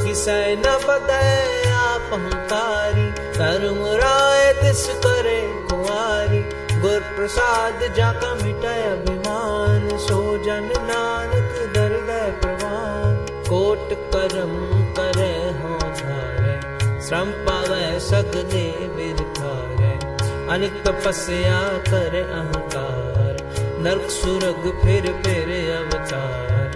किसे 0.00 0.40
न 0.56 0.76
बदे 0.84 1.24
आप 1.70 2.12
अहंकारी, 2.12 3.08
धर्म 3.32 3.80
राय 3.96 4.52
तिस 4.52 4.86
करे 5.06 5.40
कुआरी 5.70 6.42
गुर 6.80 7.00
प्रसाद 7.16 7.82
जाका 7.96 8.34
मिटाय 8.34 8.82
अभिमान, 8.82 9.88
सो 9.98 10.20
जन 10.44 10.70
नानक 10.82 11.52
दर 11.74 11.92
गए 12.06 12.30
प्रवान। 12.40 13.09
कोट 13.50 13.88
करम 13.92 14.82
करे 14.92 15.32
हो 15.58 15.78
धारे। 15.78 16.60
श्रम 17.02 17.30
पावे 17.30 18.00
सगले 18.00 18.70
बिरखारे 18.70 20.14
अनिक 20.54 20.82
तपस्या 20.86 21.62
करे 21.78 22.20
अहंकार। 22.20 23.36
नरक 23.80 24.10
सुरग 24.10 24.80
फिर 24.82 25.22
फिर 25.22 25.74
अवतार। 25.74 26.70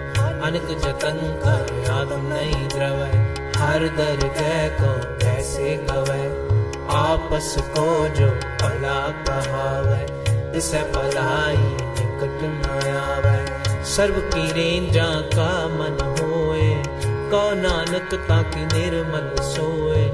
अनिक 0.44 0.66
जतन 0.78 1.40
कर 1.44 1.90
आदम 1.90 2.26
नहीं 2.26 2.68
द्रवै। 2.68 3.34
हर 3.56 3.78
दर 3.78 4.28
गए 4.28 4.76
को 4.80 5.18
कैसे 5.18 5.86
गवै। 5.90 6.54
आपस 6.90 7.54
को 7.58 8.08
जो 8.08 8.26
भला 8.26 9.08
कहावे। 9.08 10.24
इसे 10.58 10.78
भलाई 10.78 11.56
निकट 11.56 12.42
न 12.42 12.88
आवे। 12.96 13.73
सर्व 13.84 14.14
की 14.14 14.52
रेंजा 14.52 15.08
का 15.34 15.68
मन 15.68 15.98
होए। 16.20 16.82
कौ 17.30 17.42
नानक 17.54 18.14
ताकि 18.14 18.64
निर्मल 18.66 19.42
सोए। 19.42 20.04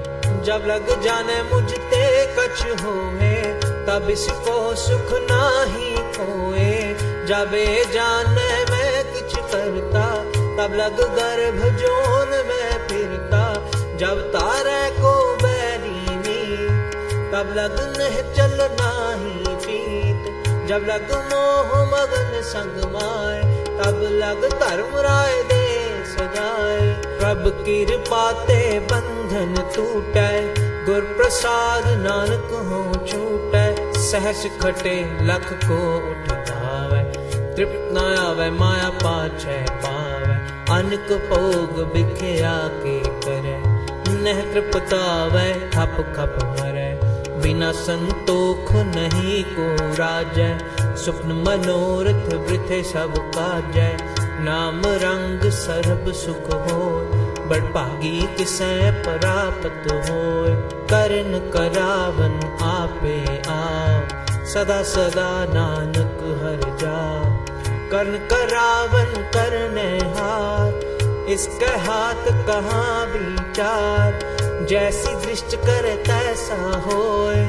जब 0.45 0.67
लग 0.67 1.03
जाने 1.03 1.43
मुझ 1.43 1.73
ते 1.73 2.05
कछ 2.27 2.63
होए, 2.85 3.35
तब 3.87 4.11
इसको 4.11 4.75
सुख 4.75 5.13
नाही 5.31 5.97
खोए 5.97 6.95
जब 7.27 7.55
ए 7.55 7.85
जाने 7.93 8.51
मैं 8.65 9.05
किछ 9.15 9.37
करता, 9.37 10.07
तब 10.57 10.75
लग 10.75 11.01
गर्भ 11.17 11.65
जोन 11.79 12.29
में 12.29 12.89
फिरता। 12.89 13.55
जब 13.97 14.23
तारे 14.33 14.91
को 14.91 15.31
तब 17.33 17.55
लग 17.57 18.01
है 18.01 18.23
चलना 18.35 18.89
ही 19.15 19.50
जब 20.71 20.85
लग 20.89 21.13
मोह 21.31 21.71
मगन 21.85 22.35
संग 22.43 22.77
माए, 22.93 23.39
तब 23.79 24.03
लग 24.13 24.45
धर्म 24.61 24.93
राय 24.97 25.33
दे 25.43 25.65
सजाए। 26.07 26.85
प्रभ 27.19 27.43
कृपा 27.65 28.21
ते 28.43 28.59
बंधन 28.93 29.55
टूटे 29.75 30.29
गुर 30.85 31.01
प्रसाद 31.17 31.89
नानक 32.05 32.55
हो 32.69 32.83
छूटे। 33.07 33.65
सहस 34.03 34.47
खटे 34.63 34.95
लख 35.27 35.53
को 35.65 35.81
उठावे 36.13 37.03
तृप्त 37.57 37.91
न 37.93 38.07
आवे, 38.21 38.51
माया 38.51 38.89
पाछे 39.03 39.59
पावे। 39.83 40.39
अनक 40.77 41.13
भोग 41.31 41.83
बिखया 41.93 42.57
के 42.85 42.99
करे, 43.21 43.59
नह 44.23 44.43
तृप्तावे 44.53 45.49
खप 45.75 45.99
खप 46.17 46.39
मरे। 46.61 46.80
बिना 47.43 47.71
संतोख 47.75 48.73
नहीं 48.89 49.43
को 49.51 49.67
राजै 49.97 50.51
स्वप्न, 51.03 51.37
मनोरथ, 51.47 52.33
वृथे 52.47 52.83
सब 52.85 53.15
काजै 53.37 53.91
नाम, 54.45 54.81
रंग 55.03 55.51
सरब 55.55 56.11
सुख 56.15 56.51
हो 56.67 56.89
बड़ 57.49 57.63
भागी 57.73 58.17
किसै 58.37 58.75
प्राप्त 59.07 59.93
हो 60.09 60.21
करन 60.93 61.39
करावन, 61.55 62.37
आपे 62.65 63.17
आप 63.51 64.17
सदा 64.53 64.83
सदा 64.91 65.31
नानक 65.51 66.23
हर 66.41 66.63
जा 66.79 67.01
कर्ण, 67.91 68.19
करावन 68.31 69.13
करने 69.35 69.89
हार। 70.15 71.27
इसके 71.31 71.73
हाथ 71.81 72.29
कहाँ 72.47 73.07
विचार? 73.09 74.40
जैसी 74.71 75.27
दृष्ट 75.27 75.57
करे 75.57 75.97
तैसा 75.97 76.83
होए। 76.87 77.45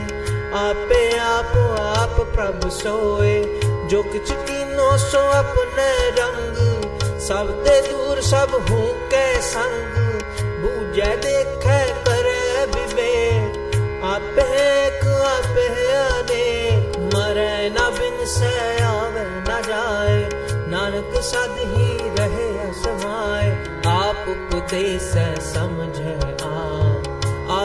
आपे 0.53 1.17
आप 1.17 1.79
आप 1.79 2.19
प्रभु 2.35 2.69
सोए। 2.69 3.43
जो 3.63 4.03
किछ 4.03 4.31
कीनो 4.31 4.97
सो 4.97 5.17
अपने 5.17 6.09
रंग। 6.09 6.81
सब 7.19 7.63
ते 7.63 7.81
दूर, 7.81 8.21
सब 8.21 8.65
हूँ 8.69 8.91
के 8.91 9.41
संग। 9.41 10.21
बूझे, 10.41 11.15
देखे, 11.15 11.93
करे 11.93 12.65
विवेक। 12.65 13.71
आपे 14.03 14.81
एक, 14.87 15.23
आपे 15.25 15.67
अनेक। 15.93 16.99
मरे 16.99 17.69
न 17.69 17.75
बिन 17.99 18.25
से 18.25 18.83
आवे 18.83 19.25
न 19.25 19.61
जाए। 19.67 20.29
नानक 20.67 21.21
सद 21.21 21.55
ही 21.59 21.97
रहे 21.97 22.69
असमाय 22.69 23.49
आप 23.87 24.25
उपदेश 24.29 25.11
समझे 25.43 26.45
आप 26.45 26.80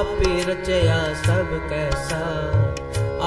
आप 0.07 0.23
रचया 0.23 1.15
सब 1.15 1.49
कैसा, 1.71 2.19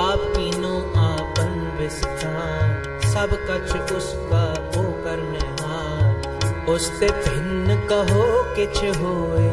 आप 0.02 0.20
तीनों 0.36 0.78
आपन 1.00 1.78
विस्तार 1.80 3.00
सब 3.04 3.34
कछ 3.50 3.92
उसका 3.92 4.44
वो 4.76 4.84
करने 4.84 5.64
हार। 5.64 6.66
उसते 6.70 7.08
भिन्न 7.08 7.88
कहो 7.88 8.24
किछ 8.56 8.78
होए 8.78 9.50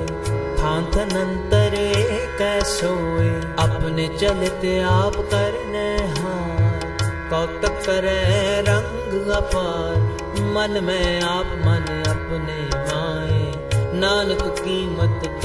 थांथन 0.59 1.17
अंतरे 1.17 1.93
कैसोए 2.39 3.29
अपने 3.59 4.09
चलते 4.09 4.81
आप 4.81 5.17
करने 5.17 5.89
हार। 5.97 6.81
कौतक 7.31 7.87
करे 7.87 8.61
रंग 8.61 9.29
अपार। 9.31 9.97
मन 10.41 10.85
में 10.85 11.21
आप 11.23 11.47
मन 11.47 12.03
अपने 12.09 12.61
माए। 12.79 13.53
नानक 14.01 14.55
कीमत 14.59 15.21
न 15.27 15.36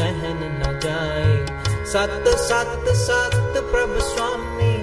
सत 1.92 2.28
सत 2.48 2.88
सत 2.98 3.54
प्रभ 3.72 3.98
स्वामी 4.10 4.74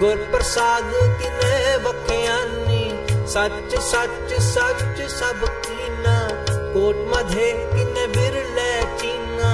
गुर 0.00 0.16
प्रसाद 0.32 0.90
किने 1.20 1.76
बखयानी 1.84 2.82
सच 3.34 3.74
सच 3.90 4.32
सच 4.48 5.00
सब 5.12 5.44
कीना 5.66 6.16
कोट 6.74 6.96
मधे 7.14 7.50
किने 7.72 8.06
बिरले 8.16 8.70
चीना 9.00 9.52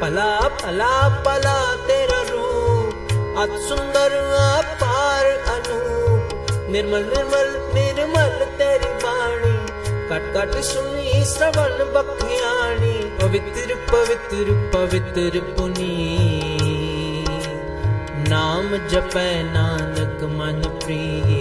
पला 0.00 0.30
पला 0.62 0.92
पला 1.26 1.56
तेरा 1.88 2.20
रूप 2.30 3.38
अत 3.44 3.58
सुंदर 3.68 4.16
अपार 4.40 5.30
अनूप 5.54 6.68
निर्मल 6.74 7.06
निर्मल 7.14 7.50
निर्मल 7.78 8.44
तेरी 8.58 8.92
बाणी 9.04 9.56
कट 10.10 10.32
कट 10.36 10.60
सुनी 10.72 11.24
श्रवण 11.32 11.84
बखियाणी 11.94 12.94
पवित्र 13.22 13.74
पवित्र 13.92 14.54
पवित्र 14.74 15.40
पुनी 15.56 16.21
नाम 18.32 18.68
जपै 18.88 19.42
नानक 19.42 20.22
मन 20.24 20.62
प्रिय। 20.84 21.34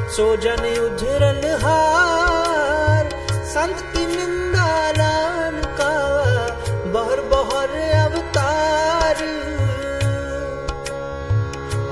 सो 0.10 0.36
जन 0.36 0.64
उजरन 0.82 1.42
हार। 1.64 3.10
संत 3.46 3.84
की 3.94 4.06
निंदा 4.06 4.92
नाम 4.92 5.62
का 5.80 5.94
बहर 6.96 7.22
बहर 7.22 7.76
अवतार। 8.00 9.16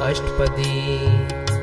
अष्टपदी, 0.10 0.78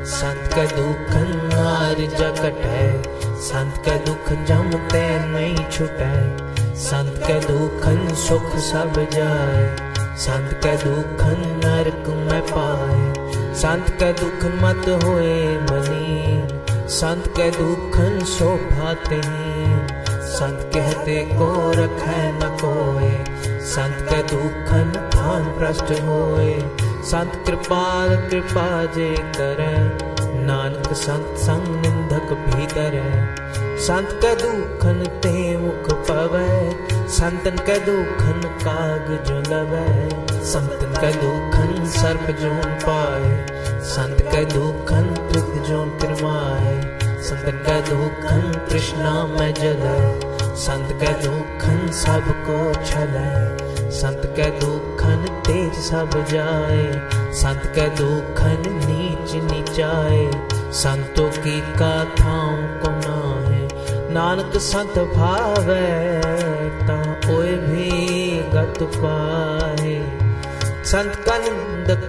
संत 0.04 0.54
का 0.54 0.64
दुख 0.76 1.10
हार 1.54 2.06
जकट 2.18 2.64
है। 2.66 3.19
संत 3.40 3.82
का 3.86 3.96
दुख 3.96 4.32
जमते 4.46 5.18
नहीं 5.26 5.56
छुटे 5.56 6.50
संत 6.74 7.22
का 7.28 7.34
दुखन 7.34 8.14
सुख 8.14 8.56
सब 8.56 8.92
जाए। 9.12 9.76
संत 10.16 10.60
का 10.64 10.74
दुखन 10.74 11.60
नरक 11.64 12.08
में 12.08 12.42
पाए। 12.42 13.14
संत 13.54 13.90
के 13.90 14.12
दुख 14.12 14.44
मत 14.44 15.04
होए 15.04 15.58
मनी। 15.58 16.42
संत 16.88 17.28
के 17.28 17.50
दुखन 17.50 18.24
शोभाते 18.24 19.14
हैं 19.14 20.04
संत 20.22 20.70
कहते 20.74 21.24
को 21.32 21.70
रखे 21.70 22.32
न 22.32 22.56
कोए। 22.60 23.24
संत 23.60 24.06
के 24.10 24.22
दुखन 24.22 25.10
थान 25.14 25.42
भ्रष्ट 25.42 26.00
होए। 26.00 26.62
संत 27.02 27.42
कृपाल 27.46 28.16
कृपा 28.16 28.84
जे 28.84 29.16
करे। 29.18 30.09
नानक 30.50 30.92
संत 30.92 31.36
संग 31.38 31.68
निंदक 31.82 32.56
भीतर 32.56 32.94
संत 33.78 34.08
के 34.12 34.34
दुखन 34.34 35.04
ते 35.22 35.56
मुख 35.56 35.92
पवे। 36.08 36.70
संतन 37.08 37.50
के 37.50 37.78
दुखन 37.78 38.40
काग 38.62 39.06
जो 39.28 39.36
लवे। 39.50 40.08
संतन 40.44 40.90
के 41.00 41.12
दुखन 41.12 41.84
सर्प 41.86 42.30
जोन 42.40 42.78
पाए। 42.86 43.46
संत 43.82 44.22
के 44.22 44.44
दुखन 44.44 45.02
पृथ 45.02 45.62
जोन 45.68 45.88
किरमाए 45.90 46.98
संतन 47.22 47.56
के 47.68 47.80
दुखन 47.80 48.66
कृष्णा 48.70 49.26
में 49.26 49.54
जले। 49.54 50.30
संत 50.56 50.92
के 50.92 51.12
दुखन 51.26 51.90
सबको 51.92 52.84
छले। 52.84 53.69
संत 53.90 54.22
के 54.36 54.44
दुखन 54.60 55.24
तेज 55.46 55.78
सब 55.84 56.10
जाए 56.28 57.32
संत 57.32 57.62
के 57.74 57.88
दुखन 57.96 58.62
नीच 58.86 59.34
नीचाए 59.44 60.30
संतों 60.72 61.28
की 61.36 61.60
कथाओं 61.60 62.56
को 62.82 62.90
ना 62.90 63.18
है 63.48 64.12
नानक 64.12 64.56
संत 64.62 64.98
भावे 65.14 65.80
ता 66.86 66.98
कोई 67.26 67.56
भी 67.66 67.90
गत 68.54 68.78
पाए 68.96 69.98
संत 70.84 71.24
का 71.26 71.38
निंदक 71.38 72.08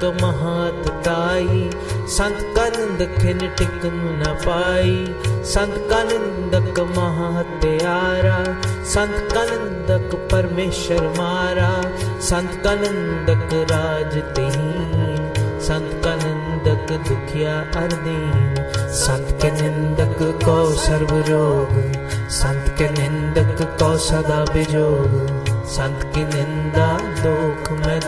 महतताई 2.11 2.31
संत 2.31 2.55
का 2.55 2.67
निंदक 2.67 3.57
टिक 3.57 3.85
न 3.85 4.37
पाई 4.45 5.15
संत 5.43 5.87
का 5.89 6.03
निंदक 6.03 6.79
महत्यारा 6.79 8.37
संत 8.83 9.33
का 9.33 9.43
निंदक 9.43 10.15
परमेश्वर 10.31 11.07
मारा 11.07 11.71
संत 12.19 12.61
का 12.63 12.73
निंदक 12.73 13.53
राज 13.71 14.17
तीन 14.17 15.59
संत 15.59 16.01
का 16.03 16.15
निंदक 16.15 16.91
दुखिया 17.07 17.59
अर्दीन 17.59 18.55
संत 18.89 19.41
के 19.41 19.51
निंदक 19.51 20.43
को 20.45 20.73
सर्व 20.75 21.15
रोग 21.15 21.93
संत 22.29 22.75
के 22.77 22.89
निंदक 22.89 23.61
को 23.83 23.97
सदा 23.97 24.43
बिजोग 24.53 25.39
संत 25.65 26.11
की 26.15 26.23
निंदा 26.23 26.97
दुख 27.23 27.71
में 27.71 27.99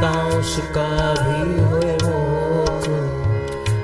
ताऊ 0.00 0.38
उसका 0.38 0.88
भी 1.14 1.60
होए 1.60 1.96
मोख 2.02 2.84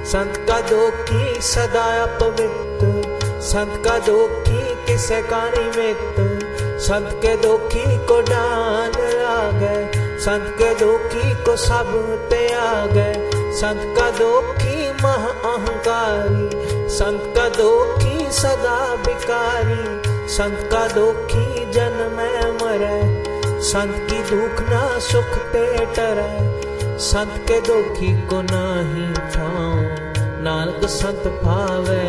संत 0.07 0.37
का 0.49 0.61
दोखी 0.61 1.41
सदा 1.43 2.07
पवित्र 2.21 3.17
संत 3.43 3.83
का 3.85 3.99
दोखी 3.99 4.75
किसे 4.87 5.21
कानी 5.23 5.65
मित्र। 5.65 6.79
संत 6.79 7.11
के 7.23 7.37
दोखी 7.37 8.07
को 8.07 8.21
डान 8.21 8.93
आ 9.25 9.51
गए 9.61 10.19
संत 10.19 10.55
के 10.59 10.75
दोखी 10.75 11.45
को 11.45 11.57
सब 11.57 11.93
ते 12.31 12.53
आ 12.53 12.87
गए 12.87 13.31
संत 13.61 13.97
का 13.99 14.11
दोखी 14.11 14.91
मह 15.03 15.27
अहंकारी। 15.51 16.89
संत 16.89 17.33
का 17.37 17.49
दोखी 17.49 18.31
सदा 18.33 18.97
बिकारी। 18.97 20.29
संत 20.29 20.69
का 20.73 20.87
दोखी 20.89 21.73
जन 21.73 22.11
में 22.17 22.53
मरे। 22.63 23.16
संत 23.67 23.95
की 24.11 24.19
दुख 24.31 24.61
ना 24.71 24.81
सुख 25.05 25.31
ते 25.53 25.65
टरे 25.95 26.27
संत 27.05 27.39
के 27.49 27.61
दोखी 27.69 28.11
को 28.29 28.41
नाही 28.43 29.07
ठाऊं 29.33 30.43
नानक 30.45 30.85
संत 30.97 31.27
भावे 31.43 32.05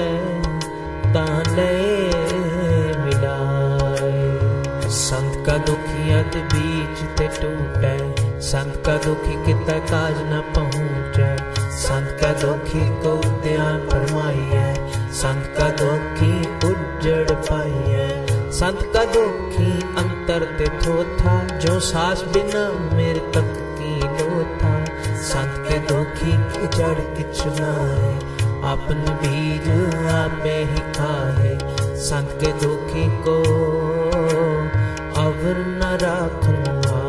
ताने 1.15 1.69
मिलाए 3.05 4.11
संत 4.97 5.45
का 5.47 5.57
दुखी 5.69 6.13
अत 6.19 6.37
बीच 6.53 7.01
ते 7.17 7.27
टूटे 7.39 7.95
संत 8.49 8.81
का 8.85 8.97
दुखी 9.05 9.35
कित 9.45 9.73
काज 9.91 10.21
न 10.31 10.43
पहुँचे 10.57 11.31
संत 11.79 12.17
का 12.21 12.31
दुखी 12.43 12.85
को 13.01 13.15
ध्यान 13.47 13.87
फरमाई 13.89 14.45
है 14.53 14.69
संत 15.21 15.53
का 15.57 15.69
दुखी 15.81 16.31
उज्जड़ 16.69 17.41
पाई 17.49 17.83
है 17.89 18.51
संत 18.59 18.89
का 18.93 19.05
दुखी 19.13 20.16
अंतर 20.27 20.43
ते 20.59 20.65
थोथा 20.83 21.33
जो 21.63 21.79
सास 21.79 22.21
बिना 22.33 22.61
मेरे 22.95 23.19
तक 23.35 23.51
की 23.75 23.91
लोथा 24.15 24.71
संत 25.27 25.53
के 25.67 25.77
दुखी 25.87 26.33
की 26.51 26.67
जड़ 26.77 26.99
किच 27.15 27.39
ना 27.59 27.69
है 27.91 28.11
अपन 28.71 28.99
बीज 29.21 29.69
आपे 30.15 30.57
ही 30.71 30.81
खाए 30.97 31.53
संत 32.07 32.35
के 32.41 32.51
दुखी 32.59 33.05
को 33.27 33.37
अवर 35.23 35.63
न 35.79 35.95
राखूँगा। 36.03 37.01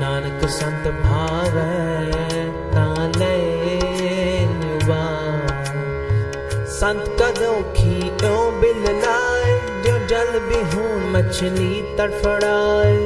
नानक 0.00 0.48
संत 0.58 0.88
भावे 1.02 2.46
ताले 2.72 3.36
संत 6.72 7.04
का 7.18 7.30
दुखी 7.34 8.00
क्यों 8.20 8.42
बिल 8.60 8.82
लाए, 9.02 9.52
जो 9.84 9.98
जल 10.08 10.38
बिहून 10.48 11.01
मछली 11.12 11.82
तड़फड़ाए। 11.96 12.96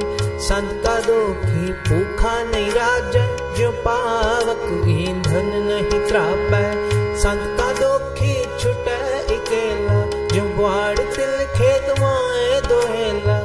संत 0.40 0.82
का 0.86 0.98
दुखी 1.00 1.72
भूखा 1.86 2.34
नहीं 2.42 2.70
राजा 2.70 3.24
जो 3.54 3.70
पावक 3.86 4.64
ईंधन 4.88 5.50
नहीं 5.66 6.00
त्रापे। 6.08 6.64
संत 7.18 7.56
का 7.60 7.72
दुखी 7.72 8.34
छुटे 8.60 8.98
अकेला 9.36 10.00
जो 10.28 10.44
बाड़ 10.58 10.98
तिल 10.98 11.34
खेत 11.56 11.90
माए 12.00 12.60
दोहेला। 12.68 13.38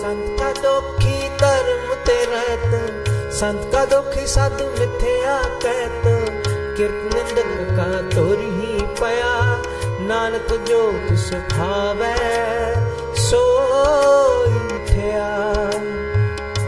संत 0.00 0.40
का 0.40 0.52
दुखी 0.62 1.18
धर्म 1.36 1.94
ते 2.06 2.18
रहत 2.24 3.32
संत 3.32 3.70
का 3.72 3.84
दुखी 3.84 4.26
साधु 4.26 4.64
मिथ्या 4.78 5.36
कहत। 5.64 6.02
किरत 6.76 7.14
निंदक 7.14 7.52
का 7.76 7.90
तोर 8.10 8.38
ही 8.38 8.80
पया, 9.00 9.34
नानक 10.02 10.52
जो 10.68 10.80
तिस 11.08 11.32
भावे 11.52 12.14
सो 13.30 13.40
मिथ्या 14.50 15.50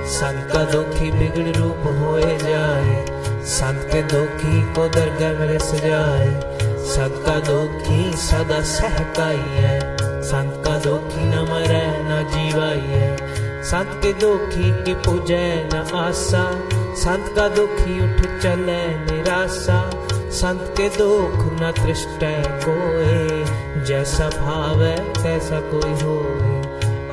संत 0.05 0.53
का 0.53 0.65
दुखी 0.65 1.11
बिगड़ 1.13 1.57
रूप 1.57 1.97
होए 1.99 2.37
जाए। 2.37 3.07
संत 3.45 3.89
के 3.93 4.03
दुखी 4.03 4.63
को 4.73 4.89
दरगाह 4.89 5.33
में 5.33 5.55
रस 5.55 5.73
जाए। 5.75 6.41
संत 6.85 7.23
का 7.27 7.39
दुखी 7.39 8.17
सदा 8.17 8.61
सहकाई 8.61 9.37
है। 9.37 9.97
संत 10.23 10.63
का 10.67 10.79
दुखी 10.79 11.25
न 11.25 11.35
मरे, 11.35 11.87
न 11.87 12.29
जीवाई 12.31 12.79
है। 12.79 13.17
संत 13.63 14.01
के 14.03 14.13
दुखी 14.13 14.85
की 14.85 14.95
पूजे 14.95 15.69
न 15.75 15.77
आशा। 15.95 16.61
संत 16.95 17.37
का 17.37 17.49
दुखी 17.49 18.05
उठ 18.05 18.43
चले 18.43 18.89
निराशा। 18.89 19.91
संत 20.31 20.75
के 20.81 20.89
दुख 20.89 21.63
न 21.63 21.73
तृष्ट 21.85 22.21
कोई 22.69 23.45
जैसा 23.85 24.29
भाव 24.29 24.83
है 24.83 25.13
तैसा 25.13 25.61
कोई 25.61 25.93
होए। 25.93 26.52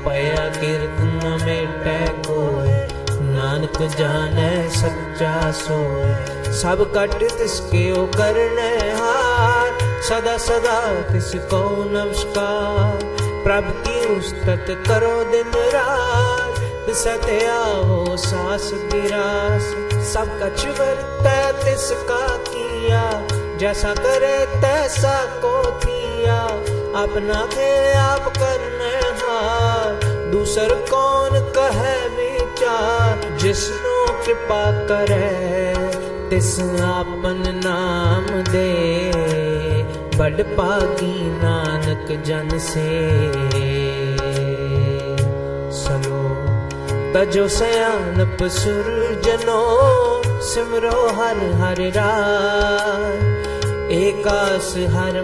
पया 0.06 0.46
कीर्तन 0.50 1.40
मेटे 1.44 1.98
कोई 2.28 2.74
नानक 3.28 3.78
जाने 3.98 4.70
सच्चा 4.70 5.52
सोए। 5.52 6.14
सब 6.54 6.84
कट 6.98 7.14
तिसके 7.38 7.92
ओ 7.92 8.06
करने 8.06 8.70
हार। 8.94 9.78
सदा 10.10 10.38
सदा 10.38 10.78
तिसको 11.14 11.62
नमस्कार। 11.90 12.98
प्रभ 13.44 13.68
की 13.88 13.98
उस्तत 14.18 14.66
करो 14.88 15.24
दिन 15.24 15.52
रात। 15.76 16.60
तिसते 16.86 17.46
आओ 17.48 18.16
सास 18.18 18.70
गिरास 18.74 19.68
सब 20.14 20.40
कछ 20.44 20.66
वर्तै 20.80 21.42
तिसका 21.64 22.26
किया। 22.50 23.04
जैसा 23.58 23.94
करे 23.94 24.38
तैसा 24.62 25.16
को 25.46 25.62
किया। 25.86 26.40
अपना 27.04 27.46
थे 27.56 27.94
आप 27.94 28.28
करने 28.38 28.69
हार 30.30 30.36
दूसर 30.36 30.74
कौन 30.90 31.40
कहे 31.56 31.94
विचार 32.16 33.38
जिसनो 33.42 34.06
कृपा 34.26 34.62
करे 34.88 36.30
तिस 36.30 36.60
आपन 36.84 37.44
नाम 37.66 38.26
दे 38.52 38.70
बड़ 40.18 40.42
पागी 40.58 41.16
नानक 41.44 42.12
जन 42.26 42.58
से 42.60 42.88
सलो 45.82 46.22
तजो 47.14 47.48
सयानप 47.48 48.44
सुर 48.60 48.92
जनो 49.26 49.62
सिमरो 50.52 51.08
हर 51.20 51.44
हर 51.62 51.82
राय 51.98 53.28
एकास 53.98 54.74
हर 54.96 55.22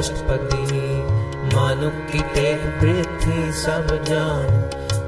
अष्टपदी 0.00 1.54
मानुक 1.54 1.96
की 2.12 2.18
टेक 2.34 2.60
वृद्धि 2.82 3.52
सब 3.52 3.88
जान, 4.04 4.46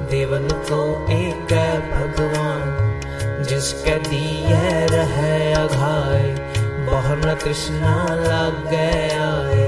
देवन 0.09 0.47
को 0.69 0.81
एक 1.13 1.53
भगवान, 1.93 3.43
जिसके 3.49 3.95
दिए 3.99 4.85
रहे 4.91 5.53
अघाय 5.53 6.27
बहर 6.89 7.25
न 7.25 7.35
कृष्णा 7.35 7.95
लग 8.19 8.59
गए 8.71 9.65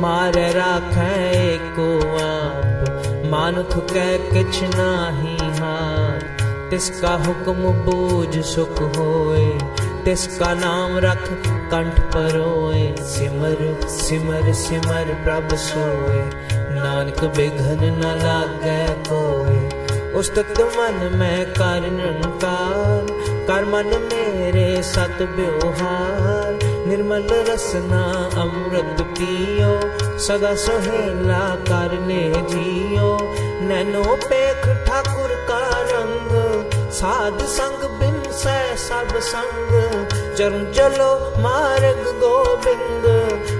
मारे 0.00 0.48
राखे 0.52 1.58
को 1.78 1.88
आप 2.24 3.30
मानुख 3.30 3.76
के 3.92 4.08
किछ 4.30 4.62
नाही 4.74 5.36
हार 5.60 6.68
तिसका 6.70 7.14
हुक्म 7.26 7.72
बूझ 7.84 8.44
सुख 8.44 8.80
होए, 8.96 9.46
तिसका 10.04 10.54
नाम 10.54 10.98
रख 10.98 11.30
कंठ 11.66 12.00
परोए 12.00 12.94
सिमर 13.00 13.88
सिमर 13.88 14.52
सिमर, 14.52 15.04
प्रभ 15.24 15.56
सोए। 15.56 16.22
नानक 16.52 17.24
बिघन 17.36 17.84
न 17.84 18.02
लागे 18.02 18.86
कोए। 19.10 19.86
उस्तत 20.12 20.54
मन 20.60 21.10
में 21.14 21.46
कर 21.50 21.80
निरंकार, 21.80 23.06
कर 23.46 23.64
मन 23.64 24.08
मेरे 24.12 24.82
सत 24.82 25.18
व्यवहार। 25.20 26.58
निर्मल 26.86 27.26
रसना 27.32 28.30
अमृत 28.42 28.96
पियो, 29.00 29.80
सदा 30.18 30.54
सुहेला 30.54 31.54
करने 31.54 32.32
जियो। 32.36 33.18
नैनो 33.60 34.04
पेख 34.04 34.86
ठाकुर 34.86 35.28
का 35.28 35.60
रंग, 35.70 36.30
साध 36.90 37.38
संग 37.38 37.90
बिन 38.00 38.32
से 38.32 38.76
सब 38.76 39.18
संग। 39.18 40.15
चरण 40.36 40.72
चलो 40.72 41.32
मार्ग 41.42 42.00
गोबिंद 42.06 43.04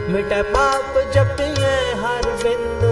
मिटे 0.08 0.42
पाप 0.42 0.94
जपिए 1.14 1.70
हर 2.00 2.26
बिंद। 2.42 2.82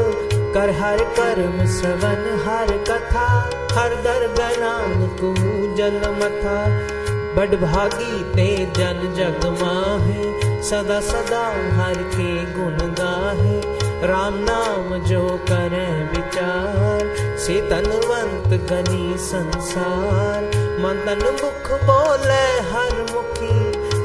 कर 0.54 0.70
हर 0.70 0.98
कर्म 0.98 1.66
सवन 1.66 2.22
हर 2.46 2.72
कथा, 2.90 3.26
हर 3.72 3.94
दर 3.94 4.26
गनान 4.38 5.06
को 5.20 5.34
जल 5.76 6.00
मथा। 6.20 6.56
बड़ 7.36 7.56
भागी 7.56 8.24
ते 8.24 8.66
जन 8.66 9.14
जग 9.16 9.46
माहे, 9.62 10.24
सदा 10.62 11.00
सदा 11.00 11.44
हर 11.78 11.94
के 11.94 12.30
गुण 12.52 12.90
गाहे। 12.92 13.60
राम 14.06 14.34
नाम 14.34 14.98
जो 14.98 15.40
करे 15.50 15.86
विचार, 16.04 17.14
से 17.38 17.60
तनवंत 17.70 18.48
गनी 18.70 19.18
संसार। 19.18 20.42
मन 20.80 21.02
तन 21.06 21.38
मुख 21.42 21.70
बोले 21.82 22.44
हर 22.70 23.13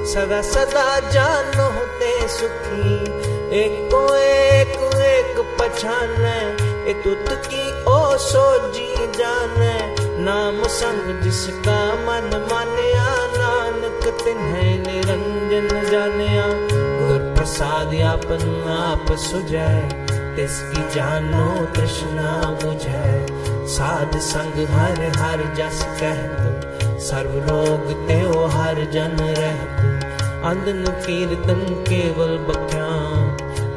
सदा 0.10 0.42
सदा 0.42 1.00
जानो 1.00 1.70
ते 2.00 2.28
सुखी। 2.28 2.96
एक 3.60 3.94
एक 4.18 4.94
एक 4.98 5.58
पछाने। 5.60 6.70
तुत 6.94 7.26
की 7.30 7.84
ओ 7.84 8.18
सोजी 8.18 8.96
जाने। 8.96 9.96
नाम 10.24 10.64
संग 10.68 11.22
जिसका 11.22 11.78
मन 11.96 12.48
मानया, 12.52 13.06
नानक 13.38 14.24
तिन्हें 14.24 14.80
निरंजन 14.80 15.90
जानिया। 15.92 16.46
गुर 17.02 17.34
प्रसाद 17.38 17.96
आपन 18.02 18.66
आप 18.70 19.16
सुजय 19.18 19.90
तिसकी 20.36 20.96
जानो 20.96 21.66
तृष्णा 21.66 22.32
बुझै। 22.64 23.28
साध 23.68 24.18
संग 24.20 24.68
हर 24.68 25.12
हर 25.18 25.54
जस 25.58 25.84
कहत 25.84 26.66
सर्व 27.00 27.32
रोग 27.32 28.08
त्यो 28.08 28.46
हर 28.46 28.76
जन 28.76 29.18
रहत 29.38 29.79
अंधन 30.44 30.86
कीर्तन 30.90 31.84
केवल 31.90 32.38
बख्या। 32.38 32.88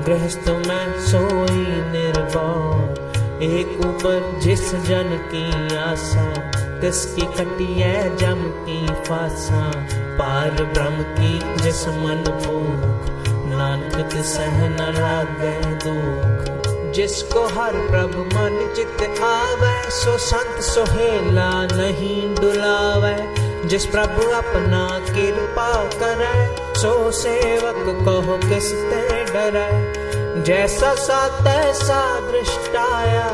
गृहस्थ 0.02 0.48
में 0.48 1.00
सोई 1.00 1.66
निर्भर। 1.66 3.12
एक 3.42 3.86
ऊपर 3.86 4.40
जिस 4.42 4.74
जन 4.74 5.28
की 5.34 5.76
आशा, 5.76 6.34
तिसकी 6.80 7.22
कटिया 7.22 8.16
जम 8.16 8.42
की 8.42 8.86
फासा। 8.86 9.72
पार 10.18 10.50
ब्रह्म 10.50 11.02
की 11.02 11.62
जिस 11.62 11.88
मन 11.88 12.24
भूख 12.26 13.12
नानक 13.46 14.24
सह 14.24 14.68
न 14.68 14.76
लागे 14.80 15.60
दुख। 15.60 16.62
जिसको 16.92 17.46
हर 17.46 17.72
प्रभु 17.72 18.18
मन 18.18 18.72
चित 18.76 19.20
आवे, 19.20 19.90
सो 19.90 20.18
संत 20.18 20.62
सोहेला 20.62 21.66
नहीं 21.66 22.34
डुलावे। 22.34 23.41
जिस 23.64 23.86
प्रभु 23.86 24.22
अपना 24.30 24.98
कृपा 25.06 25.84
करे, 25.84 26.56
सो 26.80 27.10
सेवक 27.10 27.84
कहो 28.04 28.36
किस 28.48 28.72
ते 28.72 29.24
डरे। 29.24 30.02
जैसा 30.42 30.94
सा 30.94 31.28
तैसा 31.28 32.20
दृष्टाया 32.20 33.26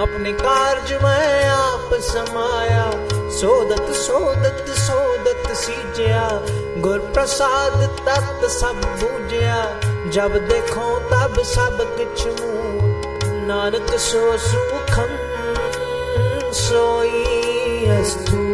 अपने 0.00 0.32
कार्य 0.32 0.98
में 1.04 1.44
आप 1.44 1.90
समाया। 1.94 2.90
सोदत 3.30 3.92
सोदत 3.92 4.66
सोदत 4.68 5.52
सीजया, 5.52 6.28
गुर 6.80 6.98
प्रसाद 6.98 7.96
तत् 8.08 8.50
सब 8.50 8.80
बूझया। 9.00 9.80
जब 10.10 10.36
देखो 10.48 10.98
तब 10.98 11.42
सब 11.42 11.78
किछ 11.98 12.24
नानक 13.46 13.98
सो 13.98 14.38
सुखम 14.38 15.16
सोई 16.52 17.86
अस्तु। 18.00 18.45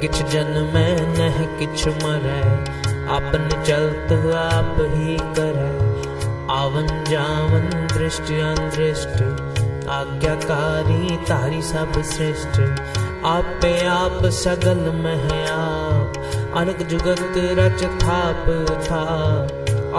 किछ 0.00 0.22
जन्म 0.22 0.72
न 1.12 1.30
किछ 1.58 1.88
मरै। 1.88 2.42
अपन 3.08 3.48
चलत 3.66 4.34
आप 4.34 4.76
ही 4.78 5.16
करे 5.20 5.88
आवन 6.52 7.04
जावन 7.08 7.70
दृष्टि 7.98 8.40
अदृष्ट। 8.40 9.22
आज्ञाकारी 9.88 11.16
तारी 11.16 11.62
सब 11.62 12.02
श्रेष्ठ। 12.02 12.60
आपे 13.24 13.86
आप 13.86 14.24
सगल 14.24 14.78
मह 14.96 15.52
आप। 15.52 16.12
अनक 16.56 16.82
जुगत 16.82 17.32
रच 17.36 17.82
थाप 18.02 18.44
था 18.82 19.04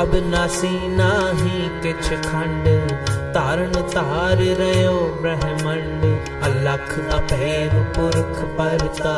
अब 0.01 0.11
नासी 0.15 0.88
नाही 0.88 1.69
किछ 1.84 2.09
खंड। 2.09 2.91
तारण 3.34 3.71
तार 3.71 4.38
रयो 4.38 5.19
ब्रह्मंड। 5.21 6.03
अलख 6.43 7.13
अभेद 7.13 7.71
पुरख 7.73 8.38
परता। 8.59 9.15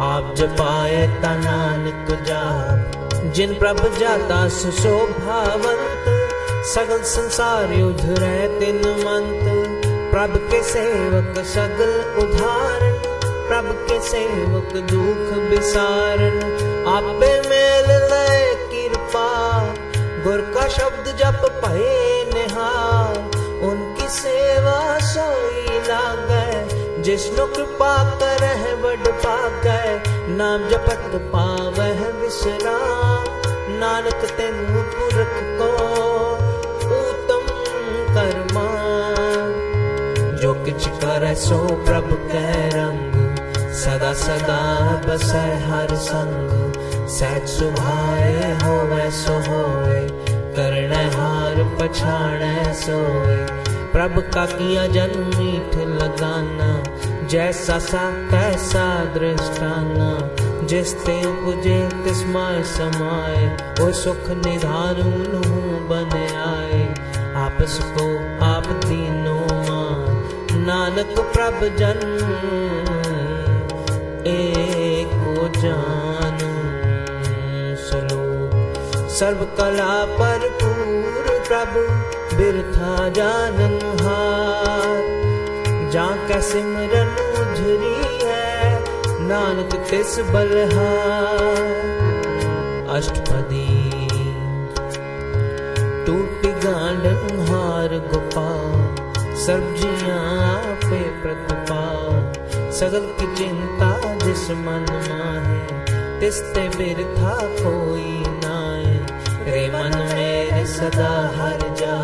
आप 0.00 0.34
जपाए 0.36 1.06
ता 1.22 1.34
नानक 1.36 2.10
जाप 2.26 3.32
जिन 3.34 3.54
प्रभ 3.54 3.80
जाता 3.98 4.36
सुशोभावंत 4.48 6.08
सगल 6.66 7.02
संसार 7.02 7.72
युद्ध 7.72 8.04
रह 8.18 8.46
तिन 8.58 8.78
मंत। 9.00 9.44
प्रभ 10.12 10.36
के 10.50 10.62
सेवक 10.62 11.38
सगल 11.46 11.92
उदाहरण 12.22 12.98
प्रभ 13.48 13.70
के 13.88 14.00
सेवक 14.08 14.76
दुख 14.90 15.32
विसारण 15.50 16.38
आपे 16.88 17.32
मेल 17.48 17.90
ले 18.12 18.38
कृपा, 18.64 19.28
गुर 20.24 20.40
का 20.54 20.68
शब्द 20.68 21.16
जप 21.18 21.48
पहे 21.64 22.01
लागे 27.12 27.46
कृपा 27.46 28.18
करह 28.18 28.62
बड़ 28.76 28.96
नाम 30.28 30.68
जपत 30.68 31.10
पावह 31.14 32.00
विश्राम 32.08 33.24
नानक 33.80 34.24
तेनु 34.36 34.82
पुरख 34.82 35.34
को 35.60 35.68
उत्तम 36.98 37.44
कर्मा। 38.14 38.66
जो 40.36 40.54
किछ 40.54 40.86
करे 40.86 41.34
सो 41.34 41.58
प्रभु 41.84 42.14
के 42.14 42.68
रंग, 42.68 43.36
सदा 43.72 44.12
सदा 44.12 44.60
बसै 45.06 45.46
हर 45.68 45.94
संग। 45.94 46.72
सहज 47.08 47.48
सुभाए 47.48 48.58
होवे 48.64 49.10
सो 49.10 49.32
होए 49.32 50.00
करण 50.56 50.92
हार 50.92 51.78
पछाड़े 51.80 52.74
सोए 52.74 53.71
प्रभ 53.92 54.18
का 54.34 54.44
किया 54.48 54.86
जन्म 54.86 55.24
मीठ 55.28 55.74
लगाना, 55.94 56.68
जैसा 57.28 57.78
सा 57.78 58.04
कैसा 58.30 58.84
दृष्टाना, 59.14 60.10
जिस 60.66 60.94
ते 60.96 61.16
पुजे 61.36 61.78
तिस्माय 62.04 62.62
समाए 62.66 63.46
वो 63.80 63.90
सुख 63.92 64.30
निधान 64.36 65.02
बन 65.90 66.16
आए 66.40 66.82
आपस 67.38 67.78
को 67.96 68.06
आप 68.44 68.66
तीनों 68.84 69.46
मान 69.68 70.64
नानक 70.66 71.18
प्रभ 71.34 71.60
जन्म 71.76 72.16
एक 74.28 75.20
जान। 75.56 76.38
सलो 77.82 78.22
सर्व 79.10 79.44
कला 79.58 79.92
पर 80.16 80.48
पूर 80.62 81.30
प्रभु 81.48 81.86
बिरथा 82.34 82.92
जानन 83.16 83.74
हार। 84.00 85.10
जा 85.92 86.06
कै 86.28 86.40
सिमरन 86.42 87.10
उझरी 87.40 87.96
है, 88.22 88.50
नानक 89.28 89.74
तिस 89.90 90.18
बलहार 90.30 91.60
अष्टपदी, 92.92 93.66
टूटी 96.06 96.52
गांडन 96.64 97.22
हार 97.48 97.98
गोपाल 98.08 98.72
सब्ज़ियाँ 99.42 100.18
आपे 100.46 101.02
प्रतिपाल। 101.22 102.70
सगल 102.72 103.06
की 103.18 103.26
चिंता 103.36 103.90
जिस 104.24 104.50
मन 104.58 104.86
माहे 105.08 105.60
तिस्ते 106.20 106.68
बिरथा 106.76 107.34
कोई 107.56 108.10
रे 109.46 109.66
मन 109.68 109.98
मेरे 110.14 110.66
सदा 110.66 111.12
हर 111.36 111.74
जा 111.78 111.96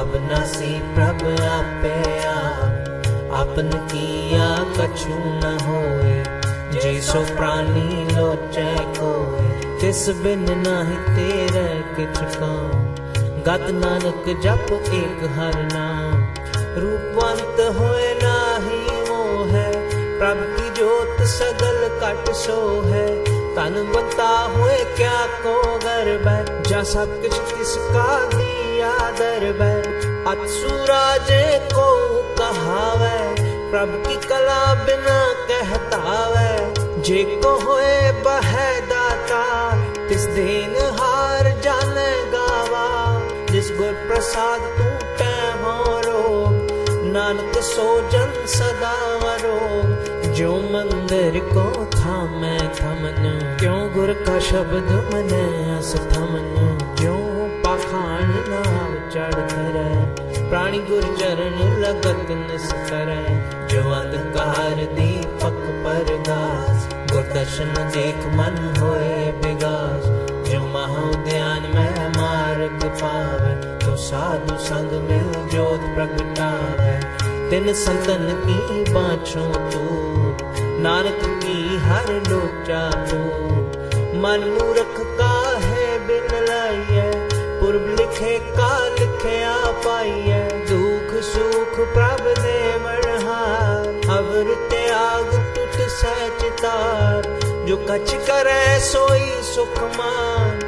अब 0.00 0.12
नसी 0.32 0.72
प्रभ 0.94 1.22
आपे 1.42 2.18
अपन 3.38 3.70
किया 3.92 4.48
कछु 4.78 5.08
न 5.10 5.58
होए। 5.62 6.24
जैसो 6.72 7.20
प्राणी 7.36 8.16
लोचे 8.16 8.74
कोए। 8.78 9.48
तिस 9.80 10.08
बिन 10.08 10.44
नाही 10.48 10.96
तेरे 11.16 11.68
किछ 11.96 12.18
काम। 12.34 12.94
गत 13.42 13.66
नानक 13.70 14.40
जप 14.42 14.72
एक 14.72 15.24
हर 15.36 15.62
नाम। 15.72 16.24
रूपवंत 16.82 17.76
होए 17.76 18.14
नाही 18.22 18.80
मोह। 19.08 19.48
है 19.48 19.72
प्रभ 20.18 20.56
की 20.56 20.70
जोत 20.70 21.22
सगल 21.22 22.00
कट 22.02 22.32
सो 22.32 22.82
है 22.86 23.27
तन 23.58 23.92
बता 23.96 24.28
हुए 24.28 24.76
क्या 24.96 25.26
को 25.26 25.62
गर्भ 25.78 26.28
है 26.28 26.62
जा 26.62 26.82
सब 26.82 27.22
कुछ 27.22 27.30
किसका 27.30 28.28
दिया 28.28 28.92
दरब 29.10 29.62
है 29.62 29.82
अतसुराजे 30.24 31.68
को 31.72 31.88
कहावे? 32.38 33.34
प्रभ 33.70 34.04
की 34.08 34.28
कला 34.28 34.74
बिना 34.74 35.18
कहतावे? 35.48 36.74
जे 37.02 37.24
को 37.24 37.50
होए 37.64 38.12
बह 38.12 38.80
दाता, 38.80 39.44
तिस 40.08 40.20
देन 40.20 40.76
हार 41.00 41.60
जाने 41.60 42.10
गावा। 42.30 42.86
जिस 43.52 43.70
गुर 43.70 43.92
प्रसाद 43.92 44.60
टूटे 44.60 45.34
हो 45.62 46.00
रोग 46.00 46.52
नानक 47.12 47.58
सोजन 47.58 48.46
सदा 48.46 48.96
वरोग 49.16 49.87
जो 50.38 50.50
मंदिर 50.72 51.38
को 51.44 51.62
थामे 51.94 52.56
थमन 52.74 53.24
क्यों 53.60 53.78
गुर 53.94 54.12
का 54.26 54.38
शब्द 54.48 54.90
मने 55.06 55.40
अस 55.76 55.90
थमन 56.12 56.76
जो 57.00 57.14
पाखान 57.64 58.30
नाव 58.50 58.92
चढ़ 59.14 59.34
करे 59.52 60.44
प्राणी 60.50 60.78
गुर 60.90 61.02
चरण 61.20 61.58
लगत 61.80 62.30
निस 62.30 62.68
करे 62.90 63.18
जो 63.72 63.82
अंधकार 63.92 64.84
दीपक 64.94 65.58
पर 65.84 66.14
दास 66.28 66.86
गुर 67.12 67.26
दर्शन 67.34 67.74
देख 67.96 68.26
मन 68.38 68.62
होए 68.78 69.16
विगास 69.42 70.06
जो 70.50 70.60
महोद्यान 70.76 71.66
में 71.74 72.08
मार्ग 72.18 72.84
पावे 73.02 73.54
तो 73.84 73.96
साधु 74.06 74.56
संग 74.68 74.94
मिल 75.10 75.32
जोत 75.56 75.90
प्रगटावे 75.96 76.96
तिन 77.50 77.72
संतन 77.82 78.24
की 78.46 78.92
बाछो 78.92 79.44
तू 79.70 80.17
नानक 80.80 81.22
की 81.42 81.76
हर 81.78 82.10
लोचा 82.24 82.82
तू 83.06 83.18
मन 84.22 84.44
मूर्ख 84.50 84.94
का 85.18 85.34
है 85.58 85.86
बिन 86.06 86.34
लाइए, 86.44 87.10
पूर्व 87.60 87.86
लिखे 87.90 88.38
का 88.50 88.72
लिखे, 88.88 89.42
आ 89.44 89.72
पाइए। 89.84 90.40
दुख 90.70 91.14
सुख 91.24 91.74
प्रभ 91.94 92.24
दे 92.38 92.56
अवर 94.08 94.54
त्याग 94.70 95.32
टूट 95.54 95.74
सचतार। 95.90 97.26
जो 97.66 97.76
कछ 97.90 98.14
करे 98.26 98.62
सोई 98.80 99.30
सुख 99.44 99.82
मान 99.96 100.58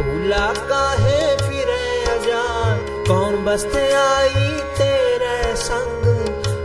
भूला 0.00 0.46
काहे 0.68 1.20
फिरे 1.38 1.86
अजान। 2.08 2.84
कौन 3.08 3.44
बसते 3.44 3.86
आई 3.94 4.50
तेरे 4.78 5.56
संग, 5.56 6.04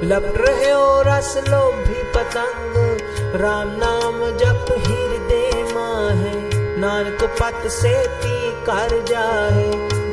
लपट 0.04 0.42
रहे 0.42 0.72
हो 0.72 1.02
रस 1.08 1.34
लोभी 1.48 2.04
पतंग। 2.16 2.95
राम 3.36 3.70
नाम 3.78 4.20
जप 4.38 4.66
हृदय 4.80 5.64
माहे, 5.74 6.34
नानक 6.80 7.24
पत 7.42 7.68
से 7.70 7.92
ती 8.08 8.52
कर 8.62 8.94
जाए 9.10 9.66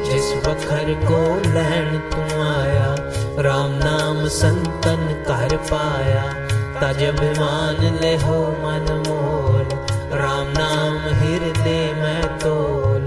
जिस 0.04 0.32
बखर 0.46 0.92
को 1.04 1.20
लहन 1.50 1.98
तू 2.10 2.22
आया 2.42 2.88
राम 3.42 3.70
नाम 3.74 4.26
संतन 4.28 5.06
कर 5.28 5.56
पाया। 5.70 6.24
तज 6.80 7.02
अभिमान 7.04 7.98
ले 8.00 8.14
हो 8.16 8.40
मन 8.62 8.90
मोल, 9.08 9.68
राम 10.18 10.52
नाम 10.58 10.98
हृदय 11.14 11.80
में 11.94 12.38
तोल। 12.38 13.06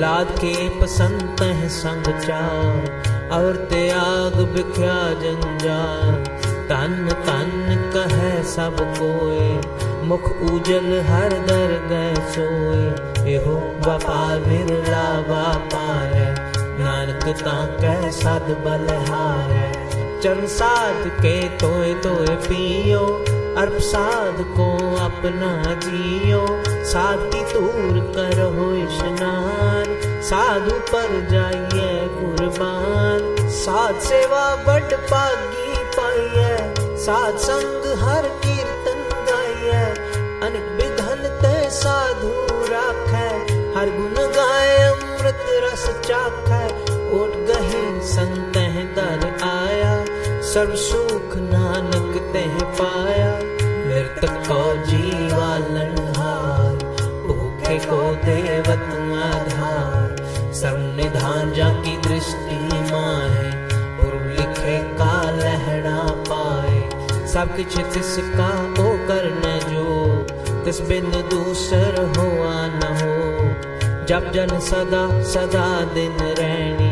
लाद 0.00 0.30
के 0.38 0.68
पसंत 0.80 1.40
है 1.42 1.68
संग 1.68 2.04
चार, 2.20 3.30
और 3.32 3.56
त्याग 3.70 4.40
बिख्या 4.54 4.98
जंजाल। 5.22 6.45
तन 6.66 6.94
तन 7.26 7.50
कहे 7.94 8.42
सब 8.44 8.76
कोय 8.98 9.60
मुख 10.06 10.24
उजल, 10.24 10.88
हर 11.08 11.32
दर 11.46 11.72
गए 11.90 12.14
सोए। 12.32 13.34
एहो 13.34 13.54
व्यापार 13.84 14.38
बिरला 14.38 15.04
व्यापार 15.28 16.12
नानक 16.80 17.24
ताके 17.38 18.10
सद 18.12 18.50
बलहार 18.64 19.54
चरण 20.22 20.46
साध 20.46 21.08
के 21.20 21.36
तोय 21.58 21.94
तोय 21.94 22.34
पियो। 22.46 23.00
अर्प 23.58 23.78
साध 23.80 24.40
को 24.56 24.70
अपना 24.96 25.52
जियो। 25.84 26.46
साध 26.84 27.18
की 27.34 27.42
दूर 27.52 28.00
करो 28.16 28.50
स्नान 28.96 29.94
साधु 30.22 30.78
पर 30.90 31.14
जाइए 31.30 32.08
कुर्बान। 32.08 33.48
साध 33.50 34.00
सेवा 34.00 34.44
बड़ 34.56 34.94
पागी 35.12 35.65
साध 37.06 37.36
संग 37.36 38.02
हर 38.02 38.22
कीर्तन 38.22 39.26
गाइए 39.28 39.84
अनेक 40.42 40.72
विधन 40.72 41.38
ते 41.42 41.70
साधु 41.70 42.30
राखै। 42.50 43.54
हर 43.76 43.90
गुण 43.96 44.14
गाय, 44.14 44.76
अमृत 44.76 45.44
रस 45.48 45.86
चाखै। 45.86 46.66
ओट 46.92 47.36
गही 47.36 48.00
संत 48.00 48.52
दर 48.96 49.38
आया। 49.42 50.04
सर्व 50.42 50.76
सुख 50.76 51.36
नानक 51.36 52.32
तह 52.32 52.66
पाया। 52.66 53.32
मृतक 53.86 54.48
को 54.48 54.86
जीवालन 54.86 56.14
हार। 56.16 56.84
भूखे 57.26 57.78
को 57.78 58.14
देवत 58.14 59.05
कुछ 67.48 67.76
तिसका 67.94 68.48
ओ 68.80 68.92
करने 69.08 69.54
जो 69.64 69.84
तिस 70.64 70.80
बिन 70.80 71.10
दूसर 71.30 72.00
हुआ 72.16 72.54
न 72.66 72.92
हो। 73.00 73.14
जब 74.06 74.30
जन 74.32 74.58
सदा 74.62 75.02
सदा 75.24 75.66
दिन 75.94 76.16
रहनी 76.40 76.90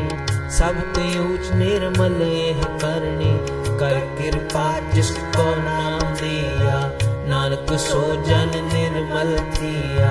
सब 0.50 0.76
ऊंच 0.98 1.50
निर्मल 1.54 2.20
यह 2.22 2.62
करनी। 2.82 3.32
कर 3.78 3.98
कृपा 4.18 4.66
जिसको 4.90 5.44
नाम 5.58 6.02
दिया, 6.14 6.76
नानक 7.28 7.72
सो 7.80 8.02
जन 8.24 8.52
निर्मल 8.72 9.32
थिया 9.54 10.10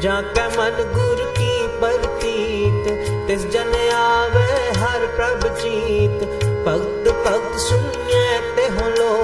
जाके 0.00 0.46
मन 0.48 0.76
गुर 0.94 1.20
की 1.38 1.52
प्रतीत, 1.80 2.88
तिस 3.28 3.46
जन 3.52 3.74
आवे 3.94 4.46
हर 4.78 5.06
प्रभ 5.16 5.46
जीत 5.60 6.24
भक्त 6.66 7.04
भक्त 7.26 7.58
सुनिए 7.58 8.26
ते 8.56 8.66
हो 8.74 8.88
लोए 8.90 9.23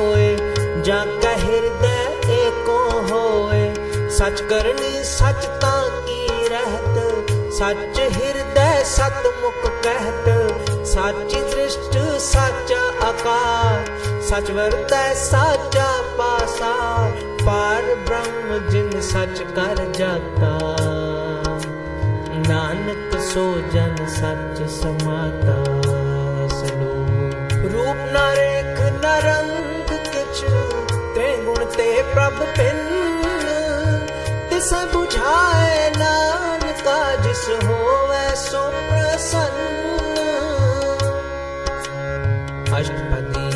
जाके 0.90 1.28
हृदय 1.28 2.20
एको 2.32 2.90
होए। 3.00 3.74
सच 4.08 4.40
करनी 4.40 5.04
सच 5.04 5.46
की 5.64 6.48
रहत। 6.48 7.26
सच 7.52 8.00
हृदय 8.00 8.84
सतमुख 8.84 9.70
कहत। 9.86 10.24
साची 10.70 11.40
दृष्ट, 11.40 12.20
साचा 12.20 13.06
आकार। 13.06 13.98
सच 14.22 14.50
वरतै, 14.50 15.14
साचा 15.14 16.02
पासा। 16.02 17.06
पार 17.16 17.82
ब्रह्म 17.82 18.68
जिन 18.68 19.00
सच 19.00 19.40
कर 19.40 19.92
जाता। 19.96 20.58
नानक 22.48 23.20
सो 23.20 23.60
जन 23.60 23.96
सच 24.00 24.70
समाता। 24.82 25.80
सलो 26.58 26.92
रूप 27.68 27.96
न 27.96 28.36
ते 31.70 31.90
प्रभ 32.02 32.38
पिन 32.56 32.78
तिस 34.50 34.70
बुझाए 34.92 35.90
नानका, 35.96 36.98
जिस 37.16 37.44
होवे 37.64 38.24
सो 38.36 38.62
प्रसन्न 38.88 39.78
अष्टपदी, 42.74 43.52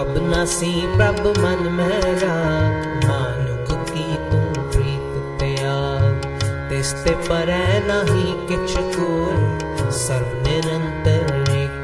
अब 0.00 0.14
नसी 0.26 0.72
प्रभ 0.96 1.20
मन 1.38 1.60
में 1.72 2.00
राख 2.22 3.04
मानुक 3.04 3.88
की 3.88 4.06
तू 4.30 4.40
प्रीत 4.70 5.12
त्याग। 5.40 6.28
तिस्ते 6.70 7.14
परै 7.28 7.66
नहीं 7.86 8.32
किछ 8.48 8.76
कोर 8.96 9.90
सर्व 9.92 10.30
निरंतर 10.46 11.26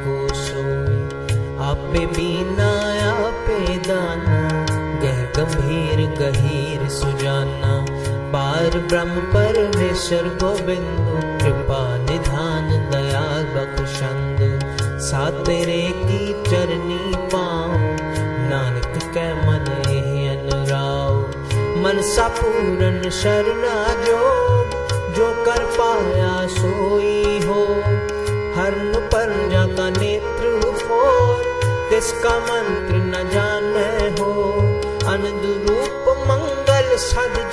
को 0.04 0.16
सोई। 0.34 1.00
आपे 1.66 2.06
बीना, 2.06 2.70
आपे 3.08 3.60
दाना 3.88 4.25
पार 8.56 8.78
ब्रह्म 8.78 9.20
परमेश्वर 9.20 10.28
गोविंद, 10.42 11.08
कृपा, 11.42 11.80
निधान 11.98 12.68
दयाल 12.90 13.44
बख्शंद 13.54 14.38
सा 15.00 15.30
तेरे 15.30 15.82
की 15.96 16.20
चरनी 16.50 17.12
पाओ 17.16 17.72
नानक 18.50 18.96
कै 19.14 19.26
मन 19.34 19.66
अनुराव 20.28 21.18
मन 21.84 22.00
सा 22.02 22.28
पूरन 22.28 23.10
शरणा 23.10 23.74
जो 24.04 24.22
जो 25.14 25.28
कर 25.44 25.64
पाया 25.76 26.32
सोई 26.46 27.40
हो। 27.46 27.60
हरण 28.56 28.92
पर 29.12 29.34
का 29.76 29.90
नेत्र 29.90 30.54
हो 30.88 31.02
तिसका 31.90 32.38
मंत्र 32.38 32.94
न 32.94 33.28
जाने 33.28 34.08
हो। 34.20 34.32
अनंद 35.12 35.44
रूप 35.68 36.16
मंगल 36.28 36.96
सद 36.96 37.45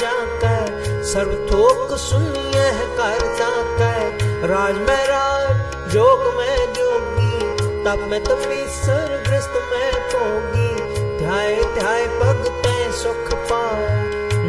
सर्व 1.14 1.34
थोक 1.50 1.92
सुनिए 2.00 2.70
करता 2.98 3.50
कह 3.80 4.48
राज 4.48 4.78
में 4.86 5.04
राज, 5.08 5.92
जोग 5.94 6.22
में 6.38 6.74
जोगी 6.74 7.84
तब 7.84 8.08
मैं 8.12 8.20
तपीसर 8.24 9.12
ग्रस्त 9.28 9.60
में 9.72 9.92
पोगी 10.14 10.72
ध्याय 11.20 11.56
ध्याय 11.76 12.06
भगते 12.18 12.74
सुख 13.02 13.30
पाया 13.52 14.00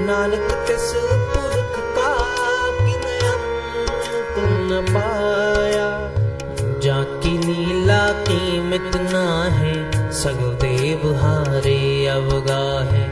नानक 0.06 0.54
तिस 0.68 0.88
पुरख 1.34 1.76
का 1.98 2.12
न 4.66 4.80
पाया। 4.88 5.88
जाकी 6.80 7.36
लीला 7.38 8.02
कीमत 8.22 8.96
ना 9.12 9.26
है 9.58 9.74
सगदेव 10.14 11.06
हारे 11.16 11.78
अवगा 12.08 12.64
है 12.90 13.04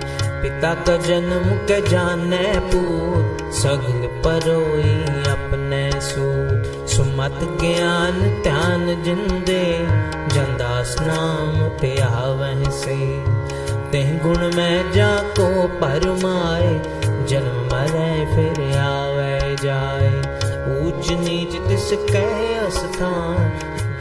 पिता 0.42 0.74
का 0.84 0.96
जन्म 1.06 1.50
के 1.66 1.80
जाने 1.88 2.44
पूत 2.70 3.41
सगल 3.62 4.06
परोई 4.24 4.92
अपने 5.30 6.00
सूत 6.00 6.88
सुमत 6.88 7.38
ज्ञान, 7.60 8.42
ध्यान 8.42 9.02
जिंदे 9.02 9.64
जंदास 10.34 10.96
नाम 11.00 11.68
ते 11.68 12.00
आवह 12.00 12.70
से। 12.70 12.96
ते 13.90 14.02
गुण 14.24 14.38
में 14.56 14.92
जाको 14.92 15.46
परमाए 15.68 16.72
जन्म 17.26 17.60
मरे 17.72 18.10
फिर 18.26 18.78
आवे 18.78 19.56
जाए। 19.62 20.10
ऊंच 20.76 21.10
नीच 21.20 21.52
दिस 21.52 21.90
तिसके 21.90 22.70
स्थान, 22.70 23.52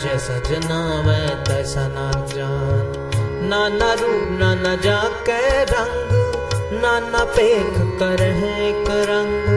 जैसा 0.04 0.40
जनावे 0.40 1.36
तैसा 1.44 1.88
ना 1.88 2.12
जान। 2.12 2.94
नाना 3.50 3.94
रूप 3.94 4.40
नाना 4.40 4.76
जाके 4.76 5.64
रंग 5.64 6.11
नाना 6.82 7.24
पेख 7.34 7.74
कर 7.99 8.22
एक 8.28 8.88
रंग, 9.10 9.49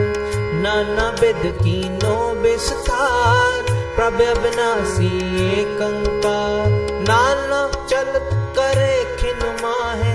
नाना 0.63 1.07
विद 1.21 1.43
की 1.57 1.77
नो 1.89 2.17
विस्तार 2.41 3.71
प्रभ 3.95 4.21
अविनाशी 4.21 5.09
एकंकार 5.45 6.69
नाना 7.07 7.61
चल 7.89 8.11
करे 8.57 8.93
खिन 9.17 9.41
माहे, 9.61 10.13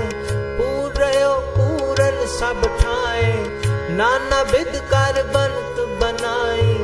पूरयो 0.59 1.33
पूरन 1.57 2.25
सब 2.37 2.63
ठाए 2.81 3.33
नाना 3.97 4.41
विद 4.53 4.73
कर 4.93 5.23
बनत 5.35 5.83
बनाई 6.03 6.79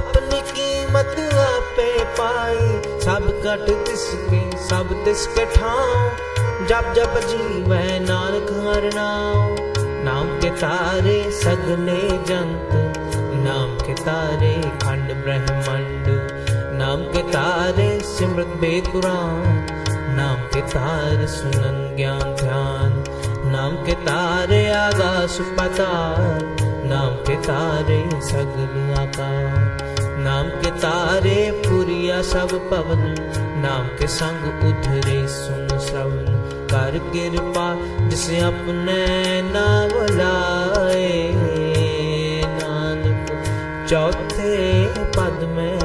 अपनी 0.00 0.40
कीमत 0.52 1.16
आपे 1.46 1.90
पाई 2.20 3.00
सब 3.06 3.32
कट 3.46 3.66
तिसके, 3.88 4.44
सब 4.68 4.94
तिसके 5.04 5.44
ठाव 5.56 6.41
जब 6.68 6.92
जब 6.94 7.18
जीव 7.20 7.72
नानक 8.02 8.50
हर 8.64 8.84
नाम 8.94 9.56
नाम 10.04 10.28
के 10.40 10.50
तारे 10.50 11.16
सगले 11.30 12.02
जंत, 12.28 12.70
नाम 13.44 13.76
के 13.86 13.94
तारे 13.94 14.52
खंड 14.82 15.12
ब्रह्मंड, 15.24 16.06
नाम 16.78 17.02
के 17.12 17.22
तारे 17.22 17.88
सिमृत 18.00 18.46
बेकुरान, 18.60 19.66
नाम 20.16 20.42
के 20.54 20.60
तारे 20.60 21.26
सुनन 21.26 21.78
ज्ञान 21.96 22.34
ध्यान, 22.34 23.04
नाम 23.52 23.76
के 23.84 23.94
तारे 24.06 24.60
आगास 24.70 25.38
पताल, 25.58 26.40
नाम 26.88 27.14
के 27.26 27.36
तारे 27.42 28.00
सगल 28.22 28.94
आकार, 28.98 29.78
नाम 30.18 30.48
के 30.60 30.70
तारे 30.78 31.50
पुरिया 31.66 32.22
सब 32.22 32.58
पवन, 32.70 33.14
नाम 33.62 33.86
के 33.98 34.06
संग 34.06 34.44
उधरे 34.64 35.26
सुन 35.28 35.78
श्रवण। 35.78 36.21
कर 36.92 36.98
कृपा 36.98 37.78
जिसे 38.08 38.40
अपने 38.40 39.42
नाम 39.42 40.16
लाए। 40.16 41.42
चौथे 43.90 44.84
पद 44.86 45.40
में 45.42 45.78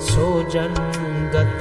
सो 0.00 0.42
गत 1.34 1.60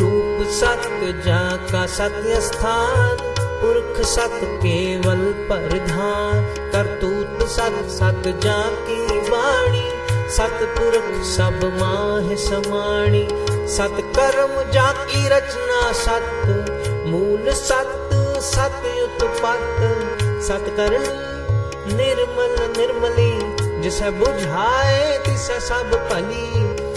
रूप 0.00 0.48
सत्य 0.48 1.22
जा 1.26 1.56
का 1.72 1.86
सत्य 1.86 2.40
स्थान, 2.40 3.16
पुरख 3.38 4.06
सत 4.06 4.40
केवल 4.44 5.32
प्रधान। 5.32 6.54
करतूत 6.72 7.48
सत 7.48 7.84
सत 7.88 8.40
जा 8.42 8.62
की 8.62 9.30
वाणी 9.30 9.90
सतपुरख 10.30 11.24
सब 11.24 11.78
माह 11.80 12.34
समाणी। 12.34 13.28
सत 13.68 14.03
कर्म 14.24 14.70
जा 14.72 14.92
की 14.92 15.28
रचना 15.28 15.92
सत, 15.92 16.46
मूल 17.06 17.50
सत, 17.52 18.10
सतयुत 18.42 19.18
पत। 19.22 19.80
सतकर्म 20.42 21.02
निर्मल 21.96 22.54
निर्मली, 22.78 23.82
जिसे 23.82 24.10
बुझाए 24.10 25.18
तिसे 25.18 25.60
सब 25.60 25.90
पली 26.12 26.46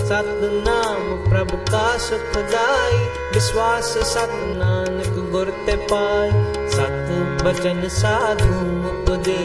सतनाम 0.05 1.03
प्रभु 1.31 1.57
का 1.57 1.97
सुखदाई 1.97 2.97
विश्वास 3.33 3.93
सत 3.97 4.29
नानक 4.33 5.31
गुर 5.31 5.49
ते 5.65 5.75
पाए। 5.75 6.31
सत 6.69 7.43
बचन 7.43 7.87
साधु 7.87 8.53
उपदे 8.87 9.43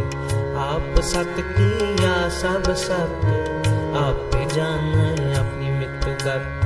आप 0.63 1.01
सत 1.01 1.35
किया 1.39 2.29
सब 2.29 2.75
सत्य 2.75 3.29
आप 3.97 4.31
जान 4.55 4.93
अपनी 5.35 5.71
मित्र 5.71 6.09
गत। 6.09 6.61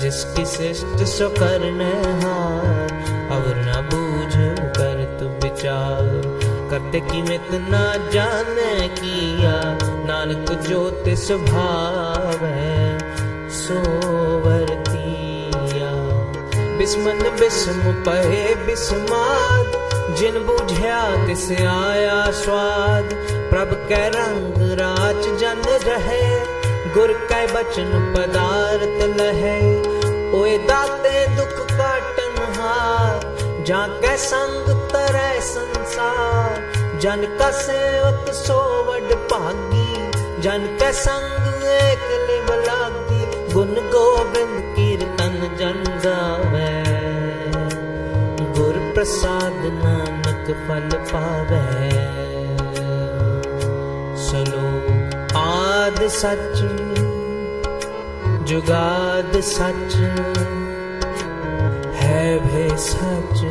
जिसकी 0.00 0.44
शिष्ट 0.44 1.04
सो 1.04 1.28
करने 1.28 1.92
हार। 1.94 2.92
और 3.32 3.54
न 3.56 3.88
बूझ 3.92 4.32
कर 4.76 5.16
तु 5.20 5.26
विचार। 5.26 6.22
करते 6.70 7.00
की 7.00 7.22
मित 7.22 7.48
ना 7.52 8.10
जाने 8.10 8.88
किया। 8.88 9.78
नानक 10.04 10.66
ज्योति 10.66 11.16
स्वभाव 11.16 12.44
है 12.44 12.98
सोवरतिया 13.50 14.82
बिस्मन 16.78 17.36
बिस्म 17.40 17.72
पहे 17.92 18.54
बिस्माद 18.54 19.81
जिन 20.22 20.46
बुझया 20.46 21.26
तिस 21.26 21.50
आया 21.52 22.30
स्वाद, 22.30 23.08
प्रभ 23.50 23.70
के 23.88 24.08
रंग 24.08 24.54
राज 24.80 25.24
जन 25.40 25.62
रहे, 25.86 26.20
गुर 26.94 27.12
कै 27.32 27.46
बचन 27.46 27.90
पदार्थ 28.16 29.02
लहे। 29.18 29.56
ओए 30.40 30.58
दाते 30.58 31.26
दुख 31.26 31.66
काटन 31.72 32.54
हार, 32.54 33.20
जा 33.66 33.86
कै 34.02 34.16
संग 34.16 34.70
तरह 34.92 35.40
संसार। 35.40 36.72
जन 36.98 37.36
का 37.38 37.50
सेवक 37.50 38.32
सो 38.34 38.60
वड 38.82 39.14
भागी, 39.32 40.12
जन 40.42 40.76
कै 40.80 40.92
संग 40.92 41.64
एक 41.64 42.08
लिव 42.30 42.54
लागी। 42.62 43.52
गुण 43.52 43.74
गोविंद 43.74 44.62
कीर्तन 44.76 45.56
जन 45.58 45.84
गावे। 46.06 46.81
प्रसाद 49.02 49.62
नानक 49.74 50.44
फल 50.66 50.90
पावे। 51.06 51.62
सलो 54.16 54.66
आद 55.38 55.98
सच, 56.08 56.60
जुगाद 58.44 59.40
सच, 59.40 59.96
है 61.96 62.22
भी 62.38 62.78
सच, 62.78 63.42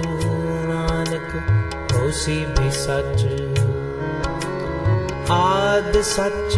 नानक 0.69 1.29
होसी 1.93 2.39
भी 2.45 2.71
सच। 2.71 3.27
आद 5.31 6.01
सच, 6.01 6.57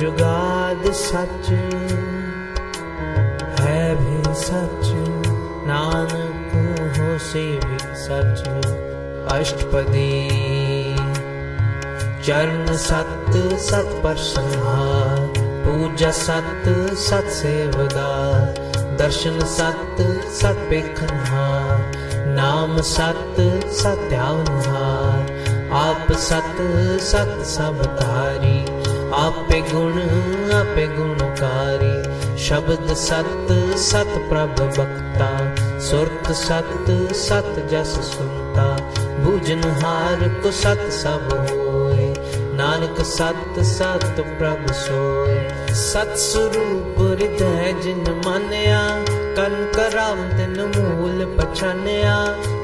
जुगाद 0.00 0.90
सच, 0.92 1.50
है 3.60 3.82
भी 3.96 4.34
सच, 4.34 4.94
नानक 5.66 6.27
हो 7.18 7.24
से 7.24 7.60
भी 7.64 7.78
सच 7.78 8.48
अष्टपदी। 9.32 10.28
चरण 12.22 12.76
सत 12.76 13.32
सत 13.60 14.00
पर 14.04 14.16
संहार 14.16 15.18
पूजा 15.38 16.10
सत 16.10 16.62
सत 16.98 17.24
सेवदार, 17.24 18.54
दर्शन 18.96 19.40
सत 19.40 19.96
सत 20.32 20.66
पेखनहार 20.70 21.92
नाम 22.26 22.80
सत 22.80 23.36
सत्यावनहार 23.66 25.32
आप 25.72 26.12
सत 26.12 26.56
सत 27.02 27.42
सब 27.46 27.82
तारी 27.84 28.62
आपे 29.14 29.60
गुण, 29.60 29.92
आपे 30.52 30.86
गुणकारी, 30.86 32.36
शब्द 32.38 32.94
सत 32.94 33.46
सत 33.76 34.14
प्रभ 34.28 34.60
बक्ता 34.78 35.37
सुरत 35.88 36.30
सत 36.36 36.88
सत 37.16 37.54
जस 37.70 37.92
सुनता 38.06 38.64
भुजनहार 39.24 40.28
को 40.42 40.50
सत 40.56 40.80
सब 40.94 41.28
होए 41.50 42.08
नानक 42.58 43.00
सत 43.10 43.58
सत 43.68 44.04
प्रभ 44.38 44.66
सोए 44.80 45.38
सत 45.82 46.12
स्वरूप 46.24 46.98
हृदय 47.00 47.72
जिन 47.82 48.04
मानया 48.26 48.82
कन 49.38 49.56
कराम 49.76 50.22
तिन 50.36 50.60
मूल 50.76 51.24
पछानया 51.38 52.16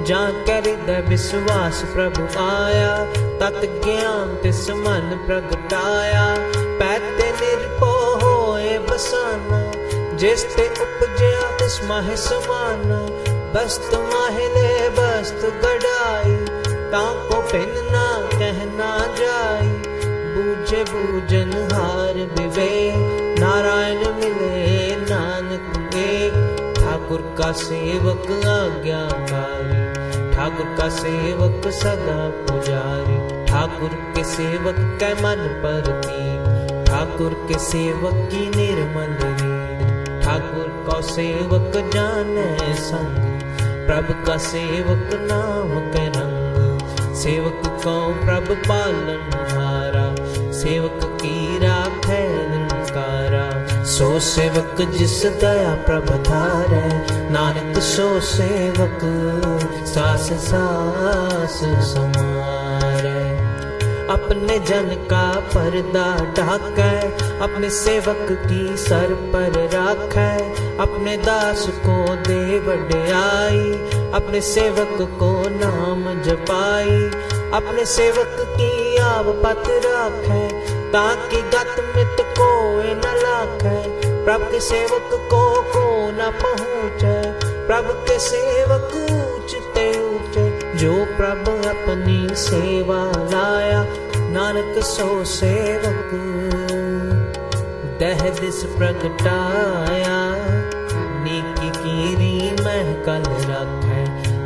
जा 0.08 0.22
कर 0.46 0.68
हृदय 0.68 1.00
विश्वास 1.08 1.82
प्रभु 1.94 2.26
आया 2.44 2.92
तत 3.40 3.60
ज्ञान 3.84 4.36
तिस 4.42 4.68
मन 4.82 5.08
प्रगटाया 5.26 6.26
पैते 6.82 7.30
निरपो 7.40 7.92
होए 8.24 8.78
बसाना 8.90 9.62
जिस 10.22 10.44
ते 10.56 10.68
उपजया 10.82 11.33
तिस 11.64 11.84
माहे 11.84 12.16
समाना, 12.16 12.96
बस्त 13.52 13.94
माहे 13.94 14.48
ले 14.48 14.88
बस्त 14.88 15.40
गड़ाई। 15.62 16.34
पिन 17.52 17.72
ना 17.92 18.04
कहना 18.38 18.90
जाई। 19.16 19.68
बूझे 20.34 20.82
बूझन 20.84 21.52
हार 21.72 22.14
बिवे 22.34 22.92
नारायण 23.40 23.98
मिले, 23.98 24.96
नानक 24.96 25.72
के 25.94 26.30
ठाकुर 26.74 27.34
का 27.38 27.52
सेवक 27.52 28.30
आज्ञाकारी 28.46 29.82
ठाकुर 30.36 30.76
का 30.78 30.88
सेवक 30.88 31.68
सदा 31.72 32.20
पुजारी। 32.44 33.46
ठाकुर 33.46 33.88
के 33.88 34.24
सेवक 34.24 34.76
कै 35.00 35.14
मन 35.14 35.48
पर 35.64 36.00
ठाकुर 36.84 37.46
के 37.48 37.58
सेवक 37.58 38.28
की 38.30 38.46
निर्मल 38.56 39.16
रीत 39.22 39.63
ठाकुर 40.24 40.68
का 40.86 41.00
सेवक 41.00 41.72
जाने 41.94 42.74
संग, 42.74 43.16
प्रभु 43.86 44.26
का 44.26 44.36
सेवक 44.36 45.10
नाम 45.32 45.68
के 45.92 46.08
रंग। 46.08 47.14
सेवक 47.14 47.62
को 47.66 48.26
प्रभु 48.26 48.54
पालन 48.54 49.30
हारा, 49.50 50.06
सेवक 50.52 51.00
की 51.04 51.58
राखे 51.58 52.24
सो 53.84 54.20
सेवक 54.20 54.90
जिस 54.90 55.26
दया 55.26 55.74
प्रभ 55.74 56.10
धारे, 56.22 57.06
नानक 57.30 57.78
सो 57.78 58.20
सेवक 58.20 59.00
सास 59.86 60.32
सास 60.32 61.60
समारे। 61.94 62.63
अपने 64.14 64.58
जन 64.58 64.88
का 65.10 65.40
पर्दा 65.40 66.08
ढाके 66.34 66.90
अपने 67.44 67.70
सेवक 67.70 68.26
की 68.30 68.76
सर 68.76 69.14
पर 69.32 69.56
राखे 69.72 70.28
अपने 70.78 71.16
दास 71.16 71.66
को 71.86 71.96
दे 72.16 72.60
बड़ाई 72.60 73.72
अपने 74.12 74.40
सेवक 74.40 74.96
को 75.18 75.30
नाम 75.48 76.22
जपाई, 76.22 77.00
अपने 77.54 77.84
सेवक 77.86 78.36
की 78.40 78.96
आव 78.96 79.32
पत 79.42 79.64
राखे 79.86 80.48
ताकि 80.92 81.42
गत 81.42 81.76
मित 81.96 82.16
को 82.38 82.50
न 82.82 83.16
लाखे 83.16 83.76
प्रभु 84.24 84.50
के 84.50 84.60
सेवक 84.60 85.10
को 85.30 85.44
को 85.72 85.84
न 86.10 86.30
पहुँचे 86.42 87.16
प्रभु 87.66 87.92
के 87.92 88.18
सेवक 88.18 88.94
ऊंचते 88.94 89.88
ऊँचे 90.00 90.48
जो 90.76 90.92
प्रभु 91.16 91.52
अपनी 91.68 92.34
सेवा 92.34 93.02
लाया 93.32 94.03
नानक 94.34 94.82
सो 94.84 95.24
सेवक 95.24 96.10
दह 98.00 98.30
दिस 98.40 98.64
प्रगटाया। 98.64 100.16
नीकी 101.24 101.68
कीरी 101.68 102.50
महकल 102.50 103.22
रखे, 103.30 104.00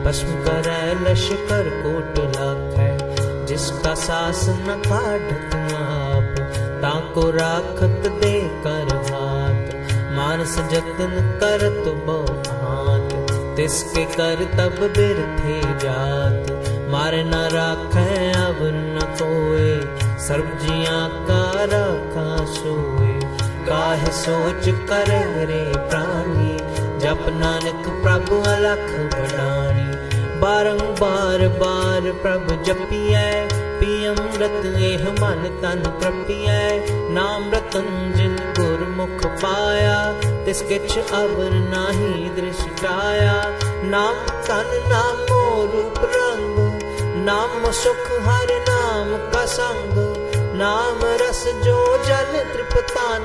भस्म 0.05 0.27
करे 0.27 0.83
लश्कर 0.95 1.71
कोट 1.71 2.19
लाखे। 2.37 2.91
जिसका 3.47 3.95
सास 3.95 4.47
न 4.49 4.83
काटत 4.87 5.55
आप 5.55 6.37
ताको 6.83 7.31
राखत 7.31 8.11
दे 8.11 8.41
कर 8.67 8.97
हाथ। 9.11 9.75
मानस 10.17 10.59
जतन 10.59 11.39
करत 11.43 12.05
बहुत 12.07 12.49
हाथ 12.49 13.29
तिसके 13.57 14.05
कर 14.05 14.45
तब 14.45 14.83
बिरथे 14.83 15.61
जात। 15.79 16.78
मारे 16.93 17.23
न 17.25 17.35
राखे 17.53 18.17
अब 18.43 18.59
न 18.75 19.07
कोए 19.21 19.73
सर्व 20.27 20.47
जिया 20.63 20.99
का 21.29 21.43
राखा 21.73 22.29
सोए 22.55 23.13
काहे 23.69 24.13
सोच 24.21 24.69
करे 24.91 25.21
रे 25.51 25.63
प्राणी 25.91 26.57
जप 27.05 27.27
नानक 27.41 27.89
प्रभु 28.05 28.41
अलख 28.55 28.89
बड़ानी 29.15 29.87
बारंबार 30.43 31.47
बार 31.61 32.11
प्रभु 32.23 32.57
जपिए 32.65 33.27
पियम 33.81 34.19
रत 34.43 34.65
एह 34.89 35.05
मन 35.21 35.43
तन 35.63 35.83
प्रपिए 36.01 36.61
नाम 37.19 37.51
रतन 37.55 37.89
जिन 38.17 38.37
गुरमुख 38.59 39.27
पाया 39.43 39.99
तिस 40.47 40.63
किछ 40.71 40.99
अबर 40.99 41.59
नाही 41.75 42.29
दृष्टाया 42.41 43.37
नाम 43.95 44.27
तन 44.49 44.71
नामो 44.93 45.43
रूप 45.75 46.01
रंग 46.15 46.38
नाम 47.31 47.73
सुख, 47.73 48.11
हर 48.11 48.47
नाम 48.51 49.31
का 49.31 49.47
संग। 49.47 50.15
नाम 50.55 51.01
रस 51.03 51.45
जो 51.65 52.05
जल 52.05 52.55
तृपतान। 52.55 53.23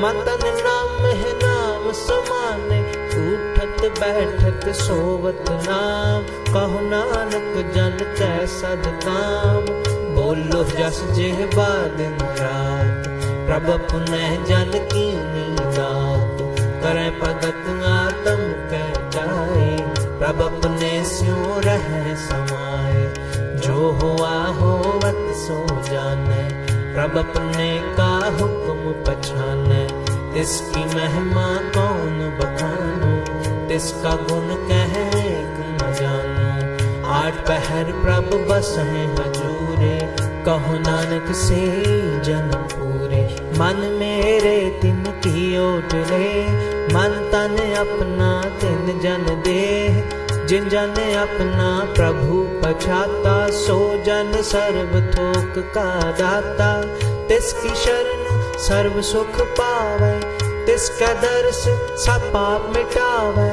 मतन 0.00 0.38
नाम 0.44 1.06
है, 1.06 1.32
नाम 1.44 1.92
समान। 1.92 2.80
उठत, 3.10 4.00
बैठत, 4.00 4.74
सोवत 4.74 5.44
नाम। 5.50 6.44
कहो 6.54 6.80
नानक, 6.80 7.74
जन 7.74 8.14
कै 8.18 8.46
सद 8.46 8.82
काम। 8.86 9.90
बोलो 10.14 10.64
जस 10.64 11.02
जेह 11.10 11.36
दिन 11.96 12.18
रात 12.22 13.04
प्रभ 13.46 13.80
पुनः 13.80 14.44
जन 14.44 14.88
की 14.92 15.12
नीदात 15.16 16.56
करे 16.60 17.10
भगत 17.10 17.69
हुआ 24.02 24.44
होवत 24.44 25.36
सो 25.36 25.66
जाने। 25.80 26.70
प्रभ 26.94 27.18
अपने 27.18 27.94
का 27.96 28.36
हुक्म 28.40 29.04
पछाने। 29.04 30.10
इसकी 30.40 30.84
महिमा 30.84 31.56
कौन 31.56 32.38
बखानो। 32.40 33.20
इसका 33.74 34.10
गुण 34.10 34.68
कह 34.68 35.18
एक 35.18 35.78
न 35.82 35.92
जानो। 35.92 36.40
आठ 37.08 37.34
पहर 37.34 37.84
प्रभ 37.84 38.48
बस 38.50 38.74
है 38.78 39.14
हजूरे। 39.14 40.16
कहो 40.44 40.72
नानक 40.72 41.34
से 41.34 41.66
जन 42.20 42.50
पूरे। 42.54 43.36
मन 43.42 43.96
मेरे 44.00 44.78
तिन 44.82 45.04
की 45.06 45.58
ओट 45.58 45.94
ले। 45.94 46.44
मन 46.94 47.28
तन 47.32 47.74
अपना 47.74 48.42
तिन 48.42 49.00
जन 49.02 49.42
दे। 49.44 50.19
जिन 50.50 50.68
जन 50.68 50.94
अपना 51.16 51.94
प्रभु 51.94 52.36
पछाता, 52.62 53.50
सो 53.50 54.02
जन 54.04 54.32
सर्व 54.42 55.00
थोक 55.00 55.58
का 55.58 56.12
दाता। 56.12 56.82
तिसकी 57.28 57.68
शरण 57.68 58.24
सर्व 58.58 59.00
सुख 59.02 59.40
पावे, 59.40 60.20
तिसका 60.66 61.12
दर्श 61.12 61.62
सब 62.04 62.30
पाप 62.32 62.72
मिटावे। 62.76 63.50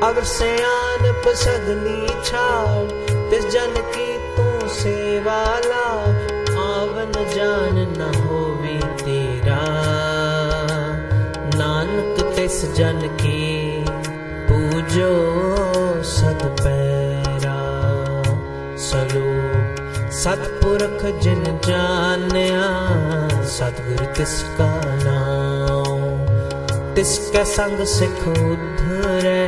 अवर 0.00 0.22
से 0.24 0.62
आन 0.62 1.22
पसगनी 1.26 2.22
छाड़, 2.24 2.86
तिस 3.30 3.46
जन 3.46 3.74
की 3.96 4.18
तू 4.18 4.68
सेवा 4.68 5.58
ला 5.58 5.86
आवन 6.62 7.12
जान 7.34 7.94
न 7.98 8.14
होवे 8.16 8.78
तेरा। 8.96 9.62
नानक 11.54 12.34
तिस 12.36 12.74
जन 12.74 13.00
की 13.22 13.84
पूजो। 14.50 15.65
ਸਤ 16.26 16.62
ਪੈਰਾ 16.62 17.58
ਸਲੂਪ 18.76 20.10
ਸਤਪੁਰਖ 20.12 21.04
ਜਿਨ 21.22 21.58
ਜਾਣਿਆ, 21.68 22.62
ਸਤਗੁਰ 23.44 24.04
ਤਿਸ 24.04 24.44
ਕਾ 24.58 24.68
ਨਾਮ 25.04 26.26
ਤਿਸ 26.94 27.30
ਕੈ 27.32 27.44
ਸੰਗ 27.44 27.84
ਸਿਖ 27.84 28.28
ਉਧਰੈ, 28.28 29.46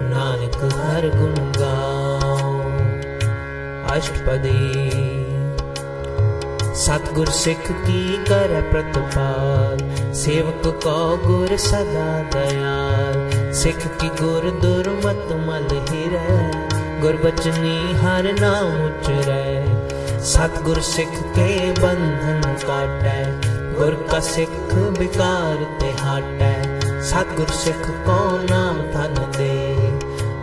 ਨਾਨਕ 0.00 0.74
ਹਰ 0.74 1.08
ਗੁਣ 1.08 1.34
ਗਾਉ। 1.60 2.62
ਅਸ਼ਟਪਦੀ। 3.98 4.84
ਸਤਗੁਰ 6.74 7.26
ਸਿੱਖ 7.26 7.72
ਕੀ 7.86 8.18
ਕਰ 8.28 8.62
ਪ੍ਰਤਪਾਲ, 8.72 9.78
ਸੇਵਕ 10.14 10.68
ਕੋ 10.68 11.16
ਗੁਰ 11.16 11.56
ਸਦਾ 11.56 12.22
ਦਇਆਲ। 12.32 13.35
सिख 13.56 13.86
की 13.86 14.08
गुर 14.08 14.50
दुर्मत 14.50 15.28
मल 15.32 15.76
हिर। 15.76 16.14
गुरबचनी 17.02 17.94
हर 17.94 18.40
नाम 18.40 18.84
उचर 18.84 19.28
सतगुर 20.24 20.80
सिख 20.80 21.08
के 21.08 21.72
बंधन 21.72 22.56
काटै। 22.64 23.48
गुर 23.78 24.08
का 24.12 24.20
सिख 24.20 24.74
विकार 24.74 25.78
ते 25.80 25.86
हाटै। 25.86 26.80
सतगुर 27.02 27.46
सिख 27.46 27.76
को 27.76 28.38
नाम 28.50 28.76
धन 28.76 29.32
दे। 29.36 29.76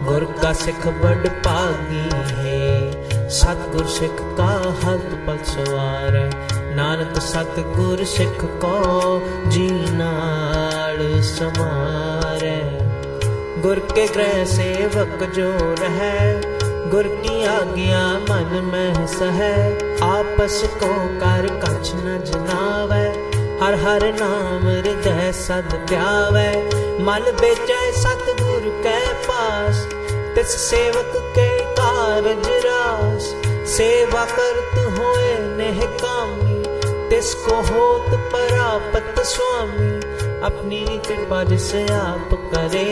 गुर 0.06 0.24
का 0.42 0.54
सिख 0.54 0.88
बड़ 0.88 1.28
पागी 1.28 2.10
है। 2.36 2.92
सतगुर 3.30 3.86
सिख 3.86 4.18
का 4.22 4.54
हक 4.84 5.26
पल 5.28 5.38
सवार। 5.44 6.32
नानक 6.76 7.20
सतगुर 7.20 8.04
सिख 8.04 8.38
को 8.44 9.22
जीना 9.50 10.12
समार। 11.22 12.83
गुर 13.64 13.80
के 13.80 14.08
ग्रह 14.08 14.46
सेवक 14.46 15.24
जो 15.24 15.52
रह, 15.80 16.00
गुर 16.90 17.04
की 17.04 17.44
आज्ञा 17.46 18.02
मन 18.20 18.72
में 18.74 19.08
सह। 19.08 19.40
आपस 20.06 20.62
को 20.74 20.90
कर 21.20 21.48
कछ 21.64 21.92
न 21.96 22.24
जनावे, 22.26 23.06
हर 23.64 23.76
हर 23.76 24.14
नाम 24.14 24.68
हृदय 24.68 25.32
सद 25.32 25.86
त्यावे 25.90 26.50
मन 27.04 27.32
बेचै 27.42 27.92
सतगुर 27.92 28.84
के 28.88 29.14
पास, 29.14 29.88
तिस 30.36 30.48
सेवक 30.48 31.12
के 31.16 31.60
कारज 31.60 32.50
रास। 32.66 33.34
सेवा 33.70 34.26
करत 34.26 35.00
होए 35.00 35.38
नेह 35.58 35.86
कामी 35.86 36.64
तिसको 37.10 37.56
होत 37.56 38.20
परापत 38.34 39.24
स्वामी। 39.24 40.13
अपनी 40.48 40.80
कृपा 41.08 41.44
जिसे 41.44 41.82
आप 41.94 42.30
करे 42.54 42.88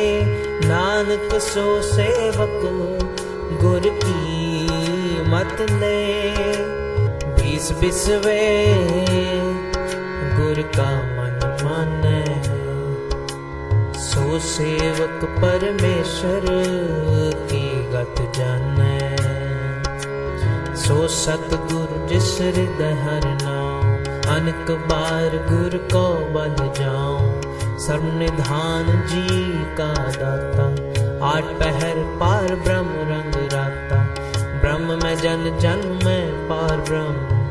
नानक 0.68 1.34
सो 1.41 1.65
सेवक 1.84 2.61
गुर 3.61 3.88
की 4.03 5.26
मत 5.32 5.65
ले 5.72 5.99
बीस 7.40 7.72
बिसवे 7.82 8.40
गुर 10.38 10.61
का 10.78 10.90
मन 11.18 11.40
माने 11.64 12.23
सो 14.06 14.40
सेवक 14.48 15.26
परमेश्वर 15.41 16.48
की 17.52 17.65
गत 17.94 18.22
जाने 18.38 18.99
ਸੋ 20.82 21.07
ਸਤਗੁਰ 21.07 21.88
ਜਿਸ 22.07 22.30
ਹਿਰਦੈ 22.41 22.94
ਹਰ 22.95 23.26
ਨਾਮ 23.44 24.03
ਅਨਕ 24.36 24.72
ਬਾਰ 24.90 25.38
ਗੁਰ 25.49 25.78
ਕੋ 25.94 26.03
ਬਲ 26.34 26.56
ਜਾਉ 26.80 27.40
सन्निधान 27.82 29.08
जी 29.08 29.53
का 29.53 29.94
दाता। 29.94 30.64
आठ 31.28 31.44
पहर 31.44 31.95
पार 31.98 32.56
ब्रह्म 32.56 32.90
रंग 32.90 33.49
राता। 33.53 34.16
ब्रह्म 34.60 34.99
में 35.03 35.16
जन 35.16 35.58
जन 35.62 35.99
में 36.06 36.49
पार 36.49 36.78
ब्रह्म। 36.78 37.41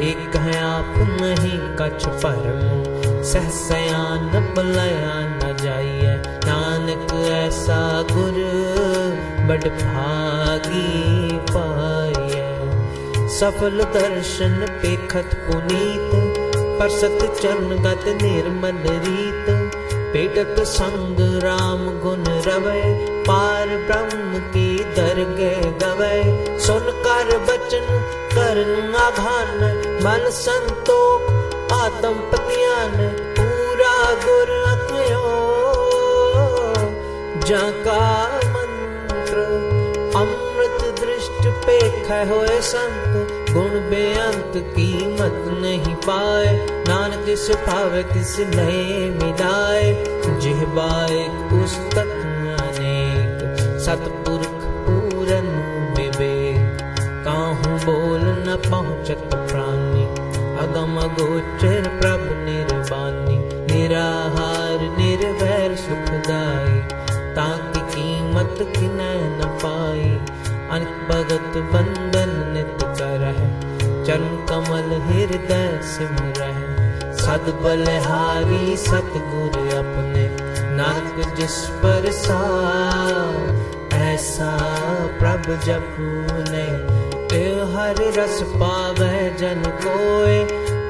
एक 0.00 0.36
है 0.36 0.60
आप, 0.60 0.94
नहीं 0.98 1.60
कछ 1.76 2.06
परम। 2.06 3.22
सहसयान 3.22 4.54
बलया 4.56 5.20
न 5.20 5.56
जाइए। 5.62 6.16
नानक 6.26 7.26
ऐसा 7.26 8.02
गुरु 8.02 8.68
बड 9.48 9.64
भागी 9.64 11.30
पाइए। 11.50 12.54
सफल 13.28 13.80
दर्शन 13.80 14.66
पेखत 14.70 15.30
पुनीत 15.34 16.10
परसत 16.78 17.18
चरण 17.42 17.82
गत 17.82 18.22
निर्मल 18.22 18.76
रीत। 18.88 19.67
पेटत 20.12 20.60
संग 20.64 21.16
राम 21.42 21.82
गुण 22.00 22.24
रवै, 22.46 22.82
पार 23.26 23.68
ब्रह्म 23.86 24.38
की 24.38 24.68
दरगे 24.96 25.54
गवै। 25.82 26.20
सुन 26.58 26.90
कर 27.06 27.36
बचन 27.38 27.86
करन 28.34 28.94
आघान 28.94 29.64
मन 30.04 30.30
संतोख, 30.30 31.30
आत्म 31.72 32.14
पतियान 32.30 32.96
पूरा 33.38 33.96
गुर 34.24 34.56
मंत्र, 38.46 39.44
अमृत 40.16 40.80
दृष्ट 41.00 41.46
पेख 41.66 42.10
होए 42.30 42.60
संत 42.60 43.37
गुण 43.58 43.70
बेअंत 43.70 44.52
कीमत 44.56 45.60
नहीं 45.62 45.94
पाए। 45.94 46.66
नानक 46.88 47.26
जिस 47.26 47.50
पावे 47.50 48.02
तिस 48.02 48.36
नए 48.38 49.10
मिलाए। 49.10 50.04
जिहबाए 50.40 51.28
पुस्तक 51.28 52.08
अनेक। 52.60 53.56
सतपुरख 53.80 54.64
पूरन 54.64 55.46
विवेक 55.96 56.78
काहू 57.24 57.76
बोल 57.76 58.20
न 58.22 58.70
पहुँचत 58.70 59.30
प्राणी। 59.34 60.04
अगम 60.56 61.00
गोचर 61.00 61.88
प्रभ 61.88 62.20
निर्वाणी। 62.22 63.38
निराहार 63.72 64.78
निर्वैर 64.98 65.76
सुखदाई। 65.76 66.80
ताकि 67.34 67.80
कीमत 67.80 68.56
किन 68.60 68.98
न 69.42 69.58
पाई। 69.64 70.34
अनक 70.70 71.12
भगत 71.12 71.52
बंदन 71.56 72.37
करह 73.00 73.40
चरण 74.04 74.36
कमल 74.46 74.90
हृदय 75.06 75.80
सिमरह। 75.84 76.58
सद 77.14 77.50
बलहारी 77.62 78.76
सतगुर 78.76 79.58
अपने। 79.76 80.28
नानक 80.76 81.34
जिस 81.36 81.58
पर 81.82 82.10
सा 82.12 82.40
ऐसा 83.98 84.50
प्रभ 85.18 85.50
जपने 85.64 86.68
हर 87.72 87.98
रस 88.18 88.42
पावै 88.42 89.18
जन 89.40 89.62
कोय 89.84 90.38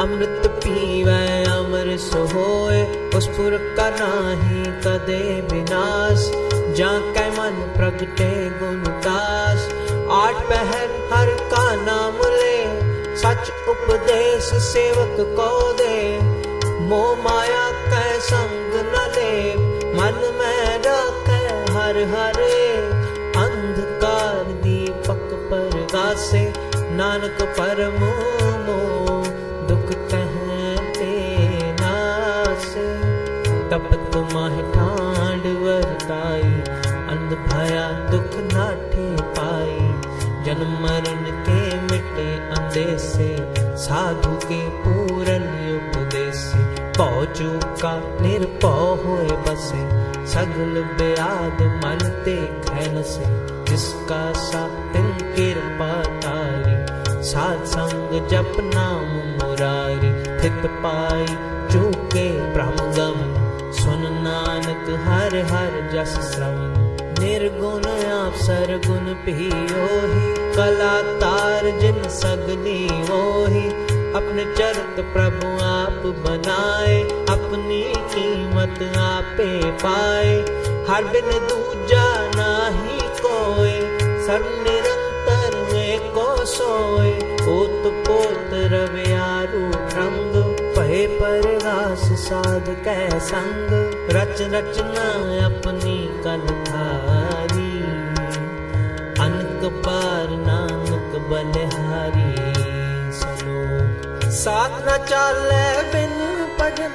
अमृत 0.01 0.47
पीवै, 0.47 1.45
अमर 1.45 1.97
सोहोय 1.97 2.83
उस 3.15 3.27
पुर 3.29 3.57
का 3.77 3.89
नाही 3.91 4.63
कदे 4.85 5.23
विनाश। 5.53 6.29
जा 6.79 6.91
कै 7.15 7.27
मन 7.31 7.59
प्रगटे 7.77 8.31
गुण 8.61 8.83
दास। 9.07 9.67
आठ 10.13 10.45
पहर 10.45 10.95
हर 11.13 11.35
नाम 11.77 12.17
ले 12.17 12.89
सच 13.17 13.69
उपदेश 13.69 14.43
सेवक 14.43 15.17
को 15.21 15.73
दे। 15.73 16.19
मोह 16.81 17.17
माया 17.17 17.71
कै 17.71 18.21
संग 18.21 18.73
न 18.75 19.13
ले। 19.17 19.57
मन 19.95 20.39
में 20.39 20.83
रख 20.87 21.29
हर 21.71 21.97
हरे। 21.97 22.77
अंधकार 23.41 24.45
दीपक 24.45 25.29
पर 25.33 25.87
गासे। 25.93 26.53
नानक 26.75 27.43
परम 27.43 28.38
के 44.49 44.69
पूरन 44.69 45.45
उपदेसे 45.77 46.59
पौचू 46.99 47.49
का 47.83 47.93
निरपौ 48.21 48.77
होए 49.05 49.27
बसे। 49.27 49.83
सगल 50.27 50.83
ब्याद 50.99 51.63
मन 51.85 51.99
ते 52.25 52.37
खैन 52.63 53.03
से 53.03 53.27
जिसका 53.65 54.33
सा 54.33 54.63
तिन 54.93 55.11
कृपा 55.37 55.93
तारी। 56.19 56.99
साध 57.23 57.65
संग 57.65 58.29
जप 58.29 58.53
नाम 58.75 59.05
मुरारी। 59.39 60.13
थित 60.41 60.71
पाई 60.85 61.27
चूके 61.73 62.29
ब्रह्मगम। 62.55 63.19
सुन 63.73 64.07
नानक 64.25 64.87
हर 65.07 65.37
हर 65.53 65.75
जस 65.95 66.35
श्रवण 66.35 66.79
निर्गुण 67.19 67.87
आप 68.13 68.35
सरगुण 68.35 69.15
पियोहि। 69.25 70.35
कला 70.57 70.95
तार 71.21 71.71
जिन 71.81 72.03
सगनी 72.09 72.85
ओहि 73.13 73.88
अपने 74.19 74.45
चरित 74.55 74.97
प्रभु 75.13 75.49
आप 75.65 76.07
बनाए, 76.25 77.03
अपनी 77.31 77.83
कीमत 77.97 78.97
आपे 78.97 79.71
पाए। 79.71 80.35
हर 80.91 81.05
बिन 81.05 81.29
दूजा 81.49 82.07
नाही 82.31 82.99
कोय 83.21 83.73
सर्व 84.27 84.49
निरंतर 84.63 85.73
में 85.73 86.11
को 86.11 86.45
सोए। 86.45 87.13
ओत 87.49 87.83
पोत 88.07 88.51
रवे 88.53 88.69
रव्यारू 88.77 89.65
रंग, 89.97 90.57
पहे 90.77 91.07
परगास 91.07 92.05
साध 92.21 92.67
कै 92.69 93.21
संग। 93.21 93.69
रच 94.11 94.43
रचना 94.55 95.09
अपनी 95.47 95.97
कल 96.25 96.45
थारी 96.65 97.73
अनक 99.25 99.73
पार 99.87 100.29
नानक 100.31 101.17
बलिहारी। 101.31 102.28
साथ 104.31 104.71
न 104.87 104.97
चाले 105.05 105.83
बिन 105.93 106.11
भजन 106.59 106.93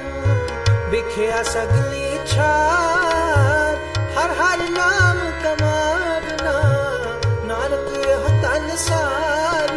विखिया 0.90 1.42
सगली 1.42 2.18
छार। 2.26 3.74
हर 4.18 4.30
हर 4.40 4.58
नाम 4.70 5.18
कमावना 5.42 6.54
नानक 7.44 7.90
तन 8.44 8.68
सार। 8.76 9.72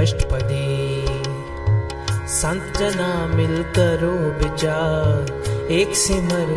अष्टपदी, 0.00 1.06
संत 2.28 2.78
जना 2.78 3.26
मिल 3.26 3.62
करो 3.62 4.12
विचार, 4.38 5.68
एक 5.70 5.96
सिमर 5.96 6.48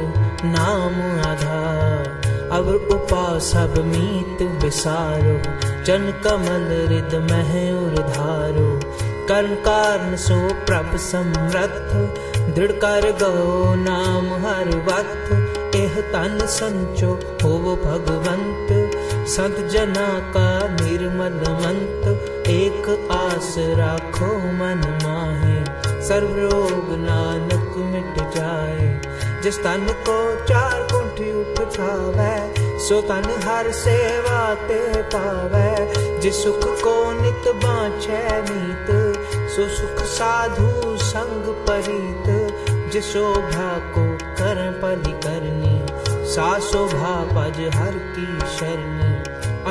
नाम 0.46 1.02
आधार। 1.28 2.24
अब 2.52 2.68
उपा 2.92 3.40
सब 3.40 3.78
मीत 3.78 4.42
विसारो 4.64 5.38
जन 5.84 6.12
कमल 6.24 6.68
रिद 6.90 7.16
मह 7.32 7.52
उधारो 7.78 8.75
कर्म 9.30 9.56
कारण 9.56 10.16
सो 10.16 10.54
प्रभ 10.54 10.98
समरथ, 10.98 11.94
दृढ़ 12.56 12.72
कर 12.72 13.12
गो 13.12 13.76
नाम 13.76 14.46
हर 14.46 14.68
वक्त। 14.68 15.52
एह 15.76 16.02
तन 16.02 16.40
संचो 16.46 17.10
हो 17.44 17.76
भगवंत, 17.76 18.92
संत 19.28 19.60
जना 19.60 20.20
का 20.20 20.68
निर्मल 20.68 21.52
मंत। 21.52 22.08
एक 22.48 23.08
आस 23.12 23.56
राखो 23.58 24.36
मन 24.36 25.00
माहे, 25.04 25.66
सर्व 26.08 26.28
रोग 26.28 26.86
नानक 26.90 27.74
मिट 27.78 28.36
जाए। 28.36 29.02
जिस 29.44 29.60
तन 29.60 29.88
को 30.10 30.46
चार 30.46 30.88
कुंठी 30.92 31.42
उठ 31.42 31.60
खावे, 31.60 32.54
सो 32.80 33.02
तन 33.02 33.42
हर 33.44 33.72
सेवा 33.72 34.54
ते 34.54 35.02
पावे। 35.02 36.06
जिस 36.20 36.44
सुख 36.44 36.60
को 36.60 37.22
नित 37.22 37.56
बाँचे 37.56 38.42
मीत 38.42 39.15
सो 39.56 39.68
सुख 39.68 40.04
साधु 40.04 40.98
संग 40.98 41.44
परीत, 41.44 42.56
जिशोभा 42.94 43.78
को 43.78 44.18
कर 44.18 44.80
पली 44.82 45.12
करनी। 45.12 45.86
सा 46.32 46.60
शोभा 46.60 47.14
पज 47.22 47.60
हर 47.76 47.92
की 47.92 48.58
शरणी, 48.58 49.14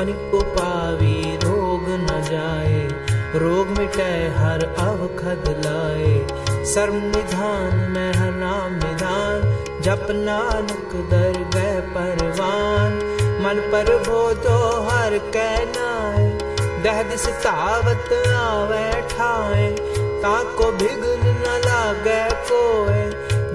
अनिक 0.01 0.31
रोग 1.43 1.85
न 1.89 2.07
जाए। 2.07 2.87
रोग 3.39 3.67
मिटे 3.67 4.27
हर 4.37 4.63
अवखद 4.63 5.61
लाए। 5.65 6.27
सर्व 6.65 6.93
निधान 6.93 7.75
में 7.75 8.13
हर 8.13 8.31
नाम 8.31 8.73
निधान 8.73 9.41
जप 9.81 10.07
नानक 10.11 11.09
दर 11.09 11.59
गए 11.59 11.79
परवान। 11.79 12.93
मन 13.41 13.69
पर 13.71 13.97
बोधो 13.97 14.81
हर 14.89 15.17
कहनाए 15.17 16.34
दह 16.85 17.03
दिस 17.03 17.27
तावत 17.27 18.09
आवे, 18.27 19.01
ठाए 19.01 19.69
ताको 20.23 20.71
बिगन 20.71 21.23
न 21.23 21.61
लागे 21.65 22.35
कोय 22.35 22.99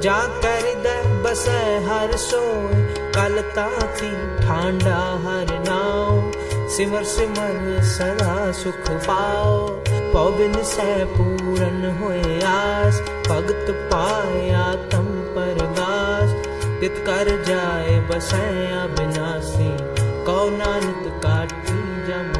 जा 0.00 0.20
कर 0.20 0.62
दे 0.62 1.22
बसे, 1.22 1.84
हर 1.84 2.16
सोए। 2.16 2.80
कल 3.16 3.40
ताती 3.40 4.10
ठांडा 4.38 4.96
हर 4.96 5.46
नाव 5.68 6.32
सिमर 6.68 7.04
सिमर 7.04 7.82
सदा 7.82 8.52
सुख 8.52 8.90
पाओ। 8.90 9.68
पौबिन 10.12 10.62
से 10.62 11.04
पूरन 11.04 11.98
होए 12.02 12.40
आस। 12.42 13.00
भगत 13.28 13.66
पाया 13.70 14.74
तम 14.74 15.06
पर 15.06 15.56
गास। 15.78 16.46
तित 16.80 16.94
कर 16.98 17.44
जाए 17.44 18.00
बसे 18.00 18.72
अविनाशी। 18.82 19.76
कौ 20.24 20.50
नानक 20.50 21.22
काटी 21.22 21.80
जम 22.06 22.39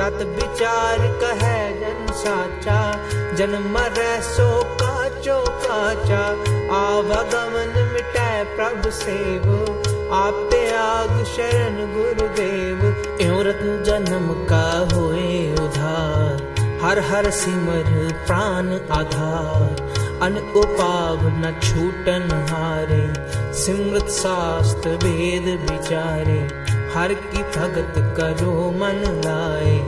तत 0.00 0.18
विचार 0.34 0.98
कहे 1.22 1.56
जन 1.78 2.12
साचा, 2.14 2.78
जन 3.36 3.54
मरै 3.72 4.10
सो 4.24 4.48
काचो 4.82 5.38
काचा 5.64 6.20
आवागमन 6.76 7.74
मिटै 7.92 8.28
प्रभ 8.54 8.88
सेव, 8.92 9.48
आप 10.14 10.36
त्याग 10.52 11.10
शरण 11.32 11.76
गुरुदेव 11.94 12.84
एवं 13.20 13.42
रत्न 13.42 13.74
जन्म 13.82 14.30
का 14.46 14.64
होए 14.92 15.40
उधार, 15.62 16.46
हर 16.82 16.98
हर 17.10 17.30
सिमर 17.40 17.90
प्राण 18.26 18.72
आधार। 18.98 19.86
अन 20.22 20.36
उपाव 20.56 21.20
न 21.24 21.50
छूटन 21.64 22.30
हारे 22.50 23.04
सिमृत 23.58 24.08
शास्त्र 24.12 24.90
वेद 25.04 25.46
विचारे। 25.62 26.40
हर 26.94 27.14
की 27.14 27.42
भगत 27.42 27.94
करो 28.16 28.70
मन 28.70 29.22
लाए, 29.24 29.78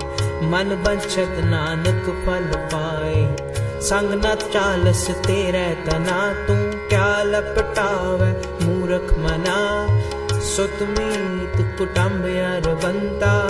मन 0.42 0.82
बंचत 0.86 1.36
नानक 1.38 2.26
फल 2.26 2.58
पाए। 2.58 3.36
संग 3.80 4.22
न 4.26 4.34
चालस 4.34 5.10
तेरे 5.10 5.74
तना 5.86 6.32
तू 6.32 6.54
क्या 6.88 7.22
लपटावे 7.22 8.30
मूरख 8.64 9.18
मना? 9.18 9.60
सुत 10.40 10.82
मीत 10.82 11.78
कुटुम्ब 11.78 12.24
बनता 12.84 13.48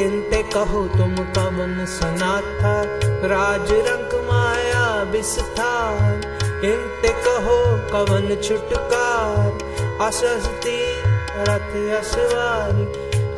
इनते 0.00 0.42
कहो 0.42 0.88
तुम 0.88 1.14
कवन 1.14 1.86
सनाथा। 1.88 2.82
राज 3.26 3.72
रंग 3.72 4.28
माया 4.28 5.02
विस्थार 5.02 6.14
इनते 6.64 7.08
कहो 7.08 7.58
कवन 7.92 8.36
छुटकार। 8.42 9.58
असस्ती 10.06 10.99
रथ 11.48 11.72
असवारी, 11.98 12.86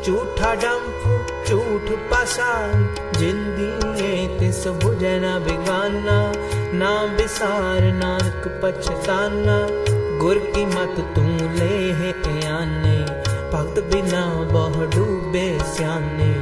झूठा 0.03 0.53
डंफ 0.53 1.03
झूठ 1.49 1.91
पसार। 2.11 2.95
जिंदी 3.17 4.27
तिस 4.39 4.67
भुजना 4.67 5.39
बिगाना, 5.39 6.17
ना 6.77 6.91
बिसार, 7.17 7.81
नानक 7.81 8.47
पछताना। 8.63 9.57
गुर 10.19 10.37
की 10.37 10.65
मत 10.65 10.95
तू 11.15 11.21
ले 11.57 11.83
आने 12.47 12.97
भक्त 13.51 13.79
बिना 13.83 14.21
बह 14.51 14.75
डूबे 14.85 15.59
स्याने। 15.63 16.33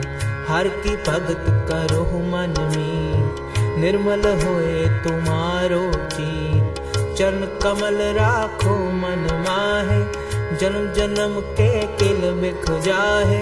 हर 0.47 0.67
की 0.67 0.95
भगत 0.95 1.45
करो 1.69 2.03
मन 2.03 2.53
में 2.75 3.79
निर्मल 3.81 4.23
होए 4.43 4.87
तुम्हारो 5.03 5.83
चीत 6.09 6.81
चरण 7.17 7.45
कमल 7.63 7.97
राखो 8.15 8.75
मन 8.93 9.27
माहे 9.47 10.20
जन्म 10.61 10.91
जन्म 10.93 11.39
के 11.57 11.69
किल 11.97 12.21
बिख 12.41 12.65
जाहे 12.85 13.41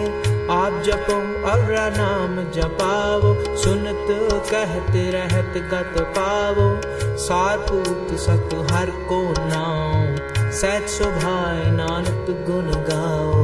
आप 0.51 0.81
जपो 0.85 1.15
अवरा 1.49 1.87
नाम 1.89 2.35
जपावो 2.51 3.33
सुनत 3.55 4.07
कहत 4.51 4.93
रहत 5.15 5.57
गत 5.73 5.99
पावो 6.17 6.67
सारपूत 7.23 8.13
सत 8.19 8.55
हर 8.71 8.91
को 9.09 9.19
नाम 9.49 10.51
सैच 10.51 10.87
सुभाए 10.89 11.65
नानक 11.71 12.31
गुण 12.47 12.71
गाओ। 12.87 13.43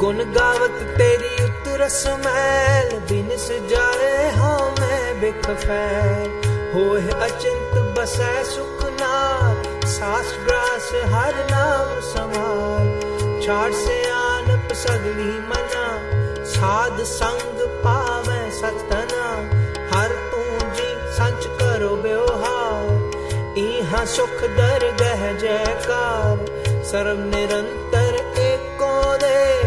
गुण 0.00 0.18
गावत 0.34 0.78
तेरी 0.98 1.32
उतरस 1.44 2.02
मैल 2.26 2.98
बिन 3.10 3.28
जाए 3.70 4.30
हाँ 4.36 4.60
मैं 4.80 5.20
बिख 5.20 5.50
फैल। 5.64 6.30
होए 6.74 7.08
अचिंत 7.26 7.74
बसै 7.98 8.44
सुख 8.44 8.84
नाल, 9.00 9.62
सास 9.88 10.36
ग्रास 10.44 10.90
हर 11.12 11.44
नाम 11.50 12.00
समाल 12.12 13.05
छाड़ 13.46 13.72
से 13.72 14.10
आन 14.10 14.68
सगली 14.72 15.40
मना। 15.40 16.00
साध 16.44 17.00
संग 17.00 17.68
पावे 17.68 18.50
सतना। 18.50 19.50
हर 19.96 20.08
तू 20.08 20.66
जी 20.68 20.88
संच 21.12 21.46
करो 21.46 21.88
व्यवहार। 21.88 23.10
इहा 23.58 24.04
सुख 24.04 24.42
दर 24.42 24.96
गह 25.00 25.32
जयकार। 25.32 26.46
सर्व 26.84 27.18
निरंतर 27.18 28.40
एको 28.40 29.16
दे 29.16 29.60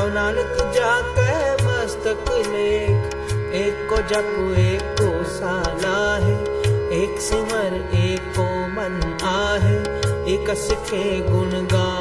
और 0.00 0.10
नानक 0.10 0.72
जाके 0.74 1.54
मस्तक 1.54 2.24
लेख। 2.30 3.14
एक 3.54 4.06
जप, 4.08 4.54
एक 4.58 4.96
साला 5.26 6.16
है। 6.16 6.44
एक 6.92 7.20
सिमर, 7.20 7.90
एको 7.94 8.66
मन 8.68 9.18
आहे। 9.22 10.04
एक 10.34 10.50
के 10.74 11.20
गुण 11.20 11.50
गाओ 11.50 11.93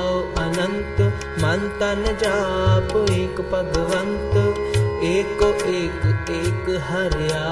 अनंत 0.54 1.02
मन 1.40 1.62
तन 1.80 2.04
जाप, 2.24 2.92
एक 3.12 3.40
भगवंत, 3.52 4.36
एको 5.04 5.48
एक 5.70 6.30
एक 6.30 6.70
हरिया। 6.90 7.46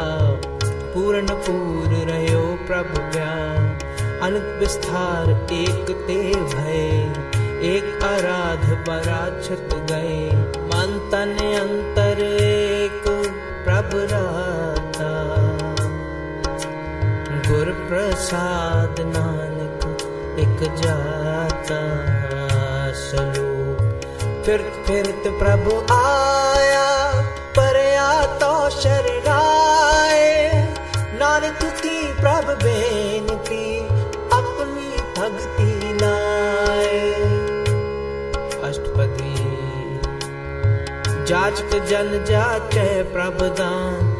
पूर्ण 0.93 1.27
पूर 1.27 1.87
रहो 1.87 2.43
प्रभु 2.67 3.11
ज्ञान, 3.11 3.65
अनंत 4.21 4.59
विस्तार 4.59 5.29
एक 5.53 5.91
ते 6.07 6.19
भय। 6.35 7.13
एक 7.65 8.03
आराध 8.03 8.69
पराक्षत 8.85 9.69
गए 9.91 10.27
मन 10.65 11.09
तन 11.11 11.33
अंतर 11.61 12.23
एक, 12.23 13.03
प्रभु 13.65 13.97
राता 13.97 15.11
गुर 17.49 17.73
प्रसाद 17.89 18.95
नानक 18.99 19.87
एक 20.39 20.73
जाता। 20.73 22.40
सुनो 23.01 23.49
फिर 24.45 24.61
फिरत 24.85 25.21
तो 25.23 25.31
प्रभु 25.39 25.71
आया, 25.93 26.87
पर 27.57 27.75
या 27.85 28.11
तो 28.35 28.53
शरगाए 28.71 30.29
नानक 31.19 31.59
की 31.81 31.97
प्रभु 32.13 32.55
बेनती, 32.63 33.65
अपनी 34.33 34.89
भक्ति 35.17 35.97
लाए। 36.01 36.99
अष्टपति 38.69 39.33
जाचक 41.25 41.77
जल 41.89 42.23
जाते 42.25 42.87
प्रभु 43.13 43.47
दान, 43.59 44.13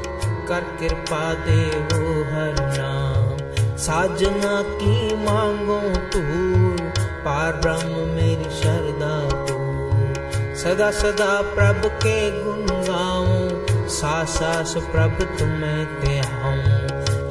कर 0.49 0.63
कृपा 0.79 1.23
दे 1.45 1.61
हो 1.87 2.05
हर 2.31 2.61
नाम। 2.77 3.77
साजना 3.79 4.61
की 4.75 5.15
मांगो 5.25 5.81
तू 6.13 6.21
पार 7.25 7.53
ब्रह्म 7.53 8.07
मेरी 8.09 8.43
शरदा 8.43 9.15
सदा 10.55 10.91
सदा 10.91 11.41
प्रभु 11.41 11.89
के 11.89 12.43
गुण 12.43 12.65
गाऊं। 12.65 13.61
सास 13.87 14.29
सास 14.29 14.73
प्रभु 14.77 15.23
तुम्हें 15.23 15.85
त्याऊं 15.85 16.81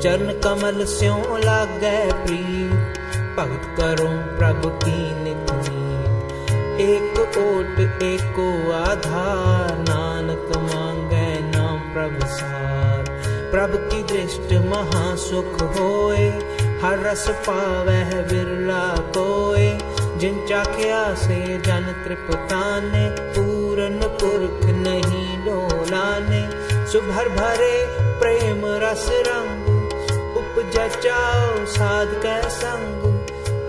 चरण 0.01 0.33
कमल 0.41 0.85
स्यों 0.85 1.39
लागे 1.45 2.13
प्रीत। 2.13 2.97
भगत 3.37 3.77
करूँ 3.81 4.39
प्रभु 4.39 4.69
की 4.69 5.25
नितनी 5.25 5.91
एक 6.83 7.21
ओट, 7.21 8.03
एको 8.03 8.73
आधार। 8.73 9.79
नानक 9.79 10.57
मांगे 10.57 11.59
नाम 11.59 11.79
प्रभु 11.79 12.27
सार। 12.27 13.05
प्रभु 13.53 13.79
की 13.79 14.03
दृष्टि 14.03 14.59
महासुख 14.59 15.63
होए। 15.63 16.31
हर 16.83 16.99
रस 16.99 17.25
पावह 17.47 18.13
बिरला 18.23 18.85
कोय 19.17 19.67
जिन 20.19 20.37
चाख्या 20.47 21.03
से 21.15 21.37
जन 21.59 21.85
त्रिपुताने, 22.05 23.05
पूरन 23.35 23.99
पुरख 24.21 24.65
नहीं 24.77 25.27
डोलाने 25.45 26.41
सुभर 26.93 27.29
भरे 27.29 27.75
प्रेम 28.21 28.63
रस 28.83 29.07
रंग 29.29 29.69
उपजचाओ 30.39 31.65
साध 31.67 32.15
कै 32.23 32.41
संग। 32.51 33.05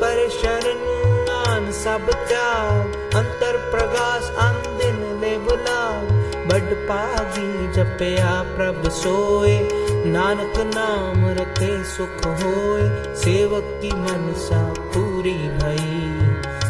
पर 0.01 0.27
शरण 0.29 0.81
ज्ञान 1.25 1.71
सब 1.73 2.09
त्याग, 2.27 2.95
अंतर 3.15 3.57
प्रकाश 3.71 4.29
अंदिन 4.39 4.99
ले 5.21 5.37
बुलाओ। 5.37 6.19
बड 6.47 6.73
पागी 6.87 7.71
जपया 7.73 8.31
प्रभ 8.55 8.89
सोए 8.91 9.57
ਨਾਨਕ 10.05 10.57
ਨਾਮ 10.75 11.25
ਰਤੇ 11.29 11.83
ਸੁਖ 11.83 12.25
ਹੋਏ, 12.27 13.15
ਸੇਵਕ 13.15 13.63
ਕੀ 13.81 13.91
ਮਨਸਾ 13.91 14.73
ਪੂਰੀ 14.93 15.49
ਭਈ 15.61 16.09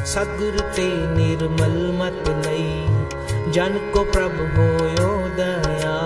ਸਤਿਗੁਰ 0.06 0.60
ਤੇ 0.76 0.88
ਨਿਰਮਲ 1.16 1.92
ਮਤ 1.92 2.30
ਲਈ, 2.46 2.88
ਜਨ 3.52 3.78
ਕੋ 3.94 4.04
ਪ੍ਰਭ 4.04 4.40
ਹੋਇਓ 4.58 5.30
ਦਇਆ। 5.38 6.02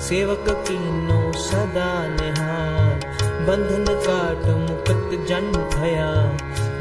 ਸੇਵਕ 0.00 0.50
ਕੀਨੋ 0.66 1.32
ਸਦਾ 1.32 2.06
ਨਿਹਾਰ, 2.08 3.06
ਬੰਧਨ 3.46 3.84
ਕਾਟ 4.06 4.46
ਮੁਕਤ 4.46 5.14
ਜਨ 5.28 5.52
ਭਇਆ। 5.52 6.32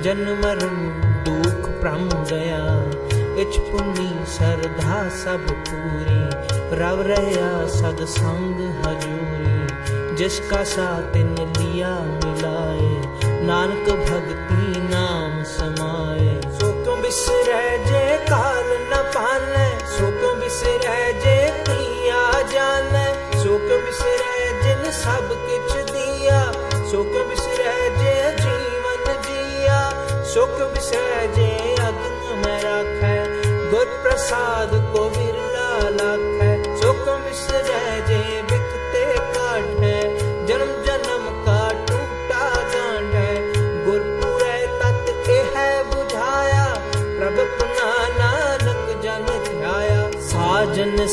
ਜਨ 0.03 0.25
ਮਰਨ 0.43 1.01
ਦੁਖ 1.25 1.69
ਪ੍ਰਮ 1.81 2.09
ਗਿਆ 2.29 2.83
ਇਚ 3.37 3.59
ਪੁੰਨੀ 3.59 4.09
ਸਰਧਾ 4.27 5.03
ਸਭ 5.23 5.53
ਪੂਰੀ। 5.69 6.23
ਰਵ 6.79 7.01
ਰਹਾ 7.01 7.67
ਸਦ 7.67 8.05
ਸੰਗ 8.05 8.59
ਹਜੂਰੀ। 8.85 9.36
जिसका 10.17 10.63
साथ 10.63 11.15
इन 11.15 11.35
लिया 11.57 11.89
मिलाए। 12.13 12.85
नानक 13.47 13.89
भक्ति 13.99 14.79
नाम 14.83 15.43
समाए। 15.49 16.29
सुख 16.53 16.83
क्यों 16.83 16.97
बिसर 17.01 17.51
जे 17.85 18.01
काल 18.25 18.71
न 18.89 19.01
पाने 19.15 19.67
सुख 19.97 20.17
क्यों 20.19 20.35
बिसर 20.39 20.87
जे 21.23 21.37
किया 21.69 22.23
जाने 22.53 23.05
सुख 23.43 23.67
क्यों 23.67 23.81
बिसर 23.85 24.25
जिन 24.63 24.91
सब 24.93 25.29
किच 25.45 25.71
दिया। 25.91 26.41
सुख 26.91 27.11
क्यों 27.11 27.27
बिसर 27.29 27.61
जे 27.99 28.15
जीवन 28.41 29.21
जिया। 29.27 29.79
सुख 30.33 30.55
क्यों 30.57 30.73
बिसर 30.73 31.16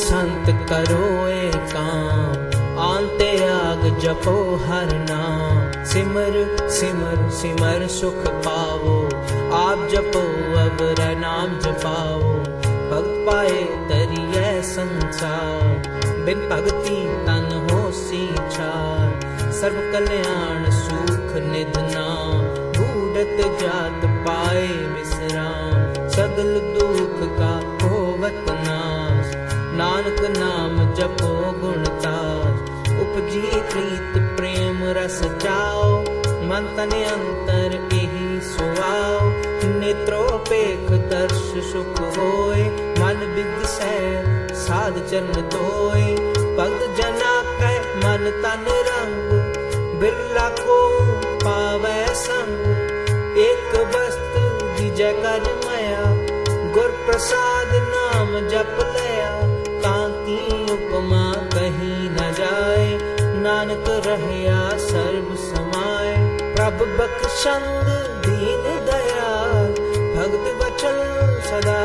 संत 0.05 0.48
करो 0.68 1.06
ए 1.28 1.51
काम, 1.72 2.78
आलते 2.82 3.28
आग 3.48 3.85
जपो 4.01 4.35
हर 4.64 4.93
नाम। 5.10 5.85
सिमर 5.85 6.35
सिमर 6.70 7.28
सिमर 7.32 7.86
सुख 7.90 8.26
पावो, 8.47 8.97
आप 9.56 9.89
जपो, 9.93 10.22
अब 10.60 10.81
नाम 11.20 11.59
जपाओ 11.60 12.20
भक्त 12.90 13.14
पाए 13.26 13.62
तरिय 13.89 14.62
संसार, 14.64 15.93
बिन 16.24 16.40
भक्ति 16.48 16.97
तन 17.26 17.48
हो 17.70 17.90
सी 17.93 18.26
चार 18.48 19.51
सर्व 19.52 19.81
कल्याण 19.93 20.70
सुख 20.72 21.36
निधना 21.44 22.06
बूढ़त 22.76 23.36
जात 23.60 24.05
पाए 24.26 24.66
मिसराम 24.89 26.09
सगल 26.16 26.52
दुख 26.78 27.20
का 27.39 27.55
होवत 27.82 28.53
ਨਾਨਕ 29.74 30.22
ਨਾਮ 30.30 30.94
ਜਪੋ 30.94 31.53
ਗੁਣ 31.61 31.84
ਤਾਸ 32.02 32.91
ਉਪਜੀ 32.91 33.41
ਪ੍ਰੀਤ 33.72 34.18
ਪ੍ਰੇਮ 34.38 34.84
ਰਸ 34.95 35.22
ਚਾਓ 35.44 36.03
ਮਨ 36.44 36.68
ਤਨ 36.78 36.94
ਅੰਤਰ 37.06 37.74
ਇਹੀ 37.74 38.40
ਸੁਆਓ 38.48 39.32
ਨੇਤਰੋ 39.70 40.38
ਪੇਖ 40.49 40.91
ਦਰਸ਼ 41.10 41.72
ਸੁਖ 41.72 41.99
ਹੋਏ 42.18 42.70
ਮਨ 42.99 43.26
ਬਿਗਸੈ 43.36 44.53
ਸਾਧ 44.56 44.99
ਚਰਨ 45.02 45.49
ਧੋਏ 45.49 46.16
ਭਗਤ 46.57 46.98
ਜਨਾ 46.98 47.34
ਕੈ 47.60 47.74
ਮਨ 48.03 48.32
ਤਨ 48.44 48.66
ਰੰਗ 48.88 49.98
ਬਿਰਲਾ 49.99 50.49
ਕੋ 50.57 50.80
ਪਾਵੈ 51.44 52.06
ਸੰਗ 52.16 53.38
ਇੱਕ 53.40 53.78
ਬਸਤ 53.86 54.40
ਦੀ 54.78 54.90
ਜੈ 54.90 55.11
ਕਰ 55.14 55.53
ਮਾਇਆ 55.66 56.03
ਗੁਰ 56.74 56.91
ਪ੍ਰਸਾਦ 57.07 57.76
ਨਾਮ 57.86 58.40
ਜਪ 58.48 58.80
ਲਿਆ 58.86 59.03
नानक 63.45 63.89
रहया 64.07 64.59
सर्व 64.83 65.35
समाय। 65.41 66.12
प्रभ 66.55 66.79
बख्शंद 66.99 67.89
दीन 68.27 68.65
दया 68.87 69.33
भक्त 70.15 70.47
वचन 70.61 70.99
सदा 71.49 71.81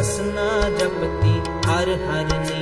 रसना 0.00 0.50
जपती 0.76 1.32
हर 1.64 1.88
हरनी, 2.02 2.60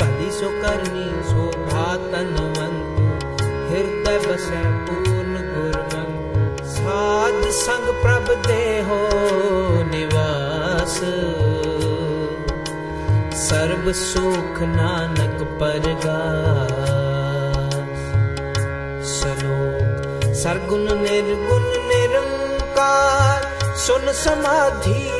कली 0.00 0.28
सो 0.32 0.48
करनी 0.58 1.06
शोभा 1.30 1.86
तनवंत, 2.02 3.40
हृदय 3.70 4.18
बस 4.26 4.44
पूर्ण 4.90 5.40
गुरमंत 5.48 6.62
साध 6.74 7.48
संग 7.56 7.88
प्रभ 8.02 8.30
दे 8.46 8.62
हो 8.88 9.00
निवास। 9.88 10.96
सर्व 13.40 13.92
सुख 14.02 14.62
नानक 14.70 15.42
परगा 15.62 16.18
सरगुण 20.42 20.84
निर्गुण 21.00 21.64
निरंकार, 21.88 23.42
सुन 23.78 24.12
समाधि 24.20 25.19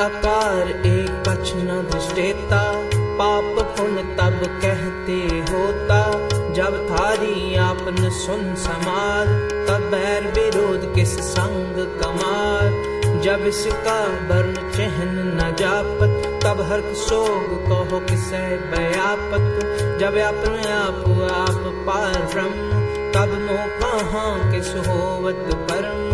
अकार 0.00 0.68
एक 0.68 1.24
कछ 1.28 1.52
न 1.56 1.88
दृष्टेता। 1.92 2.90
पाप 2.94 3.76
पुण्य 3.78 4.02
तब 4.02 4.60
कहते 4.62 5.38
होता। 5.52 6.28
जब 6.52 6.88
थारी 6.90 7.54
आपन 7.54 8.10
सुन 8.10 8.54
समाज 8.54 9.28
तब 9.68 9.88
बैर 9.90 10.32
विरोध 10.32 10.94
किस 10.94 11.20
संग 11.20 12.00
कमार। 12.02 12.98
जब 13.22 13.46
इसका 13.46 14.04
वर्ण 14.04 14.54
चिन्ह 14.54 15.04
न 15.08 15.56
जापत, 15.58 16.40
तब 16.44 16.60
हर 16.60 16.94
सोग 16.94 17.66
कहो 17.66 18.00
किसे 18.00 18.56
बयापत। 18.56 19.60
जब 20.00 20.16
अपने 20.18 20.72
आप 20.72 21.04
आप 21.32 21.84
पार 21.86 22.28
ब्रह्म, 22.34 22.68
तब 23.12 23.40
मोह 23.40 23.66
कहाँ 23.66 24.52
किस 24.52 24.68
होवत 24.68 25.50
परम 25.54 26.07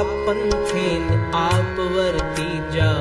आपन 0.00 0.66
खेल 0.70 1.32
आप 1.34 1.76
वर्ती 1.78 2.76
जा। 2.76 2.92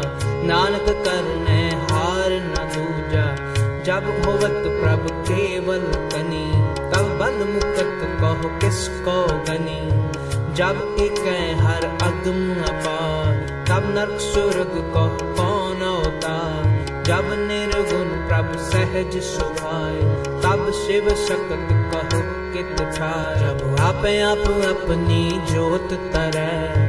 नानक 0.43 0.85
करने 0.89 1.69
हार 1.69 2.29
न 2.29 2.55
दूजा। 2.57 3.35
जब 3.83 4.25
होवत 4.25 4.63
प्रभु 4.65 5.21
केवल 5.21 5.79
कनी, 5.79 6.51
तब 6.91 7.17
बल 7.19 7.53
मुकत 7.53 8.19
कहो 8.21 8.59
किसको 8.59 9.25
गनी। 9.27 10.09
जब 10.53 10.95
एक 10.99 11.19
हर 11.61 11.85
अगम 11.85 12.61
अपार, 12.61 13.65
तब 13.69 13.95
नरक 13.95 14.19
सुरग 14.19 14.91
कहो 14.93 15.17
कौन 15.21 15.81
अवतार। 15.81 17.03
जब 17.03 17.47
निर्गुण 17.47 18.27
प्रभु 18.27 18.57
सहज 18.57 19.23
सुभाय, 19.23 19.95
तब 20.43 20.71
शिव 20.71 21.09
शक्त 21.09 21.49
कहो 21.93 22.39
कित 22.53 22.77
ठाय 22.77 23.39
जब 23.39 23.75
आप 23.79 23.95
आप 24.05 24.47
अपनी 24.51 25.29
जोत 25.53 25.89
तरै 25.91 26.88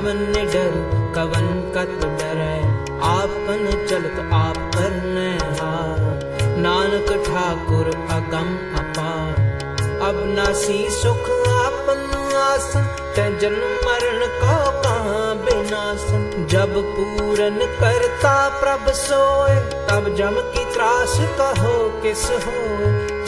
कवन 0.00 0.20
डर 0.52 0.76
कवन 1.14 1.48
कत 1.74 2.04
डरै 2.20 2.60
आपन 3.06 3.64
चलत 3.88 4.20
आप 4.34 4.60
करने 4.76 5.26
हार 5.58 5.98
नानक 6.58 7.10
ठाकुर 7.26 7.90
अगम 8.14 8.48
अपार। 8.80 9.98
अब 10.06 10.22
नासी 10.30 10.78
सुख 10.92 11.28
आपन 11.56 12.00
आसन, 12.36 12.86
तै 13.16 13.28
जन्म 13.42 13.76
मरण 13.84 14.26
को 14.38 14.56
कहाँ 14.80 15.36
बिनासन। 15.44 16.46
जब 16.50 16.74
पूरन 16.96 17.58
करता 17.80 18.34
प्रभ 18.60 18.90
सोए, 19.02 19.56
तब 19.90 20.14
जम 20.18 20.40
की 20.54 20.64
त्रास 20.72 21.18
कहो 21.40 21.76
किस 22.02 22.24
हो 22.46 22.58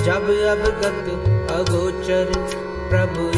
जब 0.05 0.33
अब 0.55 0.65
गत 0.81 1.53
अगोचर 1.53 2.33
प्रभु 2.91 3.32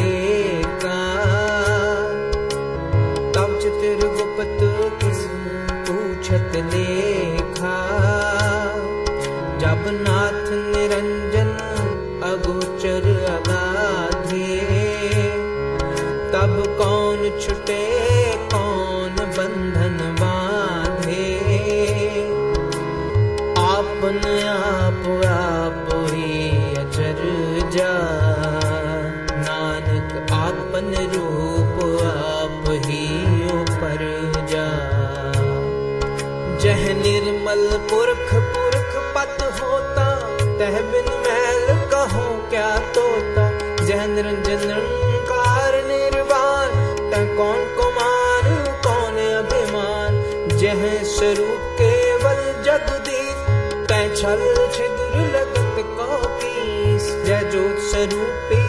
छिद्र 54.24 55.22
लगत 55.32 55.76
कापीस 55.96 57.08
जय 57.26 57.42
जोत 57.52 57.78
स्वरूपी 57.90 58.62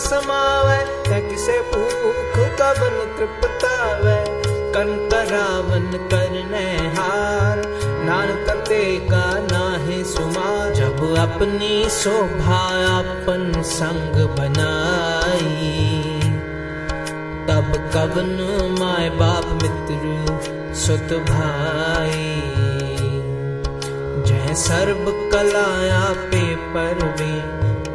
समावै 0.00 0.80
तह 1.06 1.20
किसे 1.28 1.56
भूख 1.70 2.34
कवन 2.58 2.96
तृप्तावै 3.16 4.18
कंतरावन 4.74 5.86
करने 6.12 6.66
हार, 6.96 7.62
नानक 8.08 8.44
करते 8.46 8.82
का 9.08 9.24
नाहे 9.42 10.02
सुमा 10.04 10.50
जब 10.80 11.00
अपनी 11.18 11.72
शोभा 11.90 12.60
अपन 12.90 13.62
संग 13.70 14.20
बनाई 14.38 15.72
तब 17.48 17.72
कवन 17.94 18.36
माय 18.80 19.10
बाप 19.20 19.46
मित्र 19.62 20.74
सुत 20.84 21.18
भाई। 21.30 22.37
जय 24.58 24.64
सर्व 24.64 25.10
कलाया 25.32 25.98
पे 26.30 26.40
परवे 26.74 27.32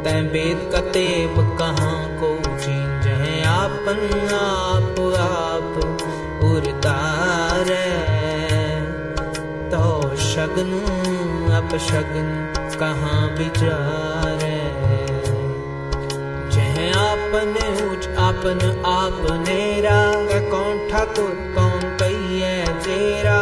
तै 0.04 0.12
वेद 0.32 0.60
कतेब 0.74 1.34
कहाँ 1.58 1.98
को 2.20 2.30
जी 2.62 2.76
जय 3.04 3.42
आपन 3.48 4.00
आप 4.36 5.00
आप 5.24 5.76
उरतार 6.44 7.72
तो 9.74 10.16
शगन 10.24 10.72
अपशगन 11.58 12.32
कहाँ 12.78 13.20
विचार 13.38 14.40
जय 16.56 16.90
आपन 17.04 17.54
उच 17.90 18.08
आपन 18.28 18.66
आपनेरा 18.94 20.00
कौन 20.50 20.88
ठाकुर 20.90 21.30
कौन 21.56 21.80
कहिए 22.00 22.56
तेरा 22.84 23.40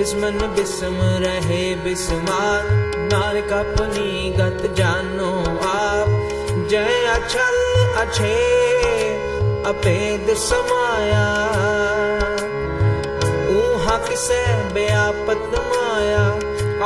बिस्मन 0.00 0.54
बिस्म 0.56 0.98
रहे 1.02 1.74
बिस्मार। 1.74 2.68
नानक 3.12 3.52
अपनी 3.52 4.30
गत 4.30 4.74
जानो 4.74 5.38
आप। 5.68 6.06
जय 6.70 7.06
अचल 7.06 7.84
अच्छे, 7.96 8.34
अपेद 9.62 10.36
समाया। 10.36 11.26
ऊहा 13.50 14.08
किसे 14.08 14.46
बेआपत 14.56 15.50
माया 15.54 16.26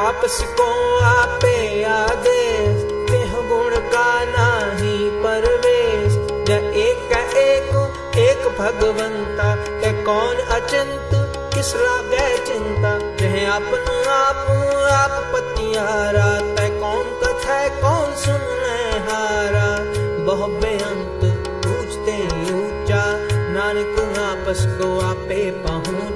आपस 0.01 0.45
को 0.61 0.99
आपे 0.99 1.85
आदेश। 1.85 2.83
तेह 3.11 3.49
गुण 3.49 3.77
का 3.77 4.25
नाही 4.25 5.11
परवेश। 5.11 6.13
जय 6.47 6.73
एक 6.77 7.13
एक 7.37 7.91
एक 8.19 8.57
भगवंता। 8.59 9.57
ते 9.57 10.03
कौन 10.03 10.37
अचिंत, 10.37 11.11
किस 11.55 11.77
लागे 11.77 12.39
चिंता। 12.39 13.04
अपन 13.55 14.09
आप 14.09 14.49
आप 14.93 15.13
पतियारा 15.35 16.41
ते 16.57 16.69
कौन 16.81 17.05
कथा 17.21 17.59
कौन 17.69 18.15
सुनने 18.15 18.79
हारा। 19.09 19.69
बहु 20.25 20.47
बेअंत 20.47 21.21
पूछते 21.67 22.17
ऊँचा। 22.55 23.05
नानक 23.55 24.19
आपस 24.19 24.67
को 24.67 25.01
आपे 25.01 25.51
पहुँचा। 25.51 26.14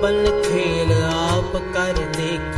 अपन 0.00 0.42
खेल 0.44 0.92
आप 1.04 1.56
कर 1.74 1.98
देख। 2.16 2.54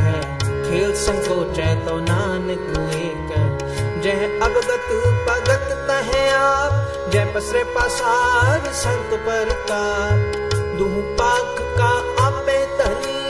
खेल 0.67 0.93
संकोच 0.93 1.57
तो 1.85 1.95
नानक 1.99 2.61
लेकर 2.77 3.99
जय 4.03 4.39
अवगत, 4.43 4.87
भगत 5.27 5.65
तह 5.89 6.11
आप। 6.35 7.09
जय 7.11 7.25
पसरे 7.35 7.63
पसार, 7.63 8.71
संत 8.73 9.19
पर 9.25 9.51
का 9.71 9.83
दुह 10.77 10.95
पाख 11.19 11.59
का 11.77 11.91
आप 12.23 12.45
तनी 12.79 13.25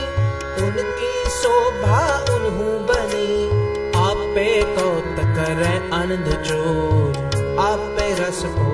उनकी 0.63 1.13
शोभा 1.31 2.05
उन्हों 2.35 2.77
बनी। 2.85 3.33
आपे 4.03 4.49
तो 4.61 4.89
कौत 4.89 5.25
करे 5.35 5.75
अनध 5.97 6.31
चोर 6.43 7.57
आपे 7.61 8.13
रस 8.13 8.43
भो 8.53 8.72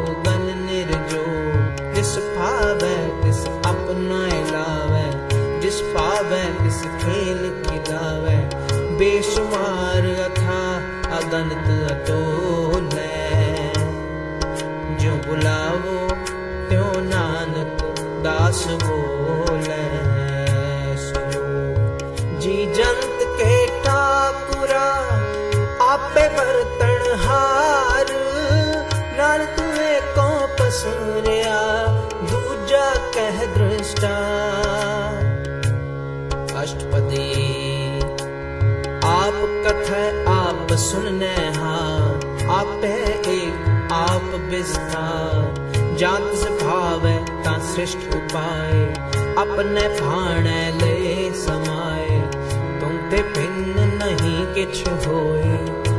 कथ 39.89 40.27
आप 40.27 40.67
सुनने, 40.71 41.35
हा। 41.35 41.85
आप 42.59 42.81
है 42.83 43.19
एक 43.21 43.89
आप 43.91 44.47
विस्तार 44.51 45.55
जात 45.99 46.31
से 46.35 46.49
भाव 46.49 47.01
ता 47.43 47.73
श्रेष्ठ 47.73 47.97
उपाय। 47.97 48.83
अपने 49.37 49.87
भाणे 49.87 50.71
ले 50.71 51.31
समाए 51.33 52.19
तुम 52.81 52.89
ते 52.89 53.23
भिन्न 53.23 53.75
नहीं 53.77 54.53
किछ 54.53 54.87
होए। 54.87 55.53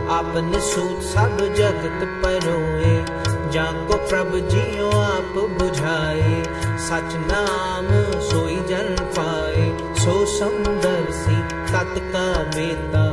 आपने 0.08 0.60
सूत 0.60 1.02
सब 1.02 1.54
जगत 1.54 2.22
परोए 2.24 3.20
जाको 3.52 4.08
प्रभु 4.08 4.38
जियो 4.38 4.90
आप 4.90 5.58
बुझाए। 5.58 6.42
सच 6.78 7.32
नाम 7.32 8.20
सोई 8.20 8.56
जन 8.56 8.96
पाए। 9.18 9.78
सो 10.04 10.26
सुंदर 10.26 11.06
सी 11.10 11.36
तत 11.72 11.94
का 11.98 12.42
बेता 12.42 13.09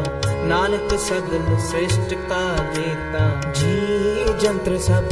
नानक 0.50 0.94
सगल 1.00 1.58
श्रेष्ठ 1.70 2.14
का 2.30 2.44
देता 2.74 3.52
जी 3.52 3.76
जंत्र 4.42 4.78
सब 4.78 5.10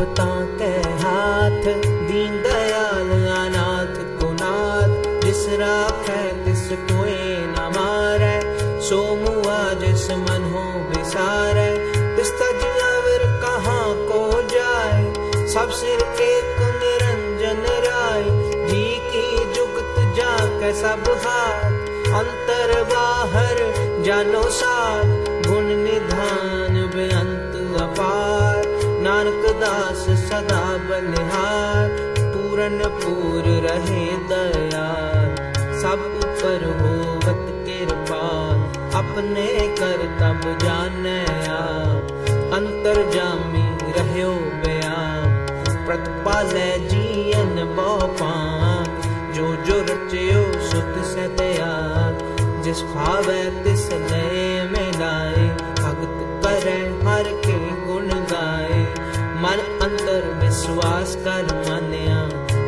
के 0.59 0.69
हाथ, 1.03 1.65
दीन 2.09 2.41
दयाल 2.43 3.09
अनाथ 3.35 3.97
गुनाथ 4.21 5.25
जिस 5.25 5.45
राखे 5.61 6.21
तिस 6.45 6.67
कोई 6.91 7.17
न 7.47 7.71
मारे 7.75 8.35
सो 8.81 9.01
मुआ 9.15 9.73
जिस 9.73 10.09
मन 10.11 10.49
हो 10.53 10.63
विसारे 10.89 11.69
तिस 12.17 12.31
तज 12.31 12.65
अवर 12.85 13.25
कहाँ 13.41 13.93
को 14.11 14.41
जाए? 14.41 15.13
सब 15.53 15.69
सिर 15.69 16.03
एक 16.27 16.59
निरंजन 16.83 17.65
राय। 17.87 18.23
जी 18.69 18.85
की 19.11 19.53
जुगत 19.53 20.15
जाके 20.17 20.73
सब 20.81 21.11
हाथ 21.25 21.83
अंतर 22.21 22.83
बाहर 22.93 23.57
जानो 24.05 24.41
गुण 24.41 24.49
दास 29.65 30.05
सदा 30.23 30.63
बलिहार 30.87 31.89
पूरन 32.33 32.79
पूर 33.01 33.45
रहे 33.65 34.05
दयाल। 34.31 35.29
सब 35.81 36.03
ऊपर 36.17 36.65
होवत 36.81 37.43
कृपाल 37.65 38.59
अपने 38.99 39.47
कर 39.79 40.05
तब 40.19 40.43
जाने 40.63 41.19
अंतर 42.57 42.97
जामी 43.13 43.63
रहो 43.95 44.33
बयान, 44.61 45.25
प्रतिपाले 45.87 46.67
जीवन 46.89 47.75
बहुपा 47.77 48.33
जो 49.35 49.47
जो 49.65 49.79
रचयो 49.89 50.43
सुत 50.69 50.93
से 51.05 51.27
दयाल 51.39 52.13
जिस 52.63 52.81
भावे 52.93 53.41
तिस 53.63 53.85
ले 54.03 54.29
मिलाए 54.69 55.47
भगत 55.79 56.15
करे 56.45 56.77
हर 57.07 57.31
विश्वास 60.55 61.15
कर 61.23 61.47
मानिया 61.63 62.19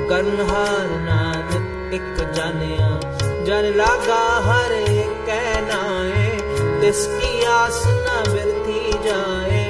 करनहार 0.10 0.88
नानक 1.04 1.94
एक 1.94 2.18
जानिया। 2.36 2.88
जन 3.48 3.68
लागा 3.78 4.24
हर 4.48 4.74
एक 4.74 5.14
कहनाए 5.28 6.26
तिसकी 6.82 7.32
आस 7.52 7.80
न 7.88 8.18
बिरती 8.28 8.82
जाए। 9.06 9.62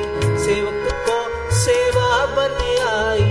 सेवक 0.45 0.89
को 1.09 1.19
सेवा 1.59 2.09
बन 2.33 2.57
आई, 2.87 3.29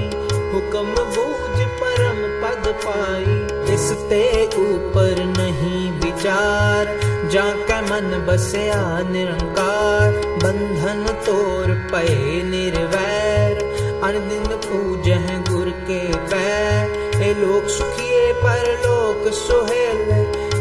हुक्म 0.54 1.06
बूझ 1.16 1.66
परम 1.82 2.22
पद 2.42 2.72
पाई। 2.86 3.74
इसते 3.74 4.24
ऊपर 4.66 5.24
नहीं 5.34 5.84
विचार 6.00 6.96
जाके 7.32 7.80
मन 7.90 8.10
बसया 8.28 8.82
निरंकार। 9.10 10.24
बंधन 10.44 11.06
तोर 11.26 11.74
पे 11.92 12.06
निर्वैर 12.44 13.25
अनदिन 14.04 14.56
पूज 14.56 15.08
है 15.08 15.44
गुर 15.44 15.70
के 15.70 16.00
पैर। 16.16 16.90
ए 17.22 17.34
लोक 17.34 17.68
सुखिए 17.68 18.32
पर 18.32 18.66
लोक 18.86 19.32
सुहेल। 19.32 20.04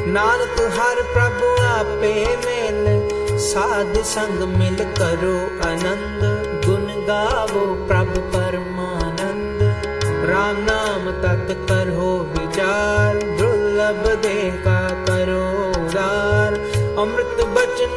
नानक 0.07 0.61
हर 0.79 1.01
प्रभु 1.01 1.63
आपे 1.63 2.13
मेल। 2.37 3.09
साध 3.37 3.97
संग 3.97 4.39
मिल 4.39 4.75
करो 4.75 5.35
आनंद। 5.69 6.21
गुण 6.65 6.85
गावो 7.05 7.65
प्रभु 7.87 8.21
परमानंद। 8.21 9.59
राम 10.29 10.55
नाम 10.59 11.11
तत् 11.11 11.67
करो 11.69 12.11
विचार। 12.37 13.15
दुर्लभ 13.15 14.15
देखा 14.15 14.89
करो 14.89 15.43
उदार। 15.69 16.53
अमृत 16.99 17.45
बचन 17.45 17.95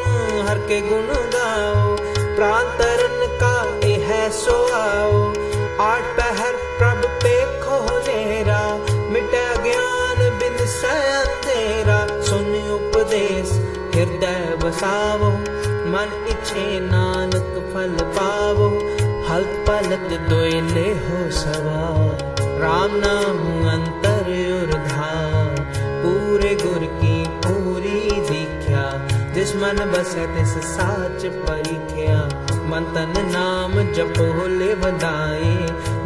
हर 0.49 0.59
के 0.59 0.81
गुण 0.81 1.07
गाओ। 1.07 1.97
प्रांतरन 2.37 3.18
यह 4.09 4.29
सो 4.29 4.55
आओ। 4.73 5.17
आठ 5.81 6.03
पहर 6.03 6.53
प्रभ 6.79 7.03
पे 7.23 7.33
खोलेरा 7.61 8.61
मिटा 9.11 9.55
ज्ञान 9.55 10.21
बिन 10.39 10.55
अंधेरा 10.91 11.99
सुन 12.23 12.49
उपदेश, 12.75 13.51
हृदय 13.95 14.57
बसावो। 14.65 15.31
मन 15.93 16.27
इच्छे 16.29 16.81
नानक 16.81 17.53
फल 17.75 17.97
पावो। 18.17 18.69
हल्त 19.29 19.65
पलत 19.69 20.21
दोले 20.31 20.89
हो 21.05 21.31
सवार 21.31 22.37
राम 22.61 22.97
नाम 22.97 23.39
अंतर 23.69 24.31
उर्धार 24.63 25.57
पूरे 26.03 26.55
गुर 26.55 26.85
की 27.01 27.25
पूरी 27.47 28.01
दीख्या 28.31 28.85
जिस 29.35 29.57
मन 29.57 29.91
बसे 29.93 30.27
तिस 30.27 30.59
साच 30.69 31.27
परीख्या। 31.27 32.48
मन 32.71 32.85
तन 32.95 33.15
नाम 33.33 33.75
जपो 33.97 34.25
ले 34.49 34.69
बधाए 34.81 35.53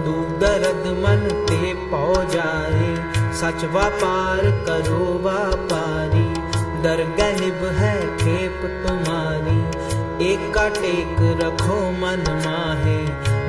दुख 0.04 0.28
दर्द 0.42 0.84
मन 0.98 1.24
ते 1.48 1.72
पौ 1.92 2.02
जाए 2.34 2.90
सच 3.40 3.64
व्यापार 3.76 4.46
करो 4.68 5.06
व्यापारी 5.24 6.26
दरगह 6.84 7.32
निभ 7.40 7.64
है 7.78 7.94
खेप 8.20 8.62
तुम्हारी 8.84 9.58
एक 10.28 10.46
का 10.54 10.68
टेक 10.78 11.20
रखो 11.42 11.80
मन 11.98 12.24
माहे 12.46 12.96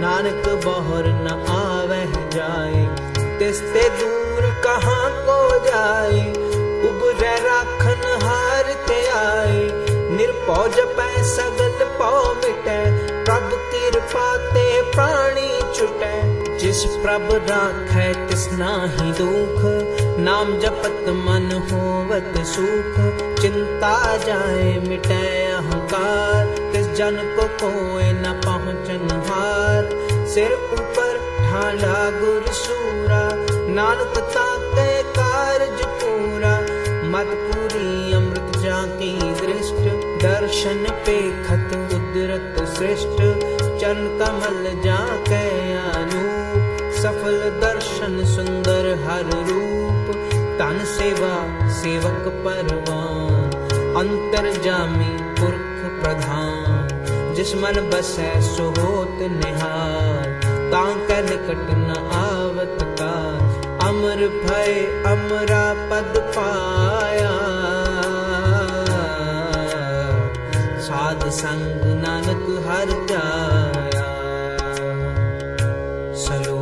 नानक 0.05 0.49
बहर 0.65 1.11
न 1.19 1.37
आवे 1.57 2.01
जाए 2.37 2.85
तिस्ते 3.39 3.87
दूर 4.01 4.49
कहाँ 4.65 5.05
को 5.27 5.39
जाए 5.69 6.25
उबरे 6.89 7.35
राखन 7.47 8.09
हार 8.25 8.73
ते 8.89 9.01
आए 9.19 9.61
निरपौ 10.17 10.61
जपै 10.77 11.13
सगल 11.93 12.05
पौ 12.05 12.33
मिटै, 12.33 13.07
प्रभ 13.23 13.49
कृपा 13.51 14.37
ते 14.37 14.81
प्राणी 14.81 15.61
छुटै। 15.75 16.43
जिस 16.57 16.85
प्रभ 16.85 17.29
राखै, 17.33 18.13
तिस 18.13 18.47
नाही 18.53 19.11
दुख। 19.11 19.61
नाम 20.19 20.59
जपत 20.59 21.09
मन 21.09 21.67
होवत 21.71 22.45
सुख। 22.45 22.95
चिंता 23.41 24.17
जाए, 24.17 24.79
मिटै 24.87 25.51
अहंकार। 25.51 26.45
तिस 26.73 26.87
जन 26.87 27.35
को 27.35 27.43
कोई 27.43 28.03
न 28.03 28.41
पहुँचन 28.45 29.23
हार। 29.29 29.89
सिर 30.27 30.53
ऊपर 30.53 31.17
ठाला 31.17 32.09
गुर 32.09 32.45
सूरा। 32.47 33.29
नानक 33.73 34.17
ताते 34.17 35.03
कारज 35.03 35.85
पूरा। 35.85 36.83
मत 37.03 37.25
पूरी 37.25 37.72
दर्शन 40.43 40.83
पे 41.05 41.13
खत 41.43 41.73
उदरत 41.93 42.55
श्रेष्ठ 42.69 43.19
चरण 43.81 44.07
कमल 44.19 44.65
जाके 44.81 45.43
अनूप। 45.73 46.91
सफल 46.93 47.37
दर्शन 47.61 48.17
सुंदर 48.25 48.89
हर 49.03 49.23
रूप, 49.23 50.11
तन 50.59 50.83
सेवा 50.85 51.31
सेवक 51.69 52.27
परवान। 52.45 53.49
अंतर 53.95 54.51
जामी 54.61 55.09
पुरख 55.39 55.79
प्रधान, 56.01 57.33
जिस 57.33 57.55
मन 57.55 57.89
बसै 57.93 58.41
सो 58.41 58.69
होत 58.69 59.17
निहार। 59.19 60.29
तां 60.71 60.93
कै 61.07 61.21
निकट 61.21 61.65
न 61.71 61.89
आवत 62.19 62.77
का 63.01 63.13
अमर 63.87 64.27
भय 64.43 64.73
अमरा 65.07 65.65
पद 65.89 66.23
पाया। 66.37 67.52
साध 71.13 71.29
संग 71.31 71.81
नानक 72.01 72.45
हर 72.65 72.89
जाया 73.09 74.05
सलो 76.21 76.61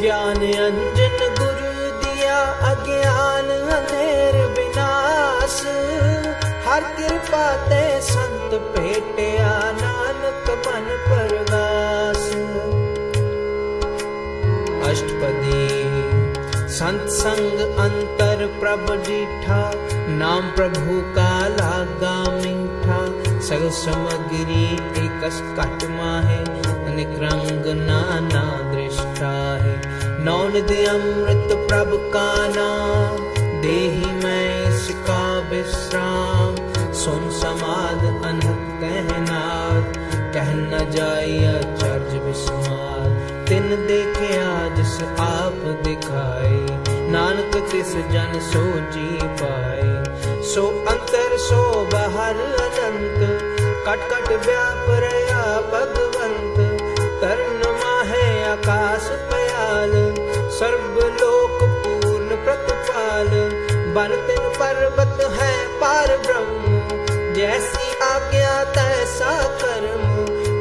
ज्ञान 0.00 0.40
अंजन 0.66 1.18
गुरु 1.38 1.72
दिया 2.04 2.38
अज्ञान 2.68 3.50
अंधेर 3.76 4.38
विनाश 4.58 5.58
हर 6.66 6.88
कृपा 6.96 7.44
ते 7.68 7.82
संत 8.08 8.54
भेटिया 8.76 9.52
नानक 9.82 10.48
बन 10.66 10.88
परगास 11.10 12.24
अष्टपदी 14.90 15.66
संत 16.78 17.08
संग 17.18 17.60
अंतर 17.86 18.46
प्रभ 18.60 18.94
जीठा 19.10 19.60
नाम 20.22 20.50
प्रभु 20.56 21.00
का 21.18 21.32
लागा 21.58 22.16
मीठा 22.40 23.00
कट 25.56 25.84
माहे 25.90 26.36
अनेक 26.82 27.14
रंग 27.22 27.66
नाना 27.78 28.42
दृष्टा 28.72 29.32
है 29.62 29.74
नौन 30.24 30.52
दे 30.62 30.84
अमृत 30.86 31.54
प्रभ 31.68 31.90
का 32.14 32.28
नाम, 32.48 33.16
देही 33.62 34.12
मैं 34.22 34.46
इसका 34.68 35.24
विश्राम। 35.50 36.56
सुन 36.94 37.30
समाद 37.32 38.04
अनहत 38.24 38.62
कहनाद 38.82 40.00
कह 40.34 40.52
न 40.54 40.90
जाय 40.90 41.40
चर्ज 41.76 42.14
विस्मार। 42.24 43.10
तिन 43.48 43.68
देखे 43.86 44.30
आज 44.38 44.80
आप 45.20 45.58
दिखाए, 45.84 46.56
नानक 47.10 47.56
तिस 47.72 47.92
जन 48.12 48.38
सो 48.42 48.64
जी 48.92 49.10
पाए। 49.42 49.90
सो 50.44 50.66
अंतर 50.90 51.36
सो 51.38 51.62
बाहर 51.92 52.36
अनंत 52.60 53.21
कट 53.92 54.02
कट 54.10 54.28
व्याप 54.44 54.86
रया 55.02 55.40
भगवंत 55.70 56.58
तरण 57.22 57.58
माहे 57.72 58.22
आकाश 58.42 59.08
पयाल, 59.32 59.92
सर्व 60.50 60.94
लोक 61.16 61.58
पूर्ण 61.82 62.38
प्रतिपाल। 62.44 63.28
बन 63.96 64.14
तिन 64.28 64.48
पर्वत 64.54 65.20
है 65.32 65.50
पार 65.80 66.16
ब्रह्म, 66.18 66.80
जैसी 67.34 67.90
आज्ञा 68.04 68.54
तैसा 68.70 69.34
कर्म। 69.62 70.08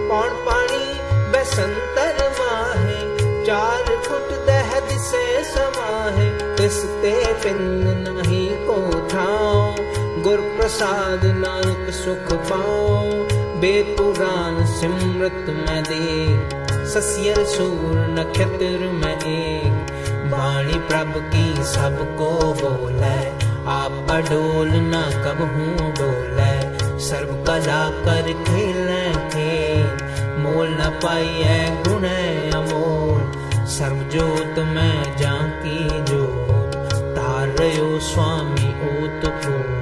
पौन 0.09 0.35
पानी 0.45 0.83
बसंतर 1.31 2.21
माहे, 2.39 2.99
चार 3.45 3.95
फुट 4.07 4.35
दह 4.47 4.79
दिसे 4.89 5.43
समाहे 5.45 6.29
तिसते 6.57 7.15
पिंड 7.43 8.07
नहीं 8.09 8.49
को 8.67 9.07
ठाओ 9.07 10.00
गुर 10.23 10.41
प्रसाद 10.57 11.23
नानक 11.35 11.89
सुख 11.93 12.33
पाओ 12.49 12.97
बेपुरान 13.61 14.65
सिमृत 14.71 15.45
में 15.49 15.83
दे 15.83 16.85
ससियर 16.89 17.43
सूर 17.45 17.95
नक्षत्र 18.09 18.89
में 18.93 19.15
एक। 19.15 19.89
वाणी 20.33 20.77
प्रभ 20.89 21.13
की 21.33 21.63
सबको 21.63 22.29
बोले, 22.61 23.15
आप 23.71 24.11
अडोल 24.11 24.69
न 24.75 25.01
कब 25.25 25.41
हूँ 25.53 25.91
डोले, 25.99 26.53
सर्व 26.99 27.33
कला 27.43 27.81
कर 28.05 28.31
खेले 28.43 29.01
खेल 29.29 29.83
मोल 30.43 30.69
न 30.71 30.99
पाइए 31.03 31.59
गुण 31.87 32.07
अमोल 32.61 33.67
सर्व 33.71 34.07
जोत 34.13 34.65
में 34.69 35.17
जाकी 35.17 35.77
जोत 36.11 36.95
तारयो 37.17 37.99
स्वामी 38.09 38.73
ओत 38.91 39.31
पोत 39.45 39.80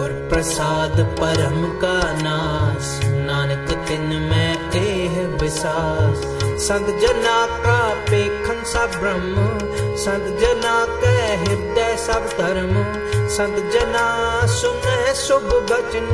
गुर 0.00 0.12
प्रसाद 0.28 1.00
परम 1.16 1.64
का 1.80 1.96
नास 2.18 2.86
नानक 3.04 3.72
तिन 3.88 4.06
में 4.28 4.70
एह 4.76 5.16
विसास 5.42 6.22
संत 6.66 6.86
जना 7.00 7.34
का 7.64 7.74
पेखन 8.04 8.62
सब 8.70 8.96
ब्रह्म 9.00 9.44
संत 10.04 10.40
जना 10.40 10.78
के 11.02 11.12
हृदय 11.42 11.96
सब 12.06 12.28
धर्म 12.38 12.72
संत 13.36 13.58
जना 13.74 14.06
सुन 14.54 14.80
शुभ 15.16 15.52
बचन 15.72 16.08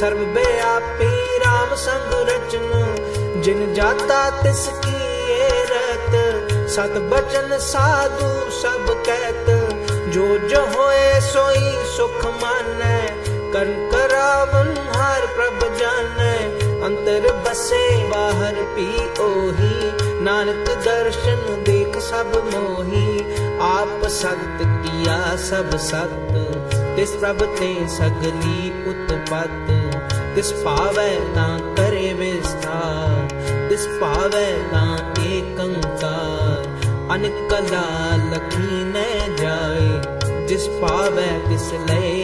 सर्व 0.00 0.22
व्यापी 0.38 1.10
राम 1.46 1.74
संग 1.86 2.14
रचन 2.30 3.42
जिन 3.42 3.72
जाता 3.74 4.20
तिसकी 4.42 4.96
ये 5.32 5.50
रत 5.72 6.68
सत 6.76 7.02
बचन 7.12 7.58
साधु 7.72 8.30
सब 8.60 8.94
कहत 9.08 9.74
जो 10.14 10.26
जो 10.48 10.60
होए 10.72 11.20
सोई 11.20 11.72
सुख 11.96 12.24
मानै 12.42 13.15
कर 13.56 13.68
करावन 13.92 14.66
हर 14.94 15.22
प्रभ 15.26 15.60
जानै 15.76 16.32
अंतर 16.86 17.28
बसे 17.44 17.78
बाहर 18.08 18.56
पी 18.74 18.88
ओही 19.20 19.78
नानक 20.24 20.68
दर्शन 20.86 21.62
देख 21.68 21.96
सब 21.98 22.34
मोही। 22.54 23.06
आप 23.60 24.04
सत 24.08 24.58
किया 24.64 25.16
सब 25.36 25.76
सत्य 25.76 26.42
तिस 26.96 27.10
प्रभ 27.14 27.42
ते 27.58 27.70
सगली 27.88 28.60
उत्पत। 28.92 29.72
तिस 30.36 30.52
पावै 30.66 31.08
ना 31.38 31.48
करे 31.78 32.12
विस्तार। 32.12 33.34
तिस 33.70 33.86
पावै 34.02 34.46
ना 34.74 34.84
एकंकार 35.28 36.68
अनकला 37.10 37.86
लखी 38.26 38.84
न 38.84 39.08
जाए। 39.40 39.88
जिस 40.46 40.66
पावै 40.66 41.30
तिस 41.48 41.72
ले 41.72 41.96
मिलाए 41.96 42.15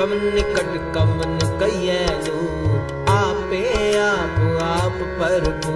कम 0.00 0.12
निकट 0.12 0.94
कमन 0.94 1.32
लो। 2.26 2.38
आपे 3.12 3.98
आप 3.98 4.62
आप 4.62 4.96
प्रभु 5.18 5.72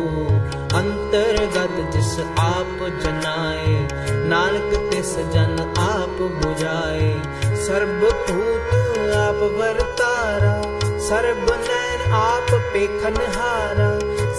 अंतर्गत 0.76 1.92
जिस 1.92 2.20
आप 2.38 2.78
जनाए, 3.02 3.88
नानक 4.28 4.90
तिस 4.90 5.12
जन 5.16 5.74
आप 5.78 6.16
बुझाए। 6.44 7.10
सर्वभूत 7.56 8.72
आप 9.14 9.42
वरतारा 9.60 10.55
सर्व 10.98 11.55
नैन 11.55 12.12
आप 12.12 12.46
पेखन 12.72 13.20
हारा। 13.36 13.90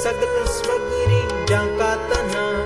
सगल 0.01 0.43
स्वगरी 0.45 1.45
जाका 1.45 1.95
तना 1.95 2.64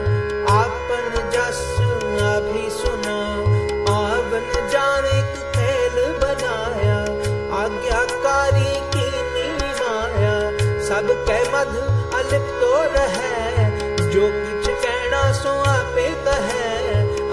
मध 11.59 11.75
अलिप्तो 12.15 12.83
रहे, 12.83 13.63
जो 14.11 14.27
किछ 14.27 14.67
कहना 14.85 15.31
सो 15.31 15.49
आपे 15.49 16.09
कहे। 16.27 16.69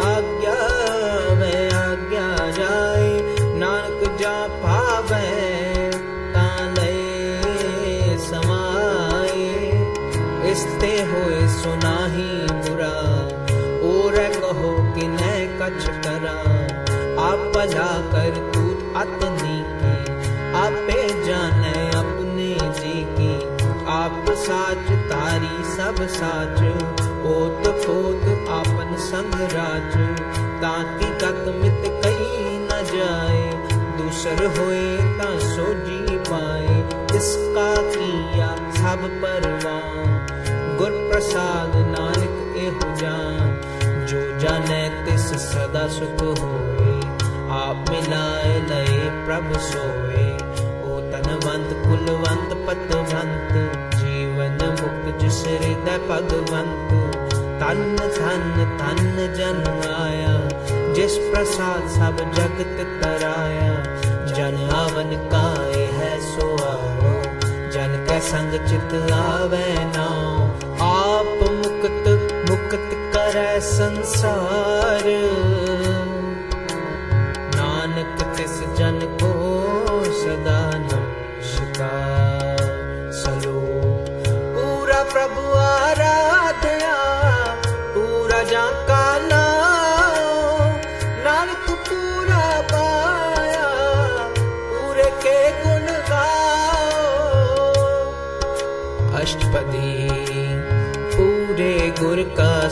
आज्ञा 0.07 0.57
वे 1.35 1.69
आज्ञा 1.69 2.51
जाए, 2.51 3.21
नानक 3.59 4.19
जा 4.19 4.49
पावे 4.49 5.47
कहो 14.29 14.95
कि 14.95 15.07
न 15.07 15.19
कछ 15.63 15.87
करा। 15.87 16.37
आप 17.25 17.53
भला 17.57 17.89
कर 18.13 18.53
तू 18.55 18.61
अतनी 19.01 19.63
की 19.63 19.95
आपे 20.53 21.25
जाने 21.25 21.66
जी 21.66 21.66
साच, 24.47 24.93
तारी 24.93 25.65
सब 25.65 25.97
साच। 26.07 26.61
ओत 27.27 27.63
पोत 27.67 28.49
आपन 28.49 28.97
संग 28.99 29.35
राज 29.35 29.97
ताकि 30.63 31.05
तक 31.05 31.61
मित 31.63 31.83
कहीं 32.05 32.61
न 32.61 32.69
जाए। 32.69 33.69
दूसर 33.99 34.47
होए 34.47 34.97
ता 35.19 35.39
सो 35.39 35.65
जी 35.75 36.19
पाए। 36.19 36.79
इसका 37.17 37.75
किया 37.77 38.57
सब 38.57 39.09
परवान 39.23 40.27
गुर 40.79 41.09
प्रसाद 41.13 41.73
नानक 41.77 42.57
एहु 42.57 42.97
जान। 42.97 43.61
जो 44.07 44.39
जाने 44.39 44.89
तिस 44.89 45.27
सदा 45.43 45.89
सुख 45.89 46.23
होए। 46.23 47.01
आप 47.51 47.85
मिलाए 47.91 48.55
लए 48.61 49.27
प्रभ 49.27 49.59
सोए। 49.59 50.29
ओ 50.83 51.01
तनवंत 51.11 51.69
कुलवंत, 51.85 52.67
पतवंत। 52.67 53.86
हृदय 55.45 55.99
भगवंत, 56.09 56.91
तन 57.61 57.97
धन 58.19 58.45
तन 58.81 59.35
जन 59.39 59.59
आया। 60.01 60.35
जिस 60.93 61.17
प्रसाद 61.19 61.89
सब 61.89 62.17
जगत 62.35 63.03
तराया 63.03 63.75
जन 64.27 64.71
आवन 64.75 65.11
काए 65.33 65.85
है 65.93 66.21
सो 66.21 66.49
आओ 66.65 67.13
जन 67.71 68.07
संग 68.21 68.53
चित 68.53 69.13
आवे 69.13 69.75
नाम 69.79 70.43
आप 70.83 71.51
मुक्त 71.53 72.09
मुक्त 72.51 72.91
करे 73.17 73.61
संसार। 73.61 75.05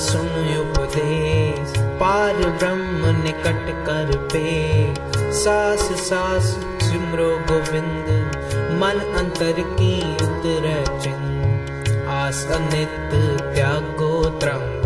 सुन 0.05 0.28
उपदेश, 0.59 1.74
पार 2.01 2.35
ब्रह्म 2.35 3.22
निकट 3.22 3.68
कर 3.86 4.16
पे 4.32 4.47
सास 5.32 5.89
सास, 6.01 6.44
सिमरो 6.82 7.28
गोविंद, 7.51 8.09
मन 8.81 9.01
अंतर 9.18 9.60
की 9.60 9.94
उतर 10.14 10.66
चिन्ह 11.02 12.10
आस 12.10 12.47
अनित 12.51 13.10
त्यागो 13.55 14.24
त्रंग, 14.24 14.82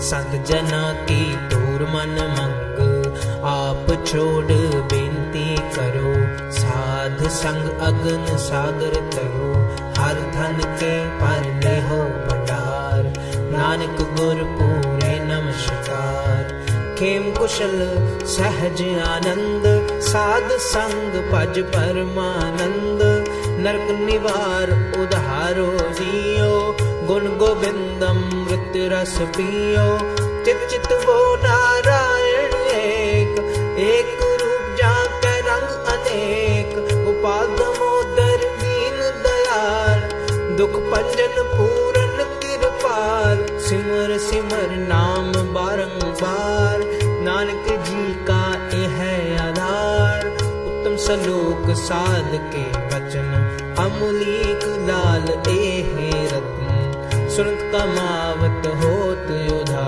संग 0.00 0.44
जना 0.44 0.82
की 0.92 1.24
दूर 1.36 1.82
मन 1.82 2.16
मंग। 2.38 2.64
आप 3.46 4.04
छोड़ 4.06 4.52
बेनती 4.92 5.56
करो, 5.76 6.14
साध 6.52 7.28
संग 7.28 7.80
अग्न 7.80 8.36
सागर 8.36 8.94
तरो। 9.10 9.52
हर 10.02 10.14
धन 10.14 10.60
के 10.82 10.94
पर 11.20 11.42
हो 11.88 12.02
भंडार 13.54 13.78
नानक 13.78 14.00
गुर 14.18 14.42
पूरे 14.58 15.12
नमस्कार 15.26 16.42
खेम 16.98 17.30
कुशल 17.34 17.76
सहज 18.34 18.82
आनंद 19.06 19.66
साध 20.06 20.50
संग 20.64 21.14
भज 21.30 21.58
परमानंद 21.74 23.02
नरक 23.64 23.90
निवार 24.00 24.70
उधारो 25.02 25.68
जियो 26.00 26.50
गुण 27.08 27.28
गोविंदम 27.38 28.18
मृत 28.34 28.72
रस 28.92 29.16
पियो 29.36 29.86
चित 30.44 30.66
चित 30.70 30.92
वो 31.06 31.18
नारायण 31.46 32.58
एक 32.74 33.40
एक 33.90 34.20
रूप 34.42 34.76
जाके 34.82 35.38
रंग 35.50 35.88
अनेक 35.94 36.76
उपाद 37.14 37.58
मोदर 37.80 38.46
दीन 38.62 39.00
दयाल 39.26 40.08
दुख 40.58 40.80
पंजन 40.90 41.42
पूरन 41.56 41.92
कृपाल 41.92 41.93
सिमर 43.74 44.18
सिमर 44.18 44.68
नाम 44.70 45.32
बारंबार। 45.32 46.80
नानक 47.22 47.64
जी 47.82 48.14
का 48.24 48.68
है 48.72 49.38
आधार। 49.38 50.26
उत्तम 50.46 50.96
सलोक 50.96 51.76
साध 51.76 52.30
के 52.34 52.70
वचन। 52.70 53.30
अमलीक 53.78 54.60
लाल 54.64 55.52
ए 55.52 55.92
रत्न। 56.32 57.28
सुनत 57.28 57.72
कमावत 57.72 58.66
होत 58.66 59.26
उधार 59.60 59.83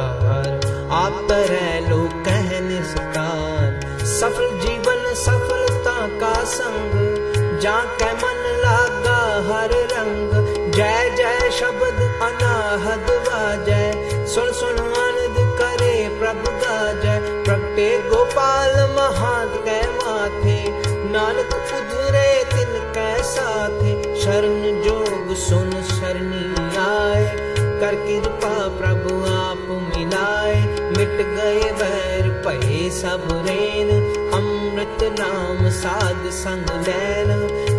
नाम 35.18 35.68
साध 35.70 36.22
संग 36.30 36.70
लैन 36.86 37.30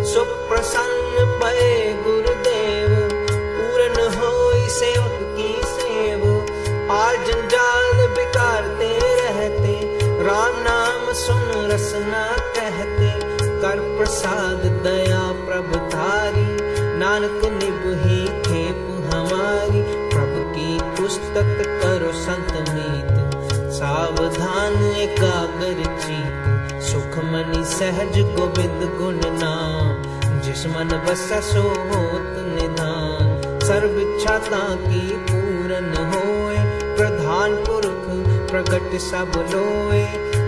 सुख 0.04 0.28
प्रसन्न 0.48 1.24
पए 1.40 1.70
गुरुदेव, 2.06 2.90
पूरन 3.56 3.98
होई 4.16 4.68
सेवक 4.68 5.18
की 5.36 5.52
सेव। 5.66 6.24
आर 6.92 7.16
जंजाल 7.16 8.06
बिकारते 8.08 8.90
रहते, 9.22 9.74
राम 10.24 10.60
नाम 10.60 11.12
सुन 11.14 11.70
रसना 11.70 12.26
कहते। 12.56 13.10
कर 13.62 13.80
प्रसाद 13.98 14.66
दया 14.84 15.22
प्रभु 15.46 15.78
तारी 15.86 16.46
नानक 16.98 17.44
निभही 17.54 18.20
खेप 18.42 18.84
हमारी। 19.14 19.82
प्रभु 20.10 20.42
की 20.50 20.78
पुस्तक 20.96 21.50
करो 21.82 22.12
संत 22.18 22.52
मीत, 22.68 23.14
सावधान 23.72 24.76
एकाग्र 24.96 25.87
मनी 27.38 27.64
सहज 27.64 28.18
गोविंद 28.20 28.80
गुण 28.98 29.18
नाम, 29.24 30.40
जिस 30.40 30.66
मन 30.66 30.88
बस 31.08 31.28
सो 31.44 31.62
होत 31.62 32.32
निधान। 32.46 33.60
सर्व 33.60 33.98
इच्छा 34.00 34.38
की 34.78 35.02
पूरन 35.12 35.92
होए, 36.14 36.56
प्रधान 36.96 37.54
पुरख 37.56 38.08
प्रगट 38.50 38.98
सब 38.98 39.32
लोए। 39.54 40.02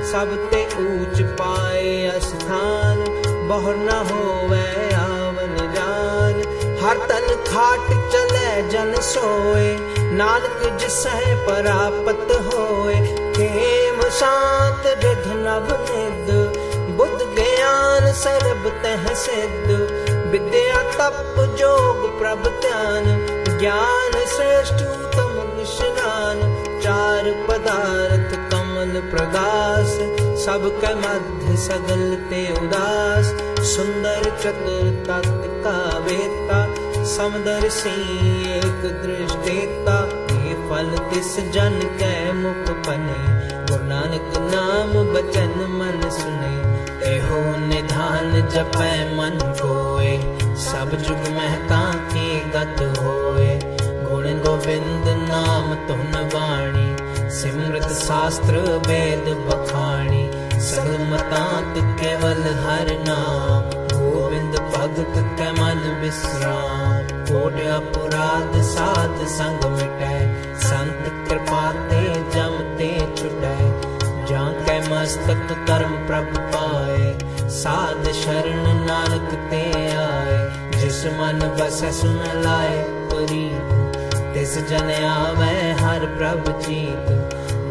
सब 0.04 0.34
ते 0.50 0.64
ऊंच 0.64 1.22
पाए 1.22 2.20
स्थान, 2.20 3.04
बहुर 3.48 3.76
न 3.76 3.88
होवे 4.10 4.66
आवन 4.94 5.56
जान। 5.74 6.42
हर 6.82 7.06
तन 7.06 7.34
खाट 7.46 7.88
चले 8.12 8.68
जन 8.68 8.94
सोए, 9.00 9.76
नानक 10.12 10.78
जिसह 10.80 11.46
परापत 11.46 12.36
होए। 12.46 12.94
खेम 13.36 14.02
शांत 14.10 14.86
रिध 15.04 15.26
नव 15.26 15.60
बुद्ध 15.60 16.09
सरब 18.12 18.68
तह 18.82 19.14
सिद्ध 19.14 19.70
विद्या 20.30 20.82
तप 20.92 21.34
जोग 21.58 22.18
प्रभ 22.18 22.42
ध्यान 22.60 23.04
ज्ञान 23.58 24.12
श्रेष्ठ 24.12 24.74
उत्तम 24.74 25.40
विश्रान 25.56 26.40
चार 26.82 27.30
पदार्थ 27.48 28.34
कमल 28.50 29.00
प्रगास। 29.10 29.90
सब 30.44 30.68
के 30.84 30.94
मध्य 30.94 31.56
सगल 31.56 32.14
ते 32.30 32.42
उदास। 32.52 33.26
सुंदर 33.64 34.22
चतुर 34.42 34.90
तत् 35.08 35.64
का 35.64 35.98
वेता 35.98 36.60
समदर्शी 37.04 37.96
एक 38.58 38.80
दृष्टेता। 39.02 39.98
ये 40.36 40.54
फल 40.68 40.96
तिस 41.10 41.36
जन 41.52 41.80
कै 41.98 42.32
मुख 42.32 42.76
पने 42.86 43.20
गुरु 43.66 43.84
नानक 43.84 44.32
नाम 44.54 44.92
बचन 45.14 45.54
मन 45.72 46.10
सुने। 46.10 46.59
एहो 47.02 47.66
निधान 47.66 48.32
जपै 48.54 49.16
मन 49.16 49.38
कोय 49.62 50.10
सब 50.56 50.90
जुग 50.96 51.34
महका 51.36 51.94
के 51.94 52.40
गत 52.40 52.98
होए। 52.98 53.60
गुण 54.04 54.24
गोविंद 54.24 55.04
नाम 55.08 55.74
तुन 55.74 56.28
वाणी 56.34 56.96
सिमृत 57.30 57.88
शास्त्र 57.88 58.52
वेद 58.88 59.28
बखाणी। 59.28 60.30
सगमतांत 60.60 62.00
केवल 62.00 62.42
हर 62.42 63.04
नाम। 63.08 63.80
गोविंद 63.98 64.54
भगत 64.54 65.14
के 65.16 65.52
मन 65.52 66.00
विश्राम। 66.00 67.20
कोट 67.24 67.52
अपराध 67.52 68.62
साध 68.62 69.26
संग 69.26 69.70
मिटै। 69.72 70.44
संत 70.56 71.28
कृपा 71.28 71.72
ते 71.72 72.30
जम 72.30 72.49
कै 75.10 75.16
मस्तक 75.16 75.66
कर्म 75.66 76.06
प्रभ 76.06 76.50
पाए। 76.54 77.18
साध 77.48 78.12
शरण 78.12 78.62
नानक 78.64 79.50
ते 79.50 79.72
आए। 79.96 80.50
जिस 80.80 81.06
मन 81.06 81.56
बस 81.60 82.00
सुन 82.00 82.22
लाए 82.34 82.84
पुरी। 82.88 83.50
तिस 84.34 84.68
जन 84.68 85.04
आवे 85.04 85.72
हर 85.72 86.00
प्रभ 86.00 86.60
चीत। 86.60 87.06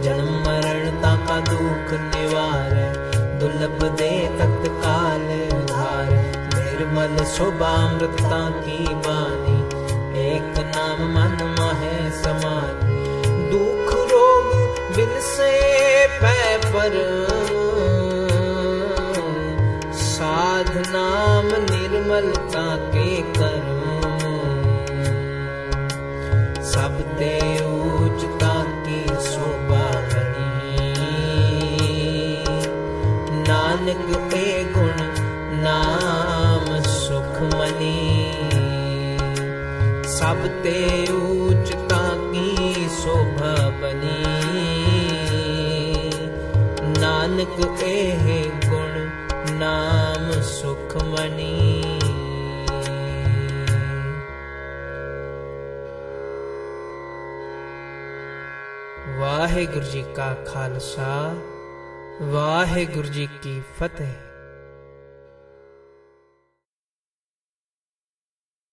जन्म 0.04 0.26
मरण 0.26 0.90
का 1.28 1.40
दुख 1.40 2.00
निवार। 2.00 2.94
दुर्लभ 3.40 3.96
दे 3.96 4.28
तत्काल 4.28 5.50
उधार। 5.64 6.10
निर्मल 6.56 7.26
शोभामृता 7.26 8.50
की 8.50 8.88
बानी। 8.88 9.66
एक 10.28 10.74
नाम 10.76 11.08
मन 11.10 11.56
माहे 11.60 12.12
समान। 12.12 12.80
दुख 13.52 13.94
रोग 13.94 14.70
बिन 14.96 15.22
से 15.22 15.60
पै 16.08 16.39
ਪਰਮ 16.74 18.28
ਸਾਧ 19.94 20.70
ਨਾਮ 20.92 21.48
ਨਿਰਮਲ 21.48 22.32
ਤਾਕੇ 22.54 23.24
ਕਰਮ 23.38 24.18
ਸਭ 26.64 27.02
ਤੇ 27.20 27.32
ਉੱਚ 27.66 28.26
ਤਾਕੀ 28.40 29.00
ਸੋਭਾ 29.22 29.86
ਬਣੀ। 30.12 30.86
ਨਾਨਕ 33.48 34.32
ਤੇ 34.32 34.44
ਗੁਣ 34.74 34.98
ਨਾਮ 35.64 36.82
ਸੁਖ 36.84 37.42
ਮਨੀ। 37.56 38.34
ਸਭ 40.08 40.48
ਤੇ 40.64 41.08
ਉੱਚ 41.12 41.59
ਨਾਨਕ 47.40 47.82
ਇਹ 47.84 48.50
ਗੁਣ 48.70 49.10
ਨਾਮ 49.54 50.42
ਸੁਖਮਨੀ। 50.42 52.00
ਵਾਹਿਗੁਰੂ 59.20 59.86
ਜੀ 59.86 60.04
ਕਾ 60.16 60.34
ਖਾਲਸਾ 60.34 61.36
ਵਾਹਿਗੁਰੂ 62.22 63.08
ਜੀ 63.08 63.28
ਕੀ 63.42 63.62
ਫਤਿਹ। 63.80 64.29